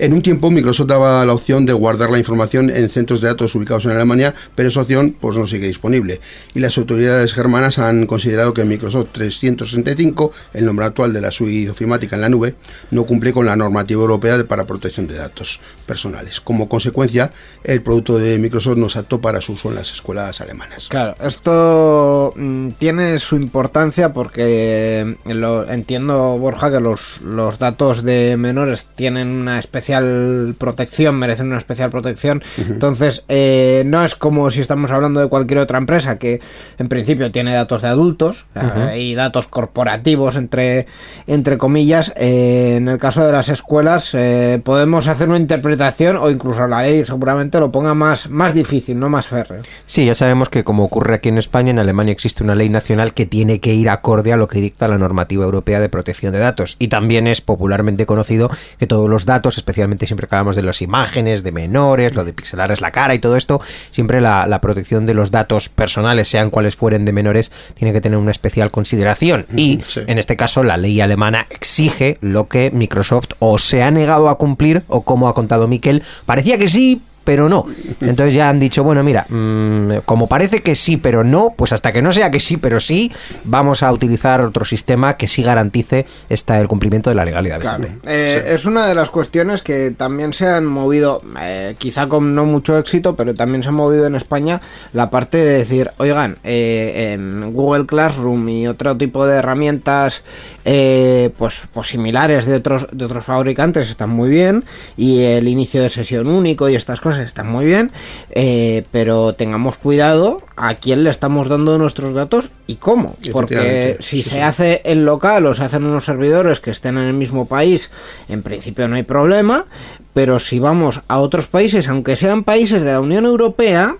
En 0.01 0.13
un 0.13 0.23
tiempo 0.23 0.49
Microsoft 0.49 0.87
daba 0.87 1.23
la 1.27 1.33
opción 1.33 1.63
de 1.67 1.73
guardar 1.73 2.09
la 2.09 2.17
información 2.17 2.71
en 2.71 2.89
centros 2.89 3.21
de 3.21 3.27
datos 3.27 3.53
ubicados 3.53 3.85
en 3.85 3.91
Alemania, 3.91 4.33
pero 4.55 4.69
esa 4.69 4.81
opción 4.81 5.15
pues 5.21 5.37
no 5.37 5.45
sigue 5.45 5.67
disponible. 5.67 6.19
Y 6.55 6.59
las 6.59 6.75
autoridades 6.79 7.33
germanas 7.33 7.77
han 7.77 8.07
considerado 8.07 8.51
que 8.51 8.65
Microsoft 8.65 9.09
365, 9.11 10.31
el 10.53 10.65
nombre 10.65 10.87
actual 10.87 11.13
de 11.13 11.21
la 11.21 11.29
suite 11.29 11.69
ofimática 11.69 12.15
en 12.15 12.23
la 12.23 12.29
nube, 12.29 12.55
no 12.89 13.03
cumple 13.03 13.31
con 13.31 13.45
la 13.45 13.55
normativa 13.55 14.01
europea 14.01 14.43
para 14.47 14.65
protección 14.65 15.05
de 15.05 15.13
datos 15.13 15.59
personales. 15.85 16.41
Como 16.41 16.67
consecuencia, 16.67 17.31
el 17.63 17.83
producto 17.83 18.17
de 18.17 18.39
Microsoft 18.39 18.77
no 18.77 18.87
es 18.87 18.95
apto 18.95 19.21
para 19.21 19.39
su 19.39 19.53
uso 19.53 19.69
en 19.69 19.75
las 19.75 19.93
escuelas 19.93 20.41
alemanas. 20.41 20.87
Claro, 20.89 21.15
esto 21.21 22.33
mm, 22.35 22.69
tiene 22.79 23.19
su 23.19 23.35
importancia 23.35 24.13
porque 24.13 25.15
eh, 25.27 25.33
lo, 25.35 25.69
entiendo, 25.69 26.39
Borja, 26.39 26.71
que 26.71 26.79
los, 26.79 27.21
los 27.21 27.59
datos 27.59 28.01
de 28.01 28.35
menores 28.35 28.87
tienen 28.95 29.27
una 29.27 29.59
especial 29.91 30.55
protección, 30.57 31.15
merecen 31.15 31.47
una 31.47 31.57
especial 31.57 31.89
protección. 31.89 32.43
Entonces, 32.57 33.23
eh, 33.27 33.83
no 33.85 34.03
es 34.03 34.15
como 34.15 34.49
si 34.51 34.61
estamos 34.61 34.91
hablando 34.91 35.19
de 35.19 35.27
cualquier 35.27 35.59
otra 35.59 35.77
empresa 35.77 36.17
que 36.17 36.39
en 36.77 36.87
principio 36.87 37.31
tiene 37.31 37.53
datos 37.53 37.81
de 37.81 37.87
adultos 37.87 38.45
eh, 38.55 38.99
y 38.99 39.15
datos 39.15 39.47
corporativos, 39.47 40.35
entre, 40.35 40.87
entre 41.27 41.57
comillas. 41.57 42.13
Eh, 42.15 42.75
en 42.77 42.87
el 42.87 42.97
caso 42.97 43.25
de 43.25 43.31
las 43.31 43.49
escuelas, 43.49 44.11
eh, 44.13 44.61
podemos 44.63 45.07
hacer 45.07 45.27
una 45.27 45.37
interpretación 45.37 46.17
o 46.17 46.29
incluso 46.29 46.67
la 46.67 46.83
ley 46.83 47.03
seguramente 47.05 47.59
lo 47.59 47.71
ponga 47.71 47.93
más, 47.93 48.29
más 48.29 48.53
difícil, 48.53 48.99
no 48.99 49.09
más 49.09 49.27
férreo. 49.27 49.63
Sí, 49.85 50.05
ya 50.05 50.15
sabemos 50.15 50.49
que 50.49 50.63
como 50.63 50.85
ocurre 50.85 51.15
aquí 51.15 51.29
en 51.29 51.37
España, 51.37 51.71
en 51.71 51.79
Alemania 51.79 52.11
existe 52.11 52.43
una 52.43 52.55
ley 52.55 52.69
nacional 52.69 53.13
que 53.13 53.25
tiene 53.25 53.59
que 53.59 53.73
ir 53.73 53.89
acorde 53.89 54.31
a 54.31 54.37
lo 54.37 54.47
que 54.47 54.59
dicta 54.59 54.87
la 54.87 54.97
normativa 54.97 55.43
europea 55.43 55.79
de 55.79 55.89
protección 55.89 56.31
de 56.31 56.39
datos. 56.39 56.75
Y 56.79 56.87
también 56.87 57.27
es 57.27 57.41
popularmente 57.41 58.05
conocido 58.05 58.49
que 58.77 58.87
todos 58.87 59.09
los 59.09 59.25
datos, 59.25 59.57
especialmente 59.57 59.80
siempre 60.05 60.27
que 60.27 60.35
hablamos 60.35 60.55
de 60.55 60.61
las 60.63 60.81
imágenes, 60.81 61.43
de 61.43 61.51
menores, 61.51 62.15
lo 62.15 62.23
de 62.23 62.33
pixelarles 62.33 62.81
la 62.81 62.91
cara 62.91 63.15
y 63.15 63.19
todo 63.19 63.35
esto, 63.37 63.61
siempre 63.89 64.21
la, 64.21 64.47
la 64.47 64.61
protección 64.61 65.05
de 65.05 65.13
los 65.13 65.31
datos 65.31 65.69
personales, 65.69 66.27
sean 66.27 66.49
cuales 66.49 66.75
fueren 66.75 67.05
de 67.05 67.11
menores, 67.11 67.51
tiene 67.73 67.93
que 67.93 68.01
tener 68.01 68.17
una 68.17 68.31
especial 68.31 68.71
consideración. 68.71 69.45
Y 69.55 69.81
sí. 69.85 70.01
en 70.07 70.17
este 70.17 70.35
caso 70.35 70.63
la 70.63 70.77
ley 70.77 71.01
alemana 71.01 71.47
exige 71.49 72.17
lo 72.21 72.47
que 72.47 72.71
Microsoft 72.71 73.29
o 73.39 73.57
se 73.57 73.83
ha 73.83 73.91
negado 73.91 74.29
a 74.29 74.37
cumplir 74.37 74.83
o 74.87 75.01
como 75.01 75.27
ha 75.27 75.33
contado 75.33 75.67
Miquel, 75.67 76.03
parecía 76.25 76.57
que 76.57 76.67
sí, 76.67 77.01
pero 77.23 77.49
no. 77.49 77.65
Entonces 78.01 78.33
ya 78.33 78.49
han 78.49 78.59
dicho, 78.59 78.83
bueno, 78.83 79.03
mira, 79.03 79.25
mm, 79.29 79.99
como 80.05 80.27
parece 80.27 80.61
que 80.61 80.75
sí, 80.75 80.97
pero 80.97 81.23
no, 81.23 81.53
pues 81.55 81.71
hasta 81.71 81.91
que 81.91 82.01
no 82.01 82.11
sea 82.11 82.31
que 82.31 82.39
sí, 82.39 82.57
pero 82.57 82.79
sí, 82.79 83.11
vamos 83.43 83.83
a 83.83 83.91
utilizar 83.91 84.41
otro 84.41 84.65
sistema 84.65 85.17
que 85.17 85.27
sí 85.27 85.43
garantice 85.43 86.05
esta, 86.29 86.59
el 86.59 86.67
cumplimiento 86.67 87.09
de 87.09 87.15
la 87.15 87.25
legalidad. 87.25 87.59
Claro. 87.59 87.83
Eh, 88.05 88.43
Es 88.47 88.65
una 88.65 88.87
de 88.87 88.95
las 88.95 89.09
cuestiones 89.09 89.61
que 89.61 89.91
también 89.91 90.33
se 90.33 90.47
han 90.47 90.65
movido, 90.65 91.21
eh, 91.39 91.75
quizá 91.77 92.07
con 92.07 92.33
no 92.35 92.45
mucho 92.45 92.77
éxito, 92.77 93.15
pero 93.15 93.33
también 93.33 93.63
se 93.63 93.69
ha 93.69 93.73
movido 93.73 94.05
en 94.05 94.15
España 94.15 94.61
la 94.93 95.09
parte 95.09 95.37
de 95.37 95.57
decir, 95.59 95.91
oigan, 95.97 96.37
eh, 96.43 97.11
en 97.13 97.53
Google 97.53 97.85
Classroom 97.85 98.49
y 98.49 98.67
otro 98.67 98.97
tipo 98.97 99.25
de 99.25 99.37
herramientas 99.37 100.23
eh, 100.65 101.31
pues, 101.37 101.67
pues 101.73 101.87
similares 101.87 102.45
de 102.45 102.55
otros, 102.55 102.87
de 102.91 103.05
otros 103.05 103.25
fabricantes 103.25 103.89
están 103.89 104.09
muy 104.09 104.29
bien 104.29 104.63
y 104.97 105.23
el 105.23 105.47
inicio 105.47 105.81
de 105.81 105.89
sesión 105.89 106.27
único 106.27 106.69
y 106.69 106.75
estas 106.75 107.01
cosas 107.01 107.25
están 107.25 107.47
muy 107.47 107.65
bien, 107.65 107.91
eh, 108.31 108.83
pero 108.91 109.33
tengamos 109.33 109.77
cuidado 109.77 110.41
a 110.55 110.75
quién 110.75 111.03
le 111.03 111.09
estamos 111.09 111.49
dando 111.49 111.77
nuestros 111.77 112.13
datos 112.13 112.51
y 112.67 112.75
cómo, 112.75 113.15
porque 113.31 113.97
si 113.99 114.21
sí, 114.21 114.29
se 114.29 114.35
sí. 114.35 114.39
hace 114.39 114.81
en 114.85 115.05
local 115.05 115.45
o 115.47 115.53
se 115.53 115.63
hacen 115.63 115.83
unos 115.83 116.05
servidores 116.05 116.59
que 116.59 116.71
estén 116.71 116.97
en 116.97 117.05
el 117.05 117.13
mismo 117.13 117.47
país, 117.47 117.91
en 118.29 118.43
principio 118.43 118.87
no 118.87 118.95
hay 118.95 119.03
problema, 119.03 119.65
pero 120.13 120.39
si 120.39 120.59
vamos 120.59 121.01
a 121.07 121.19
otros 121.19 121.47
países, 121.47 121.87
aunque 121.87 122.15
sean 122.15 122.43
países 122.43 122.83
de 122.83 122.91
la 122.91 122.99
Unión 122.99 123.25
Europea, 123.25 123.95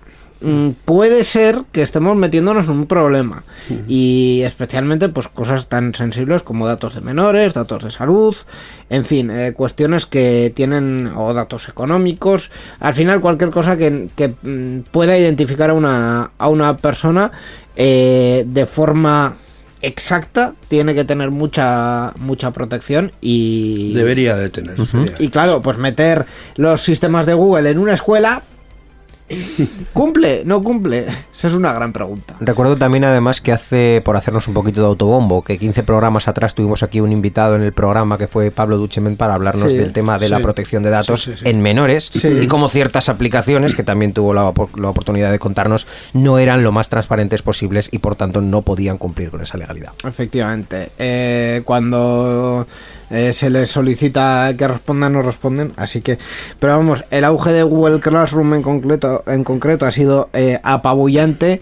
puede 0.84 1.24
ser 1.24 1.62
que 1.72 1.82
estemos 1.82 2.16
metiéndonos 2.16 2.66
en 2.66 2.72
un 2.72 2.86
problema. 2.86 3.44
Y 3.88 4.42
especialmente 4.44 5.08
pues 5.08 5.28
cosas 5.28 5.68
tan 5.68 5.94
sensibles 5.94 6.42
como 6.42 6.66
datos 6.66 6.94
de 6.94 7.00
menores, 7.00 7.54
datos 7.54 7.84
de 7.84 7.90
salud, 7.90 8.34
en 8.90 9.04
fin, 9.04 9.30
eh, 9.30 9.52
cuestiones 9.54 10.06
que 10.06 10.52
tienen 10.54 11.12
o 11.16 11.32
datos 11.32 11.68
económicos, 11.68 12.50
al 12.80 12.94
final 12.94 13.20
cualquier 13.20 13.50
cosa 13.50 13.76
que, 13.76 14.08
que, 14.16 14.28
mm, 14.42 14.90
pueda 14.90 15.16
identificar 15.16 15.70
a 15.70 15.74
una, 15.74 16.32
a 16.36 16.48
una 16.48 16.76
persona 16.76 17.30
eh, 17.76 18.44
de 18.46 18.66
forma 18.66 19.36
exacta 19.80 20.54
tiene 20.68 20.94
que 20.94 21.04
tener 21.04 21.30
mucha 21.30 22.12
mucha 22.16 22.52
protección 22.52 23.10
y 23.20 23.92
Debería 23.94 24.36
de 24.36 24.48
tener. 24.48 24.76
y 25.18 25.28
claro 25.28 25.60
pues 25.60 25.76
meter 25.76 26.24
los 26.54 26.82
sistemas 26.82 27.26
de 27.26 27.34
Google 27.34 27.68
en 27.68 27.78
una 27.78 27.94
escuela 27.94 28.44
cumple 29.92 30.42
no 30.44 30.62
cumple 30.62 31.06
esa 31.34 31.48
es 31.48 31.54
una 31.54 31.72
gran 31.72 31.92
pregunta. 31.92 32.34
Recuerdo 32.40 32.76
también 32.76 33.04
además 33.04 33.40
que 33.40 33.52
hace, 33.52 34.02
por 34.04 34.16
hacernos 34.16 34.48
un 34.48 34.54
poquito 34.54 34.80
de 34.80 34.86
autobombo, 34.88 35.42
que 35.42 35.58
15 35.58 35.82
programas 35.82 36.28
atrás 36.28 36.54
tuvimos 36.54 36.82
aquí 36.82 37.00
un 37.00 37.12
invitado 37.12 37.56
en 37.56 37.62
el 37.62 37.72
programa 37.72 38.18
que 38.18 38.28
fue 38.28 38.50
Pablo 38.50 38.76
Duchemen 38.76 39.16
para 39.16 39.34
hablarnos 39.34 39.72
Sí, 39.72 39.78
del 39.78 39.92
tema 39.92 40.18
de 40.18 40.28
la 40.28 40.40
protección 40.40 40.82
de 40.82 40.90
datos 40.90 41.22
Sí, 41.22 41.32
en 41.44 41.62
menores 41.62 42.12
y 42.24 42.46
cómo 42.46 42.68
ciertas 42.68 43.08
aplicaciones, 43.08 43.74
que 43.74 43.82
también 43.82 44.12
tuvo 44.12 44.34
la, 44.34 44.52
la 44.76 44.88
oportunidad 44.88 45.30
de 45.30 45.38
contarnos, 45.38 45.86
no 46.12 46.38
eran 46.38 46.62
lo 46.62 46.72
más 46.72 46.88
transparentes 46.88 47.42
posibles 47.42 47.88
y 47.92 47.98
por 47.98 48.16
tanto 48.16 48.40
no 48.40 48.62
podían 48.62 48.98
cumplir 48.98 49.30
con 49.30 49.40
esa 49.40 49.56
legalidad. 49.56 49.92
efectivamente. 50.06 50.90
Eh, 50.98 51.62
cuando 51.64 52.66
eh, 53.12 53.32
se 53.32 53.50
les 53.50 53.70
solicita 53.70 54.52
que 54.58 54.66
respondan 54.66 55.12
no 55.12 55.22
responden 55.22 55.72
así 55.76 56.00
que 56.00 56.18
pero 56.58 56.76
vamos 56.76 57.04
el 57.10 57.24
auge 57.24 57.52
de 57.52 57.62
Google 57.62 58.00
Classroom 58.00 58.54
en 58.54 58.62
concreto 58.62 59.22
en 59.26 59.44
concreto 59.44 59.86
ha 59.86 59.90
sido 59.92 60.30
eh, 60.32 60.58
apabullante 60.64 61.60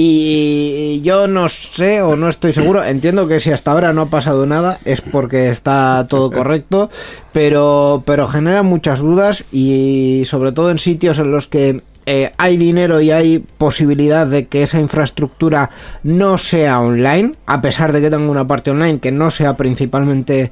y 0.00 1.00
yo 1.02 1.26
no 1.26 1.48
sé 1.48 2.02
o 2.02 2.14
no 2.14 2.28
estoy 2.28 2.52
seguro, 2.52 2.84
entiendo 2.84 3.26
que 3.26 3.40
si 3.40 3.50
hasta 3.50 3.72
ahora 3.72 3.92
no 3.92 4.02
ha 4.02 4.10
pasado 4.10 4.46
nada 4.46 4.78
es 4.84 5.00
porque 5.00 5.48
está 5.48 6.06
todo 6.08 6.30
correcto, 6.32 6.88
pero, 7.32 8.04
pero 8.06 8.28
genera 8.28 8.62
muchas 8.62 9.00
dudas 9.00 9.44
y 9.50 10.22
sobre 10.26 10.52
todo 10.52 10.70
en 10.70 10.78
sitios 10.78 11.18
en 11.18 11.32
los 11.32 11.48
que 11.48 11.82
eh, 12.10 12.32
hay 12.38 12.56
dinero 12.56 13.02
y 13.02 13.10
hay 13.10 13.38
posibilidad 13.58 14.26
de 14.26 14.46
que 14.46 14.62
esa 14.62 14.80
infraestructura 14.80 15.68
no 16.02 16.38
sea 16.38 16.80
online, 16.80 17.34
a 17.44 17.60
pesar 17.60 17.92
de 17.92 18.00
que 18.00 18.08
tenga 18.08 18.30
una 18.30 18.46
parte 18.46 18.70
online 18.70 18.98
que 18.98 19.12
no 19.12 19.30
sea 19.30 19.58
principalmente 19.58 20.50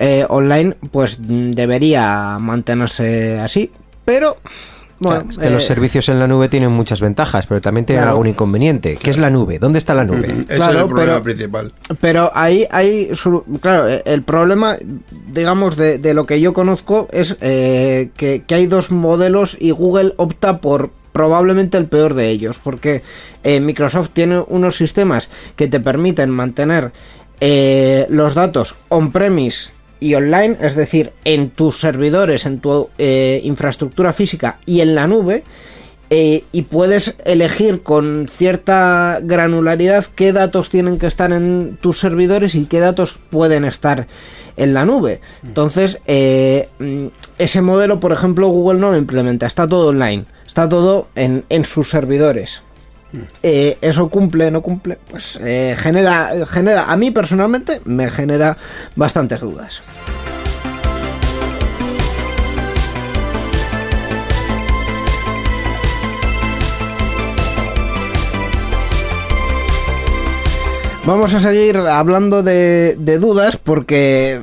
eh, 0.00 0.26
online, 0.28 0.74
pues 0.90 1.20
mm, 1.20 1.52
debería 1.52 2.38
mantenerse 2.40 3.38
así, 3.38 3.70
pero... 4.04 4.38
Bueno, 5.00 5.20
Claro, 5.20 5.30
es 5.30 5.38
que 5.38 5.50
los 5.50 5.62
eh, 5.62 5.66
servicios 5.66 6.08
en 6.08 6.18
la 6.18 6.26
nube 6.26 6.48
tienen 6.48 6.72
muchas 6.72 7.00
ventajas, 7.00 7.46
pero 7.46 7.60
también 7.60 7.86
tienen 7.86 8.00
Claro. 8.02 8.12
algún 8.12 8.26
inconveniente. 8.26 8.96
¿Qué 9.00 9.10
es 9.10 9.18
la 9.18 9.30
nube? 9.30 9.58
¿Dónde 9.60 9.78
está 9.78 9.94
la 9.94 10.04
nube? 10.04 10.26
Ese 10.48 10.56
Claro, 10.56 10.72
es 10.78 10.82
el 10.82 10.88
problema 10.88 11.12
pero- 11.12 11.22
principal. 11.22 11.72
Pero 12.00 12.30
ahí 12.34 12.66
hay, 12.70 13.10
claro, 13.60 13.88
eh, 13.88 14.02
el 14.06 14.22
problema, 14.24 14.76
digamos, 15.32 15.76
de, 15.76 15.98
de 15.98 16.14
lo 16.14 16.26
que 16.26 16.40
yo 16.40 16.52
conozco 16.52 17.06
es 17.12 17.36
eh, 17.40 18.10
que, 18.16 18.42
que 18.44 18.54
hay 18.56 18.66
dos 18.66 18.90
modelos 18.90 19.56
y 19.60 19.70
Google 19.70 20.14
opta 20.16 20.58
por 20.60 20.90
probablemente 21.12 21.78
el 21.78 21.86
peor 21.86 22.14
de 22.14 22.28
ellos, 22.28 22.60
porque 22.62 23.02
eh, 23.44 23.60
Microsoft 23.60 24.10
tiene 24.12 24.42
unos 24.48 24.76
sistemas 24.76 25.30
que 25.56 25.66
te 25.68 25.80
permiten 25.80 26.30
mantener 26.30 26.92
eh, 27.40 28.06
los 28.10 28.34
datos 28.34 28.74
on-premise 28.88 29.70
y 30.00 30.14
online, 30.14 30.56
es 30.60 30.74
decir, 30.74 31.12
en 31.24 31.50
tus 31.50 31.80
servidores, 31.80 32.46
en 32.46 32.60
tu 32.60 32.88
eh, 32.98 33.40
infraestructura 33.44 34.12
física 34.12 34.58
y 34.66 34.80
en 34.80 34.94
la 34.94 35.06
nube, 35.06 35.44
eh, 36.10 36.44
y 36.52 36.62
puedes 36.62 37.16
elegir 37.26 37.82
con 37.82 38.28
cierta 38.30 39.18
granularidad 39.22 40.06
qué 40.14 40.32
datos 40.32 40.70
tienen 40.70 40.98
que 40.98 41.06
estar 41.06 41.32
en 41.32 41.76
tus 41.82 41.98
servidores 41.98 42.54
y 42.54 42.64
qué 42.64 42.80
datos 42.80 43.18
pueden 43.28 43.66
estar 43.66 44.06
en 44.56 44.72
la 44.72 44.86
nube. 44.86 45.20
Entonces, 45.44 45.98
eh, 46.06 46.68
mm, 46.78 47.08
ese 47.38 47.60
modelo, 47.60 48.00
por 48.00 48.12
ejemplo, 48.12 48.48
Google 48.48 48.80
no 48.80 48.90
lo 48.90 48.96
implementa, 48.96 49.46
está 49.46 49.68
todo 49.68 49.88
online, 49.88 50.24
está 50.46 50.66
todo 50.66 51.08
en, 51.14 51.44
en 51.50 51.66
sus 51.66 51.90
servidores. 51.90 52.62
Eh, 53.42 53.78
eso 53.80 54.08
cumple, 54.10 54.50
no 54.50 54.60
cumple, 54.60 54.98
pues 55.10 55.38
eh, 55.42 55.74
genera, 55.78 56.30
genera, 56.46 56.84
a 56.84 56.96
mí 56.96 57.10
personalmente 57.10 57.80
me 57.84 58.10
genera 58.10 58.56
bastantes 58.96 59.40
dudas. 59.40 59.82
Vamos 71.06 71.32
a 71.32 71.40
seguir 71.40 71.78
hablando 71.78 72.42
de, 72.42 72.94
de 72.96 73.18
dudas 73.18 73.56
porque 73.56 74.42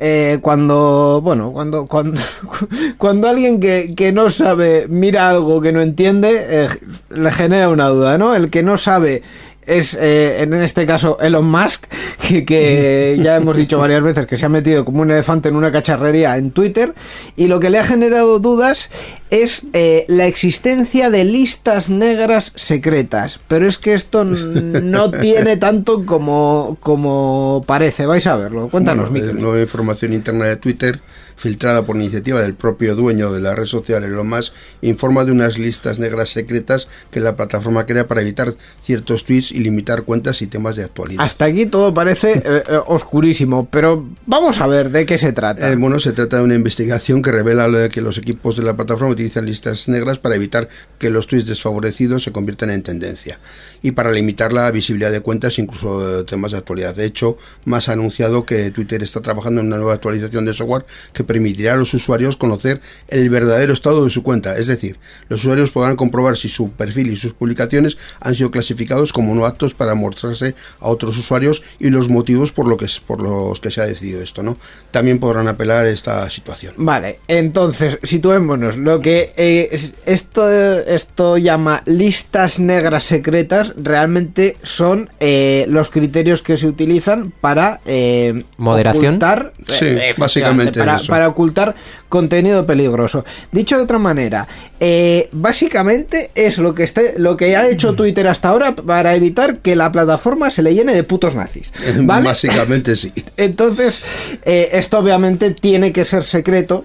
eh, 0.00 0.38
cuando, 0.40 1.20
bueno, 1.22 1.52
cuando, 1.52 1.86
cuando, 1.86 2.20
cuando 2.98 3.28
alguien 3.28 3.58
que, 3.58 3.94
que 3.96 4.12
no 4.12 4.30
sabe 4.30 4.86
mira 4.88 5.28
algo 5.28 5.60
que 5.60 5.72
no 5.72 5.80
entiende, 5.80 6.38
eh, 6.48 6.68
le 7.10 7.32
genera 7.32 7.68
una 7.68 7.88
duda, 7.88 8.16
¿no? 8.16 8.34
El 8.34 8.48
que 8.50 8.62
no 8.62 8.76
sabe 8.76 9.22
es, 9.68 9.94
eh, 10.00 10.42
en 10.42 10.54
este 10.54 10.86
caso, 10.86 11.18
Elon 11.20 11.44
Musk, 11.44 11.84
que, 12.28 12.44
que 12.44 13.18
ya 13.22 13.36
hemos 13.36 13.56
dicho 13.56 13.78
varias 13.78 14.02
veces 14.02 14.26
que 14.26 14.36
se 14.36 14.46
ha 14.46 14.48
metido 14.48 14.84
como 14.84 15.02
un 15.02 15.10
elefante 15.10 15.48
en 15.48 15.56
una 15.56 15.70
cacharrería 15.70 16.36
en 16.36 16.50
Twitter, 16.50 16.94
y 17.36 17.46
lo 17.46 17.60
que 17.60 17.70
le 17.70 17.78
ha 17.78 17.84
generado 17.84 18.38
dudas 18.38 18.90
es 19.30 19.62
eh, 19.74 20.04
la 20.08 20.26
existencia 20.26 21.10
de 21.10 21.24
listas 21.24 21.90
negras 21.90 22.52
secretas. 22.56 23.40
Pero 23.46 23.68
es 23.68 23.78
que 23.78 23.94
esto 23.94 24.24
no 24.24 25.10
tiene 25.20 25.56
tanto 25.58 26.06
como, 26.06 26.76
como 26.80 27.62
parece. 27.66 28.06
Vais 28.06 28.26
a 28.26 28.36
verlo. 28.36 28.68
Cuéntanos, 28.68 29.10
Bueno, 29.10 29.24
Miquel. 29.26 29.38
eh, 29.38 29.42
nueva 29.42 29.60
información 29.60 30.12
interna 30.14 30.46
de 30.46 30.56
Twitter, 30.56 31.00
filtrada 31.38 31.86
por 31.86 31.96
iniciativa 31.96 32.40
del 32.40 32.54
propio 32.54 32.94
dueño 32.96 33.32
de 33.32 33.40
la 33.40 33.54
red 33.54 33.66
social, 33.66 34.04
Elon 34.04 34.28
Musk, 34.28 34.52
informa 34.82 35.24
de 35.24 35.32
unas 35.32 35.56
listas 35.56 35.98
negras 35.98 36.30
secretas 36.30 36.88
que 37.10 37.20
la 37.20 37.36
plataforma 37.36 37.86
crea 37.86 38.06
para 38.08 38.20
evitar 38.20 38.54
ciertos 38.82 39.24
tweets 39.24 39.52
y 39.52 39.60
limitar 39.60 40.02
cuentas 40.02 40.42
y 40.42 40.48
temas 40.48 40.76
de 40.76 40.84
actualidad. 40.84 41.24
Hasta 41.24 41.46
aquí 41.46 41.66
todo 41.66 41.94
parece 41.94 42.32
eh, 42.32 42.42
eh, 42.44 42.80
oscurísimo, 42.86 43.68
pero 43.70 44.04
vamos 44.26 44.60
a 44.60 44.66
ver 44.66 44.90
de 44.90 45.06
qué 45.06 45.16
se 45.16 45.32
trata. 45.32 45.70
Eh, 45.70 45.76
bueno, 45.76 46.00
se 46.00 46.12
trata 46.12 46.38
de 46.38 46.42
una 46.42 46.54
investigación 46.54 47.22
que 47.22 47.30
revela 47.30 47.68
de 47.68 47.88
que 47.88 48.00
los 48.00 48.18
equipos 48.18 48.56
de 48.56 48.64
la 48.64 48.76
plataforma 48.76 49.12
utilizan 49.12 49.46
listas 49.46 49.88
negras 49.88 50.18
para 50.18 50.34
evitar 50.34 50.68
que 50.98 51.08
los 51.08 51.28
tweets 51.28 51.46
desfavorecidos 51.46 52.24
se 52.24 52.32
conviertan 52.32 52.70
en 52.70 52.82
tendencia 52.82 53.38
y 53.80 53.92
para 53.92 54.10
limitar 54.10 54.52
la 54.52 54.70
visibilidad 54.72 55.12
de 55.12 55.20
cuentas, 55.20 55.58
incluso 55.58 56.16
de 56.16 56.24
temas 56.24 56.52
de 56.52 56.58
actualidad. 56.58 56.96
De 56.96 57.04
hecho, 57.04 57.36
más 57.64 57.88
ha 57.88 57.92
anunciado 57.92 58.44
que 58.44 58.70
Twitter 58.72 59.02
está 59.02 59.20
trabajando 59.20 59.60
en 59.60 59.68
una 59.68 59.76
nueva 59.76 59.94
actualización 59.94 60.44
de 60.44 60.52
software 60.52 60.84
que 61.12 61.24
permitirá 61.28 61.74
a 61.74 61.76
los 61.76 61.94
usuarios 61.94 62.34
conocer 62.36 62.80
el 63.06 63.30
verdadero 63.30 63.72
estado 63.72 64.02
de 64.02 64.10
su 64.10 64.24
cuenta. 64.24 64.56
Es 64.58 64.66
decir, 64.66 64.98
los 65.28 65.40
usuarios 65.40 65.70
podrán 65.70 65.94
comprobar 65.94 66.36
si 66.36 66.48
su 66.48 66.70
perfil 66.72 67.12
y 67.12 67.16
sus 67.16 67.34
publicaciones 67.34 67.96
han 68.20 68.34
sido 68.34 68.50
clasificados 68.50 69.12
como 69.12 69.32
no 69.36 69.46
aptos 69.46 69.74
para 69.74 69.94
mostrarse 69.94 70.56
a 70.80 70.88
otros 70.88 71.16
usuarios 71.18 71.62
y 71.78 71.90
los 71.90 72.08
motivos 72.08 72.50
por, 72.50 72.66
lo 72.66 72.76
que, 72.76 72.86
es- 72.86 72.98
por 72.98 73.22
los 73.22 73.60
que 73.60 73.70
se 73.70 73.80
ha 73.80 73.86
decidido 73.86 74.20
esto. 74.22 74.42
¿no? 74.42 74.56
También 74.90 75.20
podrán 75.20 75.46
apelar 75.46 75.86
a 75.86 75.90
esta 75.90 76.28
situación. 76.30 76.74
Vale, 76.78 77.20
entonces, 77.28 77.98
situémonos. 78.02 78.76
Lo 78.78 79.00
que 79.00 79.30
eh, 79.36 79.68
es- 79.70 79.92
esto, 80.06 80.50
esto 80.50 81.36
llama 81.36 81.82
listas 81.84 82.58
negras 82.58 83.04
secretas, 83.04 83.74
realmente 83.76 84.56
son 84.62 85.10
eh, 85.20 85.66
los 85.68 85.90
criterios 85.90 86.40
que 86.40 86.56
se 86.56 86.66
utilizan 86.66 87.30
para 87.40 87.80
eh, 87.84 88.44
Moderación. 88.56 89.16
ocultar, 89.16 89.52
Sí, 89.66 89.84
efectivamente, 89.84 90.14
básicamente 90.20 90.78
para, 90.78 90.96
es 90.96 91.02
eso. 91.02 91.10
para 91.12 91.17
ocultar 91.26 91.74
contenido 92.08 92.66
peligroso. 92.66 93.24
Dicho 93.50 93.76
de 93.76 93.84
otra 93.84 93.98
manera, 93.98 94.46
eh, 94.78 95.28
básicamente 95.32 96.30
es 96.34 96.58
lo 96.58 96.74
que 96.74 96.84
esté, 96.84 97.18
lo 97.18 97.36
que 97.36 97.56
ha 97.56 97.68
hecho 97.68 97.94
Twitter 97.94 98.28
hasta 98.28 98.50
ahora 98.50 98.76
para 98.76 99.14
evitar 99.14 99.58
que 99.58 99.74
la 99.74 99.90
plataforma 99.90 100.50
se 100.50 100.62
le 100.62 100.74
llene 100.74 100.94
de 100.94 101.02
putos 101.02 101.34
nazis. 101.34 101.72
¿vale? 102.02 102.26
Básicamente 102.26 102.94
sí. 102.94 103.12
Entonces, 103.36 104.02
eh, 104.44 104.68
esto 104.72 104.98
obviamente 104.98 105.52
tiene 105.52 105.92
que 105.92 106.04
ser 106.04 106.24
secreto. 106.24 106.84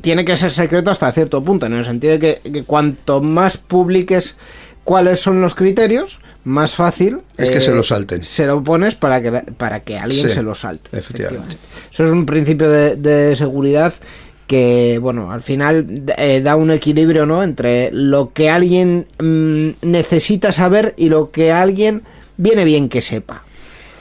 Tiene 0.00 0.24
que 0.24 0.36
ser 0.36 0.50
secreto 0.50 0.90
hasta 0.90 1.12
cierto 1.12 1.44
punto, 1.44 1.66
en 1.66 1.74
el 1.74 1.84
sentido 1.84 2.14
de 2.14 2.40
que, 2.42 2.50
que 2.50 2.62
cuanto 2.64 3.20
más 3.20 3.58
publiques 3.58 4.36
cuáles 4.84 5.20
son 5.20 5.40
los 5.40 5.54
criterios, 5.54 6.20
más 6.44 6.74
fácil 6.74 7.20
Es 7.36 7.50
que 7.50 7.60
se 7.60 7.72
lo 7.72 7.82
salten. 7.82 8.22
Se 8.22 8.46
lo 8.46 8.62
pones 8.62 8.94
para 8.94 9.20
que, 9.22 9.30
para 9.56 9.80
que 9.80 9.98
alguien 9.98 10.28
Sí, 10.28 10.34
se 10.34 10.42
lo 10.42 10.54
salte. 10.54 10.96
efectivamente. 10.98 11.56
Eso 11.92 12.04
es 12.04 12.10
un 12.10 12.26
principio 12.26 12.68
de, 12.70 12.96
de 12.96 13.34
seguridad 13.36 13.92
que, 14.46 14.98
bueno, 15.00 15.32
al 15.32 15.42
final 15.42 16.02
eh, 16.18 16.42
da 16.42 16.54
un 16.56 16.70
equilibrio, 16.70 17.24
¿no? 17.24 17.42
Entre 17.42 17.90
lo 17.92 18.32
que 18.32 18.50
alguien 18.50 19.06
mm, 19.18 19.70
necesita 19.88 20.52
saber 20.52 20.92
y 20.98 21.08
lo 21.08 21.30
que 21.30 21.50
alguien 21.50 22.02
viene 22.36 22.64
bien 22.64 22.88
que 22.90 23.00
sepa. 23.00 23.42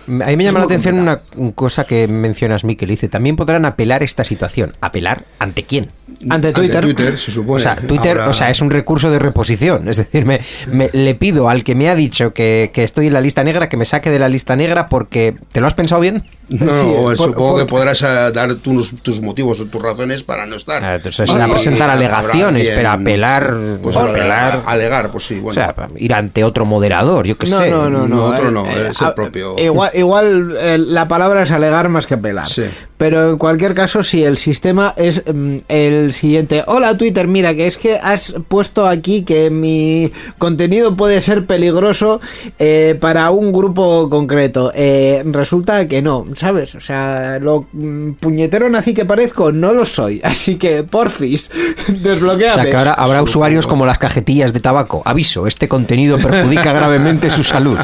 A 0.07 0.27
mí 0.27 0.35
me 0.35 0.43
llama 0.43 0.59
la 0.59 0.65
atención 0.65 0.99
una 0.99 1.21
cosa 1.55 1.85
que 1.85 2.07
mencionas, 2.07 2.63
Miquel. 2.63 2.89
Dice, 2.89 3.07
también 3.07 3.35
podrán 3.35 3.65
apelar 3.65 4.03
esta 4.03 4.23
situación. 4.23 4.75
¿Apelar 4.81 5.23
ante 5.39 5.63
quién? 5.63 5.89
Ante 6.29 6.51
Twitter. 6.53 6.77
Ante 6.83 6.93
Twitter, 6.93 7.17
se 7.17 7.31
supone. 7.31 7.55
O 7.55 7.59
sea, 7.59 7.75
Twitter, 7.77 8.17
Ahora- 8.19 8.29
o 8.29 8.33
sea, 8.33 8.49
es 8.49 8.61
un 8.61 8.69
recurso 8.69 9.09
de 9.11 9.19
reposición. 9.19 9.87
Es 9.87 9.97
decir, 9.97 10.25
me, 10.25 10.41
me- 10.71 10.89
le 10.91 11.15
pido 11.15 11.47
al 11.49 11.63
que 11.63 11.75
me 11.75 11.89
ha 11.89 11.95
dicho 11.95 12.33
que, 12.33 12.71
que 12.73 12.83
estoy 12.83 13.07
en 13.07 13.13
la 13.13 13.21
lista 13.21 13.43
negra 13.43 13.69
que 13.69 13.77
me 13.77 13.85
saque 13.85 14.09
de 14.09 14.19
la 14.19 14.29
lista 14.29 14.55
negra 14.55 14.89
porque 14.89 15.35
¿te 15.51 15.61
lo 15.61 15.67
has 15.67 15.73
pensado 15.73 16.01
bien? 16.01 16.23
No, 16.49 16.73
Sí, 16.73 16.85
no, 16.87 17.01
por- 17.03 17.17
supongo 17.17 17.51
por- 17.51 17.59
que 17.61 17.65
podrás 17.65 18.01
eh, 18.01 18.31
dar 18.33 18.53
tus, 18.55 18.95
tus 19.01 19.21
motivos 19.21 19.59
o 19.61 19.65
tus 19.65 19.81
razones 19.81 20.23
para 20.23 20.45
no 20.45 20.55
estar. 20.57 20.83
Ah, 20.83 20.95
entonces 20.95 21.27
Y- 21.29 21.31
será 21.31 21.47
presentar 21.47 21.89
alegaciones, 21.89 22.61
alguien, 22.61 22.75
pero 22.75 22.89
apelar, 22.91 23.57
Pues 23.81 23.95
bueno, 23.95 24.09
apelar. 24.09 24.61
Alegar, 24.65 25.09
pues 25.09 25.25
sí, 25.25 25.39
O 25.39 25.43
bueno. 25.43 25.53
sea, 25.53 25.73
ir 25.97 26.13
ante 26.13 26.43
otro 26.43 26.65
moderador, 26.65 27.25
yo 27.25 27.37
qué 27.37 27.47
No, 27.47 27.59
sé. 27.59 27.69
no, 27.69 27.89
no, 27.89 28.07
no. 28.07 28.15
No, 28.15 28.25
otro 28.25 28.51
no, 28.51 28.65
eh, 28.65 28.89
es 28.89 28.99
el 29.01 29.07
a- 29.07 29.15
propio. 29.15 29.55
Igual, 29.57 29.91
igual 29.93 30.55
eh, 30.59 30.77
la 30.77 31.07
palabra 31.07 31.43
es 31.43 31.51
alegar 31.51 31.87
más 31.89 32.07
que 32.07 32.15
apelar. 32.15 32.47
Sí. 32.47 32.65
Pero 32.97 33.31
en 33.31 33.37
cualquier 33.37 33.73
caso, 33.73 34.03
si 34.03 34.23
el 34.23 34.37
sistema 34.37 34.93
es 34.97 35.23
mm, 35.25 35.57
el 35.67 36.13
siguiente. 36.13 36.63
Hola 36.67 36.97
Twitter, 36.97 37.27
mira 37.27 37.53
que 37.55 37.67
es 37.67 37.77
que 37.77 37.97
has 37.97 38.35
puesto 38.47 38.87
aquí 38.87 39.23
que 39.23 39.49
mi 39.49 40.11
contenido 40.37 40.95
puede 40.95 41.19
ser 41.21 41.45
peligroso 41.45 42.21
eh, 42.59 42.97
para 42.99 43.29
un 43.31 43.51
grupo 43.51 44.09
concreto. 44.09 44.71
Eh, 44.75 45.23
resulta 45.25 45.87
que 45.87 46.01
no, 46.01 46.25
¿sabes? 46.35 46.75
O 46.75 46.79
sea, 46.79 47.39
lo 47.39 47.65
mm, 47.73 48.13
puñetero 48.13 48.69
nazi 48.69 48.93
que 48.93 49.05
parezco, 49.05 49.51
no 49.51 49.73
lo 49.73 49.85
soy. 49.85 50.21
Así 50.23 50.55
que, 50.55 50.83
porfis, 50.83 51.49
O 51.89 51.91
desbloqueame. 51.91 52.53
sea, 52.53 52.69
que 52.69 52.75
ahora 52.75 52.93
habrá 52.93 53.21
usuarios 53.21 53.67
como 53.67 53.85
las 53.85 53.97
cajetillas 53.97 54.53
de 54.53 54.59
tabaco. 54.59 55.01
Aviso, 55.05 55.47
este 55.47 55.67
contenido 55.67 56.17
perjudica 56.17 56.71
gravemente 56.73 57.29
su 57.29 57.43
salud. 57.43 57.79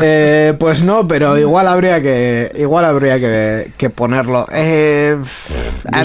Eh, 0.00 0.54
pues 0.58 0.82
no, 0.82 1.06
pero 1.06 1.38
igual 1.38 1.68
habría 1.68 2.00
que 2.02 2.50
igual 2.56 2.84
habría 2.84 3.18
que, 3.20 3.70
que 3.76 3.90
ponerlo. 3.90 4.46
Eh, 4.54 5.16
ah, 5.92 6.04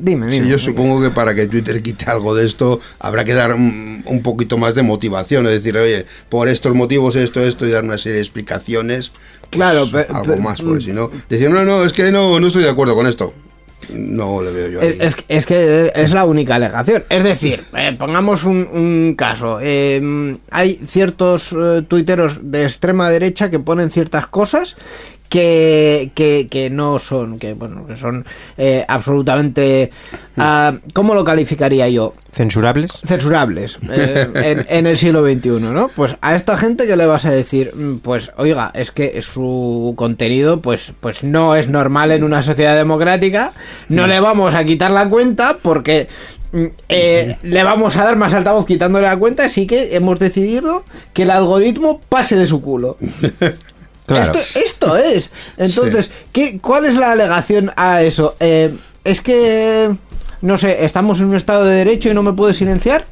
dime, 0.00 0.30
Sí, 0.30 0.38
dime. 0.40 0.48
yo 0.48 0.58
supongo 0.58 1.00
que 1.00 1.10
para 1.10 1.34
que 1.34 1.46
Twitter 1.46 1.80
quite 1.82 2.06
algo 2.10 2.34
de 2.34 2.44
esto 2.44 2.80
habrá 2.98 3.24
que 3.24 3.34
dar 3.34 3.54
un, 3.54 4.02
un 4.06 4.22
poquito 4.22 4.58
más 4.58 4.74
de 4.74 4.82
motivación, 4.82 5.46
es 5.46 5.52
decir, 5.52 5.76
oye, 5.76 6.06
por 6.28 6.48
estos 6.48 6.74
motivos 6.74 7.16
esto, 7.16 7.40
esto 7.40 7.66
y 7.66 7.70
dar 7.70 7.84
una 7.84 7.98
serie 7.98 8.16
de 8.16 8.22
explicaciones. 8.22 9.10
pues, 9.10 9.50
Claro, 9.50 9.90
pe- 9.90 10.06
algo 10.12 10.34
pe- 10.34 10.40
más, 10.40 10.60
porque 10.60 10.82
si 10.84 10.92
no, 10.92 11.10
decir, 11.28 11.50
no, 11.50 11.64
no, 11.64 11.84
es 11.84 11.92
que 11.92 12.10
no, 12.10 12.40
no 12.40 12.46
estoy 12.48 12.64
de 12.64 12.70
acuerdo 12.70 12.94
con 12.94 13.06
esto. 13.06 13.32
No 13.92 14.40
le 14.40 14.50
veo 14.50 14.68
yo 14.70 14.80
ahí. 14.80 14.96
Es, 14.98 15.14
es- 15.18 15.24
es 15.28 15.46
que 15.46 15.92
es 15.94 16.12
la 16.12 16.24
única 16.24 16.54
alegación. 16.54 17.04
Es 17.10 17.22
decir, 17.22 17.64
eh, 17.76 17.94
pongamos 17.98 18.44
un, 18.44 18.66
un 18.72 19.14
caso. 19.14 19.58
Eh, 19.60 20.38
hay 20.50 20.80
ciertos 20.86 21.50
eh, 21.52 21.82
tuiteros 21.86 22.40
de 22.50 22.64
extrema 22.64 23.10
derecha 23.10 23.50
que 23.50 23.58
ponen 23.58 23.90
ciertas 23.90 24.26
cosas 24.28 24.76
que, 25.34 26.10
que, 26.14 26.48
que 26.48 26.70
no 26.70 26.98
son, 26.98 27.38
que 27.38 27.54
bueno, 27.54 27.86
que 27.86 27.96
son 27.96 28.24
eh, 28.56 28.84
absolutamente, 28.86 29.90
ah, 30.38 30.74
¿cómo 30.92 31.14
lo 31.14 31.24
calificaría 31.24 31.88
yo? 31.88 32.14
¿Censurables? 32.32 32.92
censurables 33.04 33.78
eh, 33.90 34.28
en, 34.34 34.66
en 34.68 34.86
el 34.86 34.96
siglo 34.96 35.24
XXI, 35.24 35.60
¿no? 35.60 35.90
Pues 35.94 36.16
a 36.20 36.34
esta 36.34 36.56
gente 36.56 36.86
que 36.86 36.96
le 36.96 37.06
vas 37.06 37.24
a 37.24 37.30
decir, 37.30 37.74
Mm, 37.74 37.96
pues 37.98 38.32
oiga, 38.36 38.70
es 38.74 38.90
que 38.90 39.20
su 39.22 39.94
contenido 39.96 40.60
pues, 40.60 40.92
pues 41.00 41.24
no 41.24 41.54
es 41.54 41.68
normal 41.68 42.10
en 42.12 42.24
una 42.24 42.42
sociedad 42.42 42.76
democrática, 42.76 43.52
no 43.88 44.06
le 44.06 44.20
vamos 44.20 44.54
a 44.54 44.64
quitar 44.64 44.90
la 44.90 45.08
cuenta 45.08 45.58
porque 45.60 46.08
mm, 46.52 46.64
eh, 46.88 47.36
le 47.42 47.62
vamos 47.62 47.96
a 47.96 48.04
dar 48.04 48.16
más 48.16 48.34
altavoz 48.34 48.66
quitándole 48.66 49.06
la 49.06 49.16
cuenta, 49.16 49.44
así 49.44 49.66
que 49.66 49.96
hemos 49.96 50.18
decidido 50.18 50.84
que 51.12 51.22
el 51.22 51.30
algoritmo 51.30 52.00
pase 52.08 52.36
de 52.36 52.46
su 52.46 52.62
culo. 52.62 52.96
Claro. 54.06 54.32
Esto, 54.34 54.58
esto 54.58 54.96
es. 54.96 55.30
Entonces, 55.56 56.10
¿qué, 56.32 56.58
¿cuál 56.60 56.84
es 56.84 56.96
la 56.96 57.12
alegación 57.12 57.72
a 57.76 58.02
eso? 58.02 58.36
Eh, 58.40 58.74
es 59.02 59.20
que, 59.20 59.94
no 60.42 60.58
sé, 60.58 60.84
estamos 60.84 61.20
en 61.20 61.26
un 61.26 61.36
estado 61.36 61.64
de 61.64 61.76
derecho 61.76 62.10
y 62.10 62.14
no 62.14 62.22
me 62.22 62.32
puedo 62.32 62.52
silenciar. 62.52 63.06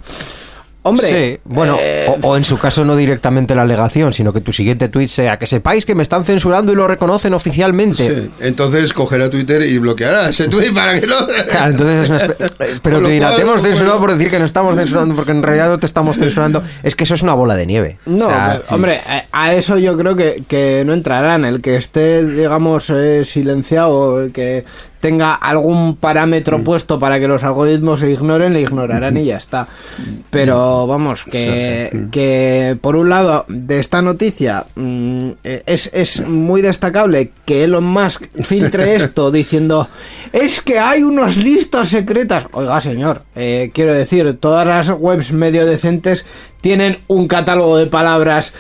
Hombre, 0.85 1.09
Sí, 1.37 1.41
bueno, 1.45 1.77
eh, 1.81 2.07
o, 2.23 2.29
o 2.31 2.37
en 2.37 2.43
su 2.43 2.59
caso 2.59 2.85
no 2.85 2.97
directamente 2.97 3.55
la 3.55 3.63
alegación, 3.63 4.13
sino 4.13 4.33
que 4.33 4.41
tu 4.41 4.53
siguiente 4.53 4.89
tweet 4.89 5.07
sea 5.07 5.39
que 5.39 5.47
sepáis 5.47 5.87
que 5.87 5.95
me 5.95 6.03
están 6.03 6.25
censurando 6.25 6.73
y 6.73 6.75
lo 6.75 6.89
reconocen 6.89 7.35
oficialmente. 7.35 8.23
Sí, 8.25 8.31
Entonces 8.41 8.93
cogerá 8.93 9.31
Twitter 9.31 9.63
y 9.63 9.79
bloqueará 9.79 10.29
ese 10.31 10.49
tweet 10.49 10.71
para 10.75 11.01
que 11.01 11.07
no. 11.07 11.15
Claro, 11.51 11.71
entonces 11.71 12.01
es 12.01 12.11
una 12.11 12.19
espe- 12.49 12.81
Pero 12.83 13.01
te 13.01 13.11
dirá, 13.11 13.29
cual, 13.29 13.37
te 13.37 13.43
hemos 13.43 13.61
bueno. 13.61 13.75
censurado 13.77 14.01
por 14.01 14.13
decir 14.15 14.31
que 14.31 14.39
no 14.41 14.45
estamos 14.45 14.75
censurando, 14.77 15.15
porque 15.15 15.31
en 15.31 15.43
realidad 15.43 15.69
no 15.69 15.79
te 15.79 15.87
estamos 15.87 16.17
censurando. 16.19 16.63
Es 16.83 16.97
que 16.97 17.05
eso 17.05 17.15
es 17.15 17.23
una 17.23 17.35
bola 17.35 17.55
de 17.55 17.67
nieve. 17.67 17.99
no, 18.07 18.27
O 18.27 18.29
sea, 18.29 18.61
pero, 18.65 18.75
hombre, 18.75 19.01
a- 19.07 19.23
a 19.31 19.55
eso 19.55 19.79
yo 19.79 19.97
creo 19.97 20.17
que, 20.17 20.43
que 20.49 20.83
no 20.85 20.95
entrarán. 20.95 21.45
El 21.45 21.61
que 21.63 21.77
esté, 21.77 22.25
digamos, 22.27 22.91
eh, 22.91 23.25
silenciado, 23.25 24.21
el 24.21 24.33
que 24.33 24.65
tenga 25.03 25.35
algún 25.35 25.97
parámetro 25.97 26.59
Mm. 26.59 26.65
puesto 26.65 26.99
para 27.01 27.19
que 27.19 27.27
los 27.27 27.43
algoritmos 27.43 27.99
se 27.99 28.09
ignoren, 28.11 28.53
le 28.53 28.61
ignorarán 28.61 29.17
y 29.17 29.25
ya 29.25 29.37
está. 29.37 29.67
Pero 30.31 30.87
vamos, 30.87 31.25
que, 31.25 32.07
que 32.13 32.79
por 32.81 32.95
un 32.95 33.11
lado, 33.11 33.45
de 33.49 33.81
esta 33.81 34.01
noticia, 34.01 34.67
mm, 34.77 35.31
eh, 35.43 35.63
es, 35.67 35.91
es 35.93 36.27
muy 36.27 36.63
destacable 36.63 37.33
que 37.45 37.65
Elon 37.65 37.85
Musk 37.85 38.27
filtre 38.45 38.95
esto 39.03 39.33
diciendo, 39.33 39.89
es 40.33 40.61
que 40.61 40.79
hay 40.79 41.03
unas 41.03 41.37
listas 41.37 41.89
secretas. 41.89 42.47
Oiga, 42.53 42.81
señor, 42.81 43.23
eh, 43.35 43.73
quiero 43.75 43.93
decir, 43.95 44.39
todas 44.39 44.67
las 44.67 44.89
webs 44.97 45.33
medio 45.33 45.67
decentes 45.67 46.25
tienen 46.61 46.99
un 47.09 47.27
catálogo 47.27 47.77
de 47.77 47.87
palabras 47.89 48.55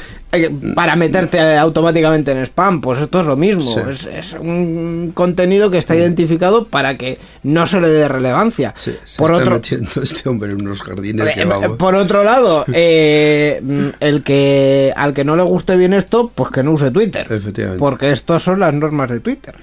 para 0.74 0.97
meterte 0.97 1.39
automáticamente 1.57 2.33
en 2.33 2.39
spam. 2.39 2.80
Pues 2.80 3.01
esto 3.01 3.20
es 3.20 3.26
lo 3.26 3.37
mismo. 3.37 3.62
Sí. 3.62 3.80
Es, 3.91 4.07
es 4.07 4.33
un 4.35 5.12
contenido 5.14 5.70
que 5.70 5.78
está 5.78 5.95
identificado 5.95 6.66
para 6.66 6.97
que 6.97 7.18
no 7.43 7.66
se 7.66 7.80
le 7.80 7.89
dé 7.89 8.09
relevancia. 8.09 8.74
Sí, 8.76 8.95
se 9.05 9.18
por 9.18 9.33
está 9.33 9.43
otro, 9.45 9.55
metiendo 9.57 9.91
este 10.03 10.28
hombre 10.28 10.53
en 10.53 10.62
unos 10.62 10.83
jardines 10.83 11.26
eh, 11.28 11.33
que 11.35 11.43
eh, 11.43 11.45
vamos. 11.45 11.76
por 11.76 11.95
otro 11.95 12.24
lado, 12.24 12.64
eh, 12.72 13.61
mm, 13.62 13.89
el 14.01 14.22
que 14.22 14.93
al 14.97 15.14
que 15.14 15.24
no 15.24 15.37
le 15.37 15.43
guste 15.43 15.76
bien 15.76 15.93
esto, 15.93 16.30
pues 16.35 16.51
que 16.51 16.62
no 16.62 16.72
use 16.72 16.91
Twitter. 16.91 17.26
Efectivamente. 17.28 17.78
Porque 17.78 18.12
estas 18.12 18.43
son 18.43 18.61
las 18.61 18.72
normas 18.72 19.11
de 19.11 19.20
Twitter. 19.20 19.55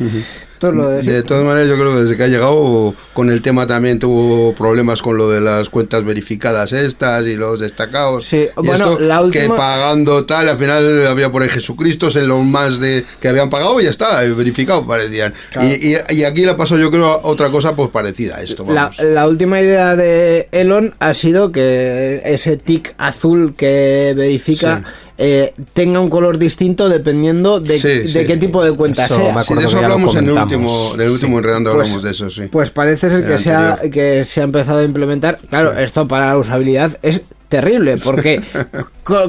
Lo 0.61 0.89
de 0.89 1.23
todas 1.23 1.43
maneras, 1.43 1.67
yo 1.69 1.77
creo 1.77 1.93
que 1.95 2.01
desde 2.01 2.17
que 2.17 2.23
ha 2.23 2.27
llegado 2.27 2.93
con 3.13 3.29
el 3.29 3.41
tema 3.41 3.65
también 3.67 3.99
tuvo 3.99 4.53
problemas 4.53 5.01
con 5.01 5.17
lo 5.17 5.29
de 5.29 5.41
las 5.41 5.69
cuentas 5.69 6.03
verificadas 6.03 6.73
estas 6.73 7.25
y 7.25 7.35
los 7.35 7.59
destacados. 7.59 8.25
Sí, 8.27 8.47
Y 8.61 8.67
bueno, 8.67 8.91
esto, 8.91 8.99
la 8.99 9.21
última- 9.21 9.43
Que 9.43 9.49
pagando 9.49 10.25
tal, 10.25 10.49
al 10.49 10.57
final 10.57 11.07
había 11.07 11.31
por 11.31 11.41
ahí 11.43 11.49
Jesucristo 11.49 12.07
en 12.15 12.27
los 12.27 12.43
más 12.43 12.79
de 12.79 13.05
que 13.19 13.27
habían 13.29 13.49
pagado 13.49 13.79
y 13.79 13.85
ya 13.85 13.89
está, 13.89 14.21
verificado 14.21 14.85
parecían. 14.85 15.33
Claro. 15.51 15.67
Y, 15.67 15.95
y- 15.95 16.15
y 16.19 16.23
aquí 16.23 16.45
le 16.45 16.55
pasó 16.55 16.77
yo 16.77 16.91
creo 16.91 17.05
a 17.05 17.17
otra 17.25 17.49
cosa 17.49 17.75
pues 17.75 17.89
parecida 17.89 18.37
a 18.37 18.41
esto, 18.41 18.65
La, 18.69 18.91
la 18.99 19.27
última 19.27 19.61
idea 19.61 19.95
de 19.95 20.47
Elon 20.51 20.93
ha 20.99 21.13
sido 21.13 21.51
que 21.51 22.21
ese 22.25 22.57
tic 22.57 22.93
azul 22.97 23.53
que 23.55 24.13
verifica 24.15 24.77
Sí. 24.77 24.83
Eh, 25.21 25.53
tenga 25.73 25.99
un 25.99 26.09
color 26.09 26.37
distinto 26.37 26.87
dependiendo 26.87 27.59
de, 27.59 27.77
Sí, 27.77 27.87
de 27.89 28.07
sí. 28.07 28.25
qué 28.25 28.37
tipo 28.37 28.63
de 28.63 28.71
cuenta 28.71 29.05
Eso 29.05 29.17
sea. 29.17 29.43
Sí, 29.43 29.53
de 29.53 29.65
eso 29.65 29.77
hablamos 29.77 30.15
en 30.15 30.29
el 30.29 30.31
último, 30.33 30.93
del 30.97 31.09
último 31.09 31.31
Sí. 31.33 31.37
enredando 31.37 31.73
Pues- 31.73 31.87
hablamos 31.87 32.03
de 32.03 32.11
eso, 32.11 32.31
sí. 32.31 32.43
Pues 32.51 32.69
parece 32.69 33.09
ser 33.09 33.27
que 33.27 33.37
se, 33.37 33.51
ha, 33.51 33.77
que 33.91 34.23
se 34.25 34.39
ha 34.41 34.45
empezado 34.45 34.79
a 34.79 34.83
implementar. 34.83 35.37
Claro, 35.49 35.73
esto 35.77 36.07
para 36.07 36.27
la 36.27 36.37
usabilidad 36.37 36.97
es 37.01 37.21
terrible, 37.49 37.97
porque 37.97 38.41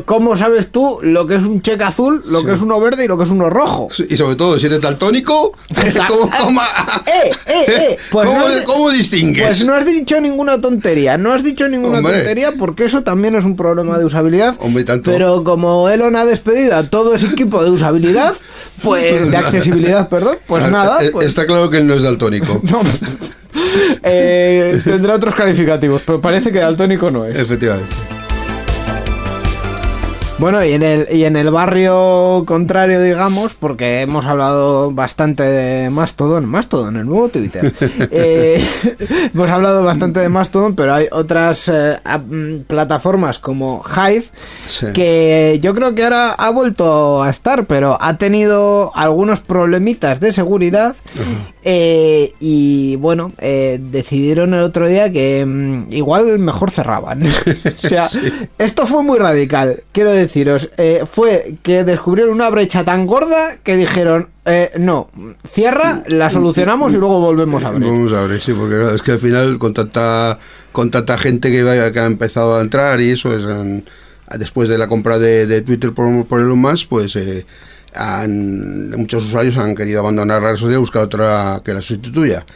¿cómo 0.05 0.37
sabes 0.37 0.71
tú 0.71 0.99
lo 1.03 1.27
que 1.27 1.37
es 1.37 1.43
un 1.43 1.63
cheque 1.63 1.83
azul, 1.85 2.23
lo 2.27 2.45
que 2.45 2.53
es 2.53 2.61
uno 2.61 2.79
verde 2.79 3.07
y 3.07 3.09
lo 3.09 3.17
que 3.17 3.25
es 3.25 3.31
uno 3.31 3.49
rojo? 3.49 3.89
Sí, 3.91 4.07
Y 4.11 4.17
sobre 4.17 4.37
todo, 4.37 4.59
si 4.59 4.67
eres 4.67 4.81
daltónico, 4.81 5.53
¿cómo, 6.09 6.31
cómo, 6.41 6.61
¡Eh, 7.07 7.31
eh, 7.47 7.65
eh! 7.67 7.99
Pues 8.11 8.27
¿Cómo, 8.29 8.39
no 8.39 8.47
has- 8.47 8.65
cómo 8.65 8.91
distingues? 8.91 9.43
Pues 9.43 9.65
no 9.65 9.75
has 9.75 9.87
dicho 9.87 10.21
ninguna 10.21 10.61
tontería, 10.61 11.17
no 11.17 11.33
has 11.33 11.43
dicho 11.43 11.67
ninguna 11.69 11.99
Hombre. 11.99 12.19
tontería 12.19 12.53
porque 12.59 12.85
eso 12.85 13.03
también 13.03 13.35
es 13.37 13.45
un 13.45 13.57
problema 13.57 13.99
de 13.99 14.05
usabilidad. 14.05 14.55
Hombre, 14.61 14.85
tanto. 14.85 15.11
Pero 15.11 15.43
como 15.43 15.89
Elon 15.89 16.15
ha 16.17 16.25
despedido 16.27 16.77
a 16.77 16.83
todo 16.85 17.15
ese 17.15 17.27
equipo 17.29 17.65
de 17.65 17.71
usabilidad, 17.71 18.35
pues 18.83 19.31
de 19.31 19.37
accesibilidad, 19.37 20.09
perdón, 20.11 20.37
pues 20.47 20.65
Ah, 20.65 20.69
nada, 20.71 21.03
eh, 21.05 21.11
pues, 21.11 21.27
Está 21.27 21.47
claro 21.47 21.71
que 21.71 21.79
él 21.79 21.87
no 21.87 21.95
es 21.95 22.03
daltónico. 22.03 22.61
no. 22.65 22.81
Eh, 24.03 24.81
tendrá 24.85 25.15
otros 25.15 25.35
calificativos, 25.35 26.03
pero 26.05 26.21
parece 26.21 26.51
que 26.53 26.59
daltónico 26.59 27.11
no 27.11 27.25
es. 27.25 27.39
Efectivamente. 27.39 28.20
Bueno, 30.41 30.65
y 30.65 30.73
en 30.73 30.83
el, 30.83 31.07
y 31.13 31.25
en 31.27 31.37
el 31.37 31.51
barrio 31.51 32.45
contrario, 32.47 33.03
digamos, 33.03 33.53
porque 33.53 34.01
hemos 34.01 34.25
hablado 34.25 34.91
bastante 34.91 35.43
de 35.43 35.91
Mastodon, 35.91 36.47
Mastodon, 36.47 36.97
el 36.97 37.05
nuevo 37.07 37.29
Twitter. 37.29 37.73
Eh, 38.13 38.65
hemos 39.35 39.51
hablado 39.51 39.85
bastante 39.85 40.21
de 40.21 40.29
Mastodon, 40.31 40.75
pero 40.75 40.95
hay 40.95 41.07
otras 41.13 41.69
eh, 41.69 41.99
mm, 42.29 42.61
plataformas 42.67 43.39
como 43.39 43.83
Hive, 43.85 44.25
Sí. 44.67 44.87
que 44.95 45.59
yo 45.63 45.75
creo 45.75 45.95
que 45.95 46.05
ahora 46.05 46.31
ha 46.33 46.51
vuelto 46.51 47.23
a 47.23 47.29
estar, 47.31 47.67
pero 47.67 47.99
ha 48.01 48.17
tenido 48.17 48.93
algunos 48.97 49.41
problemitas 49.41 50.21
de 50.21 50.33
seguridad. 50.33 50.97
eh, 51.63 52.33
y 52.41 52.97
bueno, 52.97 53.33
eh, 53.39 53.79
decidieron 53.81 54.55
el 54.55 54.63
otro 54.63 54.89
día 54.89 55.13
que 55.13 55.45
mm, 55.47 55.93
igual 55.93 56.39
mejor 56.39 56.71
cerraban. 56.71 57.23
o 57.85 57.89
sea, 57.89 58.09
esto 58.59 58.87
fue 58.87 59.03
muy 59.03 59.19
radical. 59.19 59.83
Quiero 59.93 60.13
deciros, 60.31 60.71
eh, 60.79 61.05
fue 61.11 61.57
que 61.63 61.83
descubrieron 61.85 62.33
una 62.33 62.49
brecha 62.51 62.85
tan 62.85 63.07
gorda 63.07 63.57
que 63.63 63.77
dijeron, 63.77 64.29
eh, 64.45 64.71
no, 64.79 65.11
cierra, 65.49 66.03
la 66.07 66.31
solucionamos 66.31 66.95
y 66.95 66.97
luego 66.99 67.21
volvemos 67.21 67.65
a 67.65 67.69
abrir. 67.69 67.89
Vamos 67.91 68.13
a 68.13 68.23
ver, 68.27 68.41
sí, 68.41 68.53
porque 68.53 68.95
es 68.95 69.03
que 69.03 69.13
al 69.13 69.19
final 69.19 69.59
con 69.59 69.75
tanta 69.75 70.39
con 70.73 70.91
tanta 70.91 71.19
gente 71.19 71.51
que, 71.51 71.91
que 71.93 71.99
ha 72.01 72.07
empezado 72.07 72.57
a 72.57 72.61
entrar 72.61 73.01
y 73.01 73.11
eso 73.11 73.35
es 73.35 73.43
después 74.39 74.69
de 74.69 74.79
la 74.79 74.87
compra 74.87 75.19
de, 75.19 75.47
de 75.47 75.63
Twitter 75.63 75.93
por, 75.93 76.25
por 76.27 76.41
Elon 76.41 76.59
Musk, 76.59 76.89
pues 76.89 77.17
eh, 77.17 77.45
han- 77.95 78.91
muchos 78.91 79.27
usuarios 79.27 79.57
han 79.57 79.75
querido 79.75 80.01
abandonar 80.01 80.41
la 80.43 80.51
red 80.51 80.57
social 80.57 80.75
y 80.75 80.79
buscar 80.79 81.03
otra 81.03 81.61
que 81.65 81.75
la 81.75 81.83
sustituya. 81.83 82.47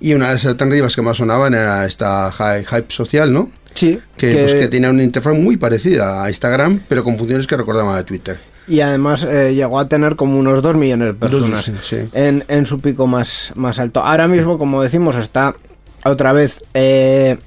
Y 0.00 0.14
una 0.14 0.26
de 0.28 0.34
las 0.34 0.44
alternativas 0.46 0.96
que 0.96 1.02
más 1.02 1.16
sonaban 1.18 1.54
era 1.54 1.86
esta 1.86 2.30
Hy- 2.32 2.64
Hype 2.64 2.86
Social, 2.92 3.32
¿no? 3.32 3.50
Sí, 3.74 3.98
Que, 4.16 4.34
pues, 4.34 4.54
que 4.54 4.68
tenía 4.68 4.90
una 4.90 5.02
interfaz 5.02 5.34
muy 5.34 5.56
parecida 5.56 6.22
a 6.24 6.28
Instagram, 6.28 6.80
pero 6.88 7.04
con 7.04 7.18
funciones 7.18 7.46
que 7.46 7.56
recordaban 7.56 7.96
a 7.96 8.04
Twitter. 8.04 8.38
Y 8.68 8.80
además 8.80 9.24
eh, 9.24 9.54
llegó 9.54 9.78
a 9.78 9.88
tener 9.88 10.14
como 10.16 10.38
unos 10.38 10.62
2 10.62 10.76
millones 10.76 11.08
de 11.08 11.14
personas 11.14 11.64
sí, 11.64 11.74
sí. 11.82 11.96
En, 12.12 12.44
en 12.48 12.64
su 12.66 12.80
pico 12.80 13.06
más, 13.06 13.52
más 13.56 13.78
alto. 13.78 14.00
Ahora 14.00 14.28
mismo, 14.28 14.56
como 14.56 14.82
decimos, 14.82 15.16
está 15.16 15.56
otra 16.04 16.32
vez 16.32 16.62
eh, 16.74 17.38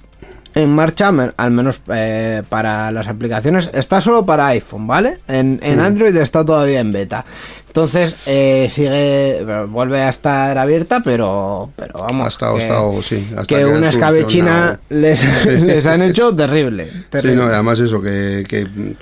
en 0.56 0.70
marcha, 0.74 1.12
al 1.38 1.52
menos 1.52 1.82
eh, 1.94 2.42
para 2.50 2.90
las 2.92 3.08
aplicaciones. 3.08 3.70
Está 3.74 4.00
solo 4.02 4.26
para 4.26 4.48
iPhone, 4.48 4.88
¿vale? 4.88 5.20
En, 5.28 5.60
en 5.62 5.80
Android 5.82 6.16
está 6.16 6.46
todavía 6.46 6.80
en 6.80 6.92
beta. 6.94 7.26
Entonces, 7.68 8.16
eh, 8.26 8.68
sigue, 8.70 9.44
vuelve 9.68 10.02
a 10.02 10.08
estar 10.08 10.58
abierta, 10.58 11.02
pero, 11.04 11.72
pero 11.76 11.94
vamos. 12.08 12.26
Ha 12.26 12.30
estado- 12.30 12.56
que, 12.56 12.62
estado, 12.64 13.04
sí, 13.04 13.28
hasta 13.32 13.44
que 13.48 13.56
que 13.56 13.66
una 13.66 13.90
escabechina 13.90 14.80
les, 14.88 15.26
les 15.46 15.86
han 15.86 16.02
hecho 16.02 16.34
terrible. 16.34 16.88
Sí, 16.90 17.04
terrible. 17.10 17.36
no, 17.36 17.44
además 17.44 17.78
eso, 17.80 18.02
que, 18.02 18.46
que 18.48 18.64
mm, 18.66 18.94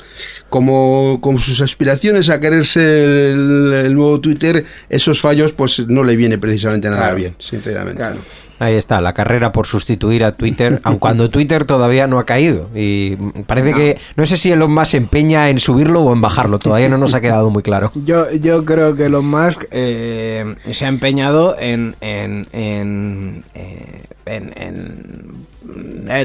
como, 0.50 1.20
como 1.22 1.38
sus 1.38 1.62
aspiraciones 1.62 2.30
a 2.32 2.40
querer 2.40 2.66
ser 2.66 2.84
el, 2.88 3.74
el 3.86 3.94
nuevo 3.94 4.20
Twitter, 4.20 4.66
esos 4.90 5.22
fallos 5.22 5.54
pues 5.54 5.88
no 5.88 6.04
le 6.04 6.16
viene 6.16 6.40
precisamente 6.40 6.88
nada 6.90 7.02
Claro. 7.04 7.16
bien, 7.18 7.36
sinceramente. 7.38 7.98
Claro. 8.00 8.16
¿no? 8.16 8.43
Ahí 8.64 8.76
está, 8.76 9.02
la 9.02 9.14
carrera 9.14 9.52
por 9.52 9.68
sustituir 9.68 10.24
a 10.24 10.32
Twitter, 10.34 10.80
aun 10.84 10.98
cuando 11.00 11.30
Twitter 11.30 11.66
todavía 11.66 12.08
no 12.08 12.18
ha 12.20 12.26
caído. 12.26 12.70
Y 12.74 13.16
parece 13.46 13.74
que, 13.74 13.98
no 14.16 14.26
sé 14.26 14.38
si 14.38 14.52
Elon 14.52 14.74
Musk 14.74 14.86
se 14.92 14.98
empeña 14.98 15.50
en 15.50 15.60
subirlo 15.60 16.02
o 16.02 16.14
en 16.14 16.22
bajarlo, 16.22 16.60
todavía 16.60 16.90
no 16.90 16.98
nos 16.98 17.14
ha 17.14 17.22
quedado 17.22 17.50
muy 17.50 17.64
claro. 17.64 17.92
Yo, 18.06 18.32
yo 18.32 18.64
creo 18.66 18.96
que 18.96 19.06
Elon 19.06 19.26
Musk 19.26 19.64
eh, 19.72 20.56
se 20.72 20.86
ha 20.86 20.88
empeñado 20.88 21.58
en, 21.60 21.96
en, 22.02 22.48
en, 22.54 23.44
eh, 23.54 24.04
en- 24.26 25.53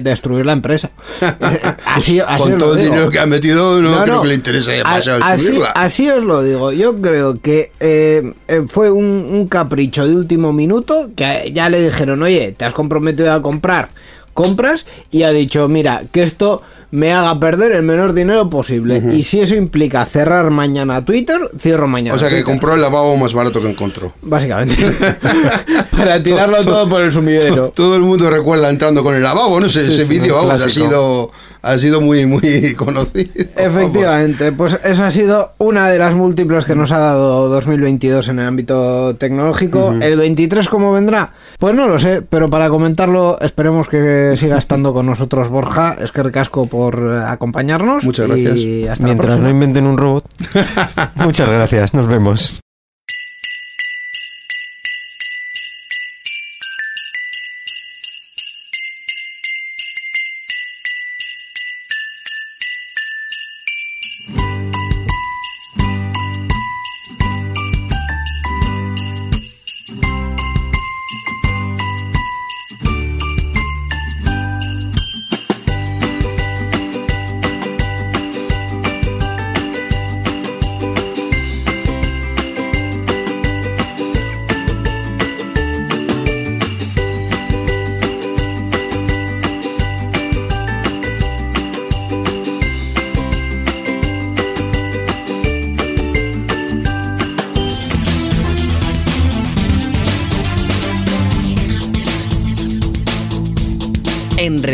destruir 0.02 0.44
la 0.46 0.52
empresa. 0.52 0.90
así, 1.86 2.20
así 2.20 2.42
Con 2.42 2.58
todo 2.58 2.72
el 2.74 2.80
digo. 2.80 2.92
dinero 2.94 3.10
que 3.10 3.18
ha 3.18 3.26
metido, 3.26 3.80
no, 3.80 3.90
No, 3.96 4.02
creo 4.02 4.16
no. 4.16 4.22
que 4.22 4.28
le 4.28 4.34
interese 4.34 4.72
demasiado 4.72 5.22
así, 5.24 5.32
destruirla. 5.46 5.70
así 5.72 6.08
os 6.10 6.24
lo 6.24 6.42
digo. 6.42 6.72
Yo 6.72 7.00
creo 7.00 7.40
que 7.40 7.72
eh, 7.80 8.32
eh, 8.48 8.62
fue 8.68 8.90
un, 8.90 9.04
un 9.06 9.48
capricho 9.48 10.06
de 10.06 10.14
último 10.14 10.52
minuto 10.52 11.10
que 11.16 11.50
ya 11.54 11.68
le 11.68 11.82
dijeron, 11.82 12.22
oye, 12.22 12.52
te 12.56 12.64
has 12.64 12.72
comprometido 12.74 13.32
a 13.32 13.42
comprar, 13.42 13.90
compras 14.34 14.86
y 15.10 15.22
ha 15.22 15.30
dicho, 15.30 15.68
mira, 15.68 16.02
que 16.12 16.22
esto 16.22 16.62
me 16.90 17.12
haga 17.12 17.38
perder 17.38 17.72
el 17.72 17.82
menor 17.82 18.14
dinero 18.14 18.48
posible. 18.48 19.02
Y 19.12 19.22
si 19.22 19.40
eso 19.40 19.54
implica 19.54 20.04
cerrar 20.06 20.50
mañana 20.50 21.04
Twitter, 21.04 21.50
cierro 21.58 21.86
mañana. 21.86 22.14
o 22.14 22.18
sea 22.18 22.30
que 22.30 22.42
compró 22.42 22.74
el 22.74 22.80
lavabo 22.80 23.16
más 23.16 23.34
barato 23.34 23.60
que 23.60 23.70
encontró. 23.70 24.12
Básicamente. 24.22 24.76
Para 25.96 26.22
tirarlo 26.22 26.64
todo 26.64 26.88
por 26.88 27.00
el 27.00 27.12
sumidero. 27.12 27.70
Todo 27.74 27.96
el 27.96 28.02
mundo 28.02 28.30
recuerda 28.30 28.70
entrando 28.70 29.02
con 29.02 29.14
el 29.14 29.22
lavabo, 29.22 29.60
no 29.60 29.68
sé, 29.68 29.84
Sí, 29.84 29.92
ese 29.92 30.06
sí, 30.06 30.18
vídeo 30.18 30.36
vamos, 30.36 30.62
ha 30.62 30.68
sido 30.70 31.30
ha 31.60 31.76
sido 31.76 32.00
muy 32.00 32.24
muy 32.24 32.74
conocido. 32.76 33.30
Efectivamente, 33.56 34.52
pues 34.52 34.78
eso 34.84 35.04
ha 35.04 35.10
sido 35.10 35.52
una 35.58 35.88
de 35.90 35.98
las 35.98 36.14
múltiples 36.14 36.64
que 36.64 36.74
nos 36.74 36.92
ha 36.92 36.98
dado 36.98 37.48
2022 37.48 38.28
en 38.28 38.38
el 38.38 38.46
ámbito 38.46 39.16
tecnológico. 39.16 39.94
¿El 40.00 40.16
23 40.16 40.68
cómo 40.68 40.92
vendrá? 40.92 41.32
Pues 41.58 41.74
no 41.74 41.88
lo 41.88 41.98
sé, 41.98 42.22
pero 42.22 42.48
para 42.48 42.68
comentarlo 42.68 43.38
esperemos 43.40 43.88
que 43.88 44.34
siga 44.36 44.56
estando 44.56 44.92
con 44.92 45.06
nosotros 45.06 45.48
Borja. 45.48 45.96
Es 46.00 46.12
que 46.12 46.22
recasco 46.22 46.66
por 46.66 46.77
eh, 46.86 47.24
acompañarnos. 47.26 48.04
Muchas 48.04 48.26
Y 48.26 48.28
gracias. 48.28 48.92
hasta 48.92 49.02
la 49.02 49.08
Mientras 49.08 49.40
no 49.40 49.50
inventen 49.50 49.86
un 49.86 49.96
robot. 49.98 50.24
Muchas 51.16 51.48
gracias, 51.48 51.94
nos 51.94 52.06
vemos. 52.06 52.60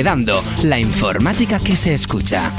Enredando, 0.04 0.44
la 0.64 0.78
informática 0.78 1.58
que 1.58 1.76
se 1.76 1.94
escucha. 1.94 2.52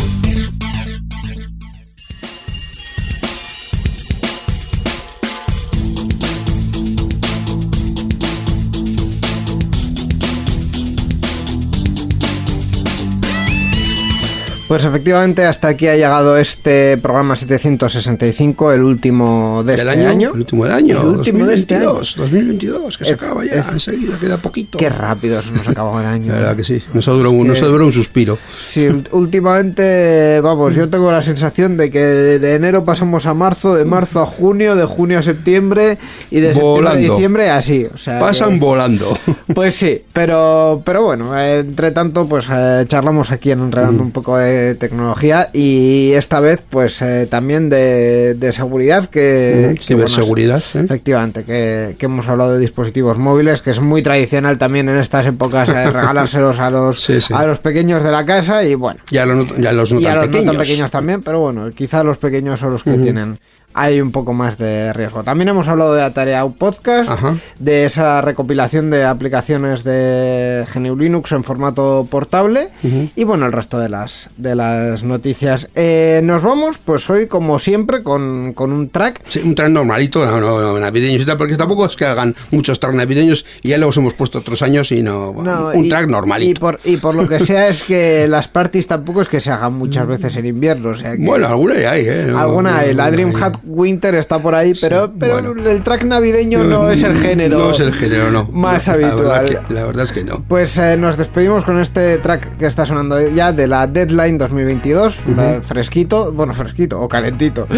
Pues 14.67 14.83
efectivamente, 14.83 15.45
hasta 15.45 15.67
aquí 15.67 15.87
ha 15.87 15.93
llegado 15.95 16.37
este 16.39 16.97
programa 16.97 17.35
765, 17.35 18.73
el 18.73 18.81
último 18.81 19.61
de 19.63 19.75
¿Del 19.75 19.87
este 19.87 19.99
año? 20.01 20.09
año. 20.09 20.29
El 20.33 20.39
último 20.39 20.63
del 20.65 20.73
año, 20.73 21.01
El 21.01 21.07
último 21.19 21.45
de 21.45 21.53
este 21.53 21.75
año. 21.75 21.93
2022, 21.93 22.15
2022, 22.17 22.97
que 22.97 23.05
se 23.05 23.11
Ef- 23.11 23.21
acaba 23.23 23.45
ya, 23.45 23.51
ef- 23.63 23.73
enseguida, 23.73 24.17
queda 24.19 24.37
poquito. 24.37 24.79
Qué 24.79 24.89
rápido 24.89 25.39
se 25.43 25.51
nos 25.51 25.67
acabó 25.67 25.99
el 25.99 26.07
año. 26.07 26.31
La 26.33 26.39
verdad 26.39 26.55
que 26.55 26.63
sí, 26.63 26.81
nos 26.95 27.07
ha 27.07 27.11
durado, 27.11 27.35
un- 27.35 27.47
un 27.51 27.91
suspiro. 27.91 28.39
Sí, 28.59 28.87
últimamente, 29.11 30.41
vamos, 30.41 30.73
yo 30.73 30.89
tengo 30.89 31.11
la 31.11 31.21
sensación 31.21 31.77
de 31.77 31.91
que 31.91 31.99
de, 31.99 32.53
enero 32.55 32.83
pasamos 32.85 33.27
a 33.27 33.35
marzo, 33.35 33.75
de 33.75 33.85
marzo 33.85 34.19
a 34.19 34.25
junio, 34.25 34.75
de 34.75 34.85
junio 34.85 35.19
a 35.19 35.21
septiembre 35.21 35.99
y 36.31 36.39
de 36.39 36.55
septiembre 36.55 36.89
a 36.89 36.95
diciembre 36.95 37.49
así. 37.51 37.85
O 37.93 37.97
sea, 37.99 38.17
Pasan 38.19 38.53
que- 38.53 38.65
volando. 38.65 39.15
Pues 39.53 39.75
sí, 39.75 40.01
pero, 40.11 40.81
pero 40.83 41.03
bueno, 41.03 41.39
eh, 41.39 41.59
entre 41.59 41.91
tanto, 41.91 42.25
pues 42.27 42.45
eh, 42.51 42.85
charlamos 42.87 43.29
aquí 43.29 43.51
en 43.51 43.59
Enredando 43.59 44.01
un 44.01 44.11
poco 44.11 44.37
de 44.37 44.54
de 44.55 44.75
tecnología 44.75 45.49
y 45.53 46.11
esta 46.13 46.39
vez 46.39 46.63
pues 46.69 47.01
eh, 47.01 47.27
también 47.29 47.69
de, 47.69 48.33
de 48.35 48.53
seguridad 48.53 49.05
que, 49.05 49.65
Ujú, 49.67 49.75
que, 49.75 49.81
ciberseguridad, 49.83 50.57
es- 50.57 50.75
¿eh? 50.75 50.81
efectivamente 50.81 51.43
que, 51.43 51.95
que 51.99 52.05
hemos 52.05 52.27
hablado 52.27 52.53
de 52.53 52.59
dispositivos 52.59 53.17
móviles 53.17 53.61
que 53.61 53.71
es 53.71 53.79
muy 53.79 54.01
tradicional 54.03 54.57
también 54.57 54.89
en 54.89 54.97
estas 54.97 55.25
épocas 55.27 55.69
eh, 55.69 55.89
regalárselos 55.91 56.59
a 56.59 56.69
los 56.69 57.01
Sí, 57.03 57.21
sí. 57.21 57.33
a 57.33 57.45
los 57.45 57.59
pequeños 57.59 58.03
de 58.03 58.11
la 58.11 58.25
casa 58.25 58.63
y 58.63 58.75
bueno 58.75 59.01
Ya, 59.11 59.25
lo 59.25 59.35
los 59.35 59.91
no 59.93 59.99
y 59.99 60.05
a 60.05 60.09
tan 60.09 60.15
los 60.17 60.25
no 60.27 60.31
pequeños. 60.31 60.53
tan 60.55 60.61
pequeños 60.63 60.91
también, 60.91 61.21
pero 61.21 61.39
bueno, 61.41 61.69
quizá 61.71 62.03
los 62.03 62.17
pequeños 62.17 62.59
son 62.59 62.71
los 62.71 62.83
que 62.83 62.93
tienen 62.93 63.39
hay 63.75 63.99
un 64.01 64.11
poco 64.11 64.33
más 64.33 64.57
de 64.57 64.93
riesgo. 64.93 65.23
También 65.23 65.49
hemos 65.49 65.67
hablado 65.67 65.93
de 65.93 66.01
Atareado 66.01 66.51
Podcast, 66.51 67.09
Ajá. 67.11 67.35
de 67.59 67.85
esa 67.85 68.21
recopilación 68.21 68.89
de 68.89 69.03
aplicaciones 69.05 69.83
de 69.83 70.65
GNU 70.73 70.95
Linux 70.97 71.31
en 71.33 71.43
formato 71.43 72.07
portable 72.09 72.69
y 73.15 73.23
bueno, 73.25 73.45
el 73.45 73.51
resto 73.51 73.77
de 73.79 73.89
las 73.89 74.29
de 74.37 74.55
las 74.55 75.03
noticias. 75.03 75.69
Eh, 75.75 76.21
nos 76.23 76.41
vamos, 76.43 76.77
pues 76.77 77.09
hoy 77.09 77.27
como 77.27 77.59
siempre 77.59 78.01
con, 78.03 78.53
con 78.53 78.71
un 78.71 78.89
track. 78.89 79.21
Sí, 79.27 79.41
un 79.43 79.55
track 79.55 79.69
normalito, 79.69 80.25
no, 80.25 80.39
no, 80.39 80.79
navideños 80.79 81.21
y 81.21 81.25
tal, 81.25 81.37
porque 81.37 81.55
tampoco 81.55 81.85
es 81.85 81.95
que 81.95 82.05
hagan 82.05 82.35
muchos 82.51 82.79
track 82.79 82.93
navideños 82.95 83.45
y 83.61 83.69
ya 83.69 83.77
los 83.77 83.95
hemos 83.97 84.13
puesto 84.13 84.39
otros 84.39 84.61
años 84.61 84.91
y 84.91 85.01
no. 85.03 85.33
No, 85.33 85.69
un 85.73 85.85
y- 85.85 85.89
track 85.89 86.07
Y 86.07 86.11
normalito. 86.11 86.59
por, 86.61 86.79
y 86.85 86.97
por 86.97 87.15
lo 87.15 87.27
que 87.27 87.39
sea 87.39 87.67
es 87.67 87.83
que 87.83 88.27
las 88.27 88.47
parties 88.47 88.87
tampoco 88.87 89.21
es 89.21 89.27
que 89.27 89.39
se 89.41 89.51
hagan 89.51 89.73
muchas 89.73 90.07
veces 90.07 90.35
en 90.37 90.45
invierno. 90.45 90.89
O 90.89 90.95
sea 90.95 91.15
que 91.15 91.25
Bueno, 91.25 91.47
alguna 91.47 91.75
ya 91.75 91.91
hay, 91.91 92.05
¿eh? 92.07 92.33
Alguna 92.35 92.79
hay, 92.79 92.93
la 92.93 93.11
Dream. 93.11 93.33
Hat 93.35 93.55
Winter 93.65 94.15
está 94.15 94.39
por 94.39 94.55
ahí, 94.55 94.73
pero, 94.79 95.11
pero 95.19 95.41
bueno. 95.41 95.69
el 95.69 95.81
track 95.83 96.03
navideño 96.03 96.63
no 96.63 96.89
es 96.89 97.03
el 97.03 97.15
género. 97.15 97.59
No 97.59 97.71
es 97.71 97.79
el 97.79 97.93
género, 97.93 98.31
no. 98.31 98.47
Más 98.51 98.87
habitual. 98.87 99.25
La 99.25 99.41
verdad, 99.41 99.67
que, 99.67 99.73
la 99.73 99.85
verdad 99.85 100.05
es 100.05 100.11
que 100.11 100.23
no. 100.23 100.43
Pues 100.47 100.77
eh, 100.77 100.97
nos 100.97 101.17
despedimos 101.17 101.65
con 101.65 101.79
este 101.79 102.17
track 102.19 102.57
que 102.57 102.65
está 102.65 102.85
sonando 102.85 103.19
ya 103.29 103.51
de 103.51 103.67
la 103.67 103.87
Deadline 103.87 104.37
2022, 104.37 105.21
eh, 105.27 105.61
fresquito, 105.63 106.31
bueno, 106.33 106.53
fresquito 106.53 107.01
o 107.01 107.09
calentito. 107.09 107.67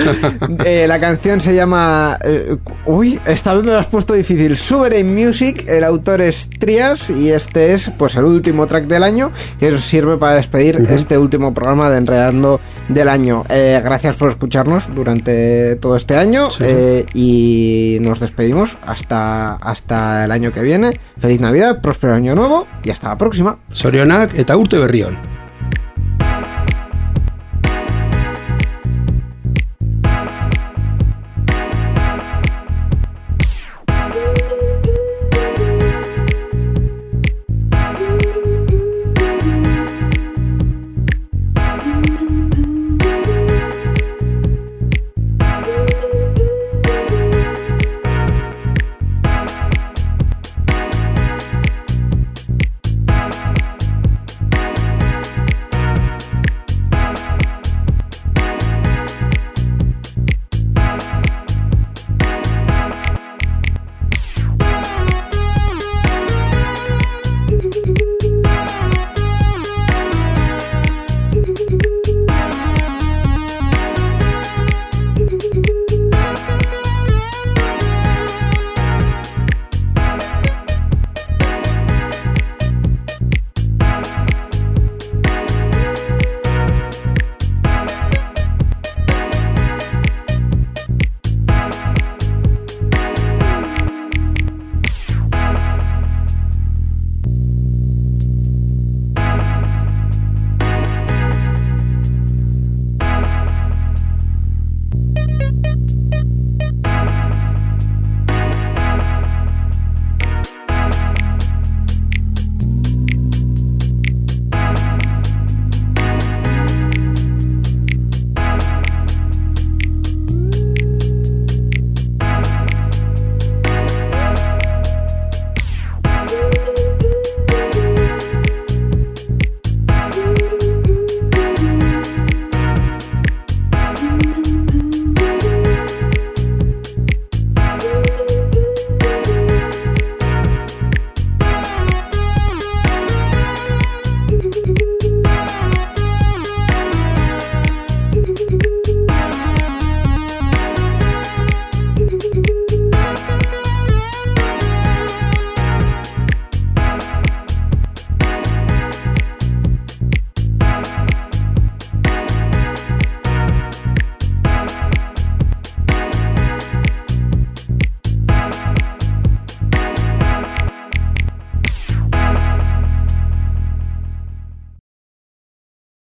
Eh, 0.65 0.85
la 0.87 0.99
canción 0.99 1.39
se 1.39 1.55
llama... 1.55 2.17
eh, 2.23 2.57
uy, 2.85 3.19
esta 3.25 3.53
vez 3.53 3.63
me 3.63 3.71
lo 3.71 3.79
has 3.79 3.87
puesto 3.87 4.13
difícil. 4.13 4.57
Sovereign 4.57 5.13
Music, 5.13 5.65
el 5.67 5.83
autor 5.83 6.21
es 6.21 6.49
Trias 6.49 7.09
y 7.09 7.31
este 7.31 7.73
es 7.73 7.89
pues 7.97 8.15
el 8.15 8.25
último 8.25 8.67
track 8.67 8.85
del 8.87 9.03
año 9.03 9.31
que 9.59 9.71
nos 9.71 9.81
sirve 9.81 10.17
para 10.17 10.35
despedir 10.35 10.85
este 10.89 11.17
último 11.17 11.53
programa 11.53 11.89
de 11.89 11.97
Enredando 11.97 12.59
del 12.89 13.07
año. 13.09 13.43
Gracias 13.47 14.15
por 14.15 14.29
escucharnos 14.29 14.93
durante 14.93 15.76
todo 15.77 15.95
este 15.95 16.17
año 16.17 16.49
eh, 16.59 17.05
y 17.13 17.97
nos 18.01 18.19
despedimos 18.19 18.77
hasta, 18.85 19.55
hasta 19.55 20.25
el 20.25 20.31
año 20.31 20.51
que 20.51 20.61
viene. 20.61 20.99
Feliz 21.17 21.39
Navidad, 21.39 21.81
próspero 21.81 22.13
año 22.13 22.35
nuevo 22.35 22.67
y 22.83 22.89
hasta 22.89 23.09
la 23.09 23.17
próxima. 23.17 23.59
Sorionak 23.71 24.37
eta 24.37 24.57
urte 24.57 24.77
berrión. 24.77 25.36